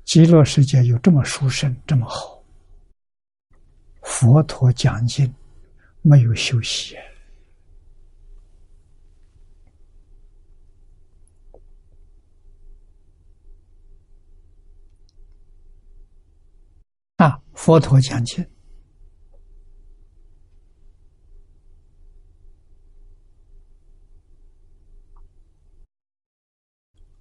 [0.04, 2.42] 极乐世界有这么殊胜，这么好，
[4.02, 5.32] 佛陀讲经
[6.02, 6.96] 没有休息
[17.16, 17.40] 啊！
[17.54, 18.44] 佛陀讲经，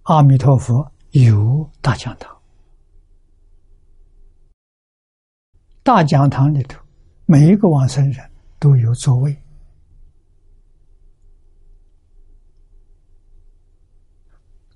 [0.03, 2.40] 阿弥陀佛有大讲堂。
[5.93, 6.81] 大讲堂里头，
[7.25, 9.37] 每一个往生人都有座位，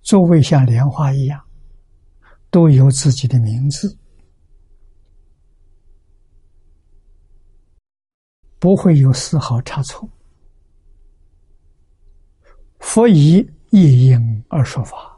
[0.02, 1.42] 座位像莲花一样，
[2.50, 3.98] 都有自己的名字，
[8.60, 10.10] 不会有丝毫差错。
[12.80, 13.38] 佛以
[13.70, 15.18] 一因而说法，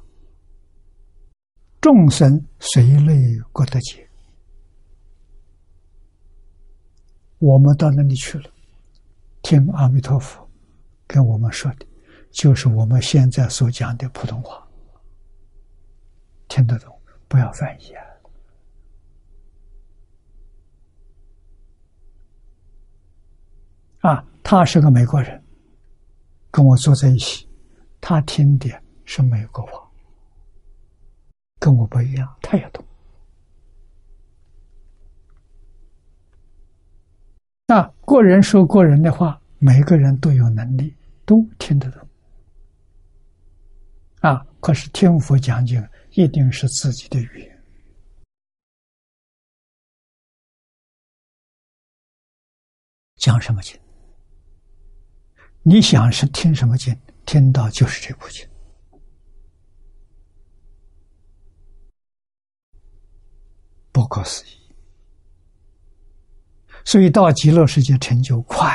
[1.81, 3.15] 众生随类
[3.51, 4.06] 各得解。
[7.39, 8.49] 我们到那里去了，
[9.43, 10.49] 听阿弥陀佛
[11.05, 11.85] 跟我们说的，
[12.31, 14.67] 就是我们现在所讲的普通话，
[16.47, 18.03] 听得懂，不要翻译啊！
[24.01, 25.43] 啊，他是个美国人，
[26.49, 27.47] 跟我坐在一起，
[28.01, 28.67] 他听的
[29.05, 29.87] 是美国话，
[31.59, 32.83] 跟我不一样，他也懂。
[37.69, 40.95] 那个人说个人的话，每个人都有能力，
[41.25, 42.09] 都听得懂。
[44.21, 47.63] 啊，可是听佛讲经一定是自己的语言。
[53.17, 53.77] 讲什么经？
[55.61, 58.47] 你想是听什么经，听到就是这部经，
[63.91, 64.66] 不可思议。
[66.87, 68.65] 所以到极乐世界成就快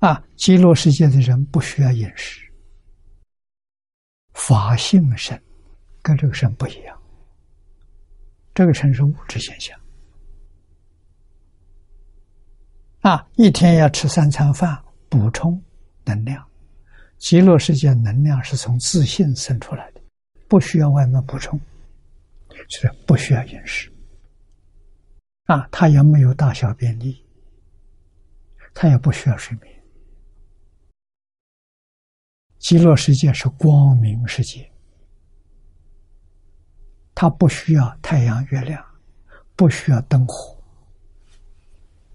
[0.00, 0.08] 呀！
[0.08, 2.40] 啊，极乐世界的人不需要饮食，
[4.32, 5.40] 法性身
[6.02, 7.00] 跟这个身不一样。
[8.52, 9.78] 这个身是物质现象，
[13.02, 14.76] 啊，一天要吃三餐饭
[15.08, 15.62] 补充
[16.04, 16.44] 能量。
[17.18, 20.00] 极乐世界能量是从自信生出来的，
[20.48, 21.56] 不需要外面补充，
[22.68, 23.91] 是不需要饮食。
[25.52, 27.22] 啊，他也没有大小便利，
[28.72, 29.84] 他也不需要睡眠。
[32.58, 34.72] 极乐世界是光明世界，
[37.14, 38.82] 他不需要太阳、月亮，
[39.54, 40.56] 不需要灯火，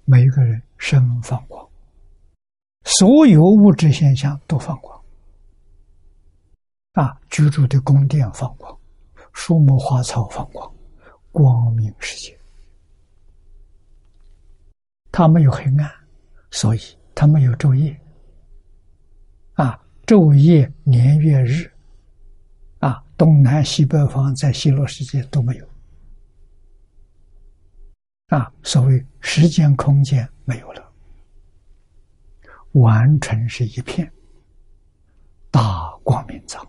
[0.05, 1.69] 每一个人身放光，
[2.85, 4.99] 所有物质现象都放光。
[6.93, 8.75] 啊，居住的宫殿放光，
[9.31, 10.75] 树木花草放光，
[11.31, 12.35] 光明世界。
[15.17, 15.91] 它没有黑暗，
[16.51, 16.79] 所以
[17.15, 17.99] 它没有昼夜。
[19.55, 21.67] 啊，昼夜年月日，
[22.77, 25.67] 啊，东南西北方在西罗世界都没有。
[28.27, 30.93] 啊，所谓时间空间没有了，
[32.73, 34.13] 完全是一片
[35.49, 36.63] 大光明藏。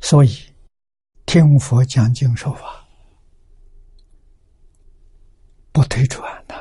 [0.00, 0.51] 所以。
[1.32, 2.86] 听佛讲经说法，
[5.72, 6.54] 不退转呐，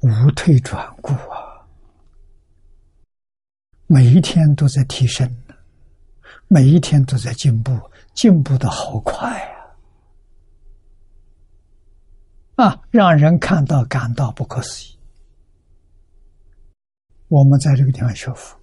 [0.00, 1.66] 无退转故啊！
[3.86, 5.54] 每一天都在提升呢
[6.48, 7.74] 每一天都在进步，
[8.12, 9.42] 进步的好快
[12.56, 12.66] 啊！
[12.66, 14.98] 啊，让人看到感到不可思议。
[17.28, 18.54] 我们在这个地方学佛，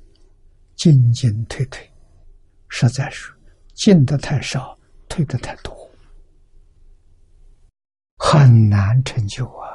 [0.75, 1.91] 进进退退，
[2.69, 3.33] 实在是
[3.73, 4.77] 进的太少，
[5.07, 5.73] 退的太多，
[8.17, 9.67] 很难成就啊！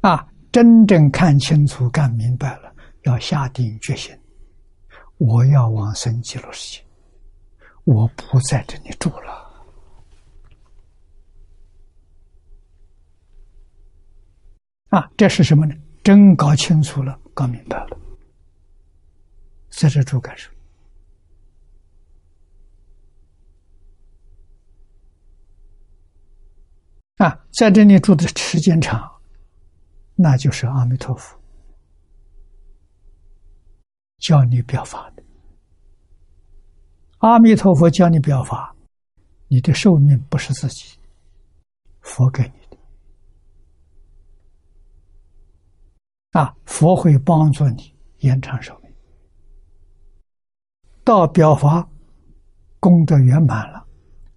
[0.00, 4.18] 啊，真正看清楚、干明白了，要下定决心，
[5.18, 6.84] 我要往生极乐世界，
[7.84, 9.50] 我不在这里住了。
[14.88, 15.74] 啊，这是什么呢？
[16.02, 17.96] 真搞清楚了，搞明白了，
[19.80, 20.50] 在这住干什
[27.16, 27.24] 么？
[27.24, 29.10] 啊，在这里住的时间长，
[30.16, 31.40] 那就是阿弥陀佛
[34.18, 35.22] 教你表法的。
[37.20, 38.76] 阿弥陀佛教你表法，
[39.48, 40.98] 你的寿命不是自己，
[42.02, 42.76] 佛给你的。
[46.38, 48.79] 啊，佛会帮助你延长寿命。
[51.04, 51.88] 到表法
[52.78, 53.86] 功德圆满了，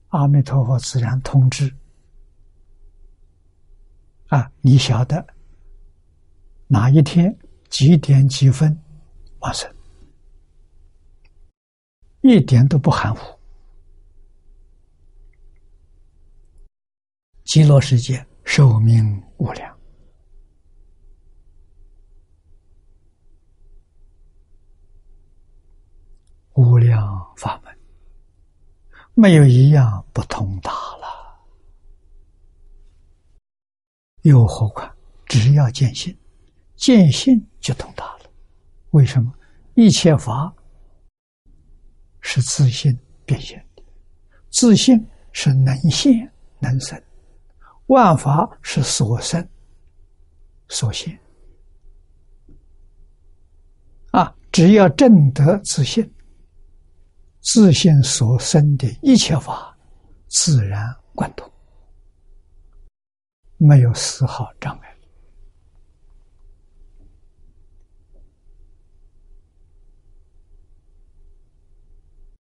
[0.09, 1.73] 阿弥陀佛自然通知。
[4.29, 5.25] 啊，你晓得
[6.67, 7.37] 哪一天
[7.69, 8.77] 几点几分
[9.39, 9.71] 完生，
[12.21, 13.21] 一点都不含糊。
[17.43, 19.72] 极乐世界寿命无量。
[26.53, 27.77] 无量法门，
[29.15, 31.07] 没有一样不通达了。
[34.21, 34.89] 又何况
[35.25, 36.15] 只要见性，
[36.75, 38.29] 见性就通达了。
[38.91, 39.33] 为什么？
[39.73, 40.53] 一切法
[42.21, 43.83] 是自性变现的，
[44.51, 47.03] 自性是能现能生，
[47.87, 49.49] 万法是所生
[50.67, 51.19] 所现。
[54.11, 56.07] 啊，只要正得自性。
[57.43, 59.77] 自信所生的一切法，
[60.29, 61.51] 自然贯通，
[63.57, 64.97] 没有丝毫障碍。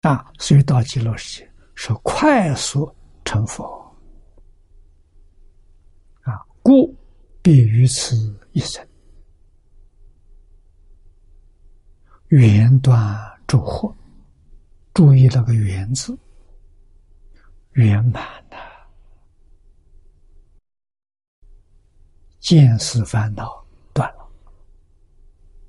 [0.02, 2.94] 啊，所以到极乐世界是快速
[3.24, 3.64] 成佛。
[6.22, 6.94] 啊，故
[7.43, 8.86] 必于此一生，
[12.28, 13.94] 缘断诸惑。
[14.92, 16.18] 注意那个“圆”字，
[17.72, 18.56] 圆满的，
[22.40, 23.64] 见思烦恼
[23.94, 24.28] 断了，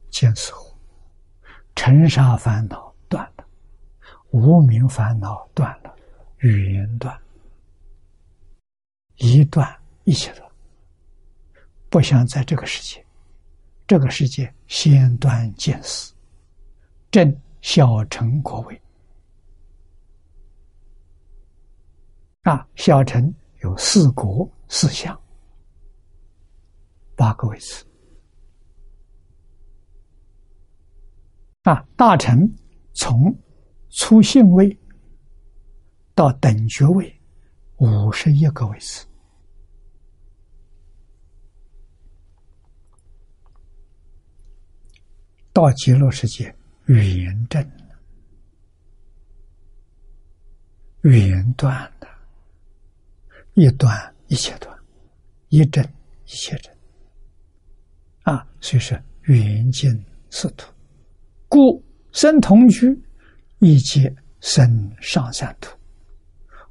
[0.09, 0.73] 见思惑；
[1.75, 3.45] 尘沙烦恼断了，
[4.31, 5.95] 无名烦恼断了，
[6.39, 7.17] 语言断，
[9.17, 10.51] 一断一切断，
[11.89, 13.05] 不想在这个世界，
[13.85, 16.11] 这个世界先断见思，
[17.11, 18.81] 正小乘果位。
[22.43, 25.19] 啊，小乘有四国四相，
[27.15, 27.85] 八个位置。
[31.63, 32.51] 啊，大乘
[32.93, 33.37] 从
[33.91, 34.75] 初性位
[36.15, 37.21] 到等觉位，
[37.77, 39.05] 五十一个位置。
[45.53, 46.55] 到极乐世界，
[46.85, 47.71] 语言正，
[51.03, 51.93] 语言断。
[53.53, 54.77] 一断一切断，
[55.49, 55.83] 一正
[56.25, 56.73] 一切正。
[58.23, 59.91] 啊，所以说圆净
[60.29, 60.71] 四土，
[61.49, 62.87] 故生同居，
[63.59, 65.77] 一切生上三土，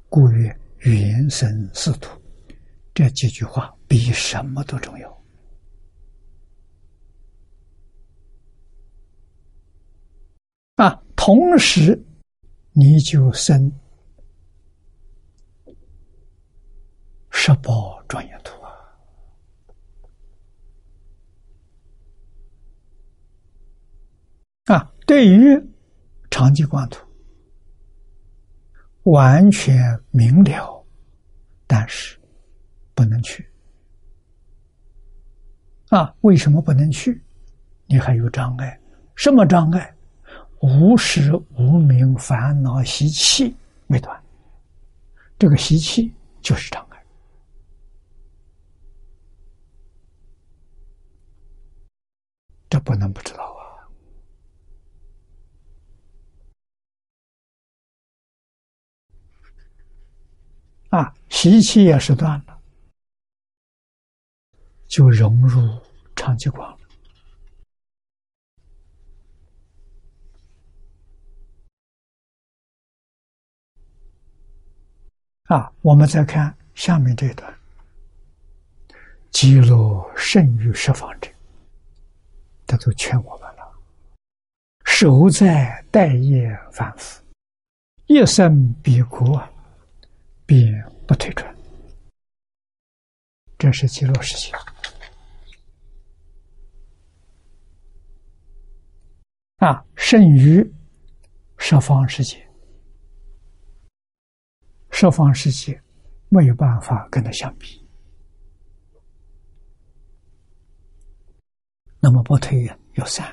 [0.09, 2.19] 故曰圆生四土。
[2.93, 5.23] 这几句话比什么都重要。
[10.75, 12.01] 啊，同时
[12.71, 13.71] 你就生。
[17.31, 18.61] 十宝庄严图
[24.65, 24.75] 啊！
[24.75, 25.59] 啊，对于
[26.29, 27.03] 长吉光图
[29.03, 30.85] 完全明了，
[31.65, 32.19] 但是
[32.93, 33.49] 不能去
[35.89, 36.13] 啊！
[36.21, 37.19] 为什么不能去？
[37.87, 38.79] 你还有障碍？
[39.15, 39.95] 什么障碍？
[40.61, 43.55] 无始无明烦恼习气
[43.87, 44.23] 未断，
[45.39, 46.90] 这个习气就是障碍。
[52.83, 53.43] 不能不知道
[60.89, 60.99] 啊。
[60.99, 62.59] 啊习气也是断了
[64.87, 65.61] 就融入
[66.15, 66.77] 长期光了。
[75.43, 77.61] 啊我们再看下面这一段。
[79.31, 81.30] 记录剩余释放者
[82.71, 83.73] 他都劝我们了。
[84.85, 87.21] 守在待业反复，
[88.05, 89.45] 一生必过，
[90.45, 90.71] 便
[91.05, 91.53] 不退转。
[93.57, 94.53] 这是极乐世界
[99.57, 100.73] 啊，胜于
[101.57, 102.47] 十方世界。
[104.91, 105.81] 十方世界
[106.29, 107.80] 没有办法跟它相比，
[112.01, 113.25] 那么不退有三。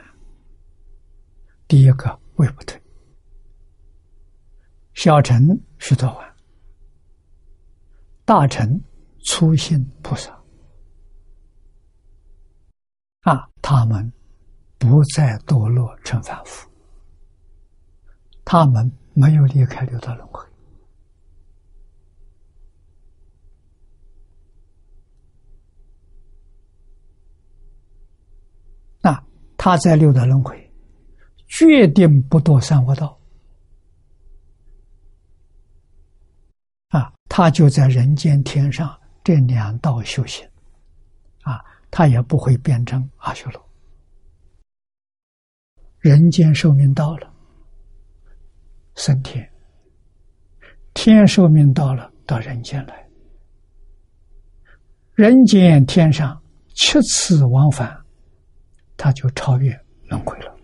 [1.66, 2.80] 第一个位不退，
[4.94, 6.32] 小乘须多洹，
[8.24, 8.80] 大乘
[9.24, 10.30] 初信菩萨
[13.22, 14.12] 啊，他们
[14.78, 16.70] 不再堕落成凡夫，
[18.44, 20.46] 他们没有离开六道轮回。
[29.58, 30.72] 他在六道轮回，
[31.48, 33.18] 决定不堕三恶道。
[36.90, 40.48] 啊，他就在人间、天上这两道修行，
[41.42, 41.60] 啊，
[41.90, 43.68] 他也不会变成阿修罗。
[45.98, 47.28] 人间寿命到了，
[48.94, 49.44] 升天；
[50.94, 53.06] 天寿命到了，到人间来。
[55.14, 56.40] 人间、天上
[56.76, 58.07] 七次往返。
[58.98, 59.72] 他就超越
[60.08, 60.54] 轮回了，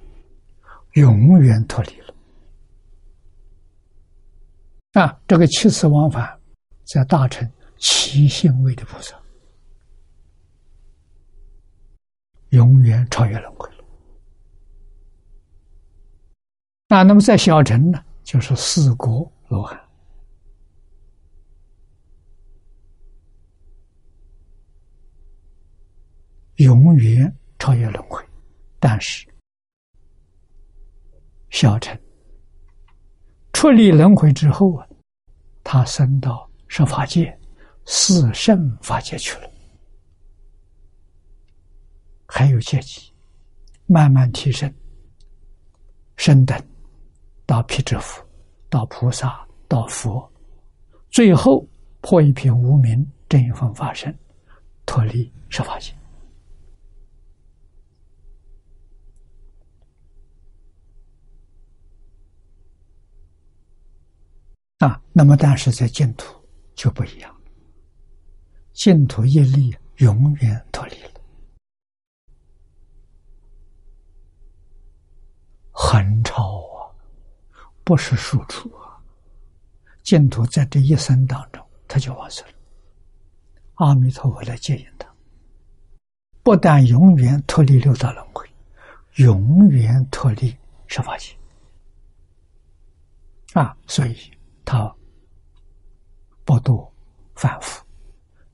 [0.94, 2.12] 永远脱离了。
[4.94, 6.38] 啊，这个七次往返，
[6.84, 7.48] 在大乘
[7.78, 9.16] 七性位的菩萨，
[12.48, 13.84] 永远超越轮回了。
[16.88, 19.80] 啊，那么在小乘呢，就是四国罗汉，
[26.56, 27.32] 永远。
[27.64, 28.22] 超越轮回，
[28.78, 29.26] 但是
[31.48, 31.98] 小乘
[33.54, 34.86] 出离轮回之后啊，
[35.62, 37.34] 他升到十法界、
[37.86, 39.50] 四圣法界去了，
[42.26, 43.10] 还有阶级，
[43.86, 44.70] 慢慢提升，
[46.18, 46.62] 升等
[47.46, 48.22] 到辟支佛、
[48.68, 50.30] 到菩萨、到佛，
[51.08, 51.66] 最后
[52.02, 54.14] 破一品无名，正一分法身，
[54.84, 55.94] 脱离十法界。
[64.78, 66.34] 啊，那么但是在净土
[66.74, 67.34] 就不一样，
[68.72, 71.10] 净土业力永远脱离了，
[75.70, 76.42] 横超
[76.76, 76.90] 啊，
[77.84, 79.00] 不是输出啊，
[80.02, 82.54] 净土在这一生当中，他就完成了，
[83.74, 85.08] 阿弥陀佛来接引他，
[86.42, 88.44] 不但永远脱离六道轮回，
[89.14, 90.54] 永远脱离
[90.88, 91.32] 十法界，
[93.52, 94.33] 啊，所以。
[94.64, 94.94] 他
[96.44, 96.90] 不度
[97.34, 97.84] 反复，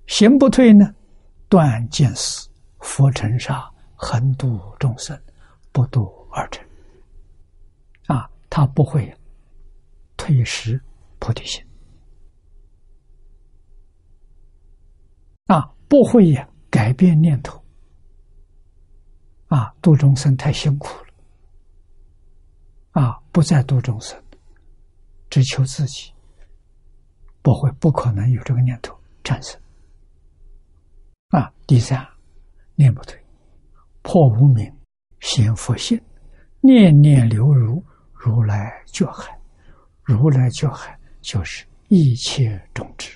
[0.06, 0.94] 行不退呢？
[1.48, 5.20] 断见思，佛尘沙，横度众生，
[5.72, 6.64] 不度二尘。
[8.06, 9.12] 啊，他不会
[10.16, 10.80] 退失
[11.18, 11.64] 菩提心，
[15.46, 17.60] 啊，不会呀改变念头。
[19.48, 24.20] 啊，度众生太辛苦了，啊，不再度众生。
[25.30, 26.12] 只求自己，
[27.40, 29.58] 不会不可能有这个念头产生。
[31.28, 32.04] 啊，第三，
[32.74, 33.16] 念不对，
[34.02, 34.70] 破无明，
[35.20, 35.98] 显佛性，
[36.60, 37.82] 念念流入
[38.12, 39.38] 如来觉海，
[40.02, 43.08] 如来觉海就是一切种子。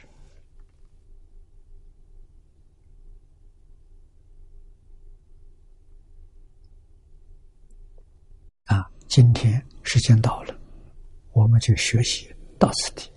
[8.66, 10.64] 啊，今天时间到了。
[11.35, 12.28] 我们就学习
[12.59, 13.14] 到此地。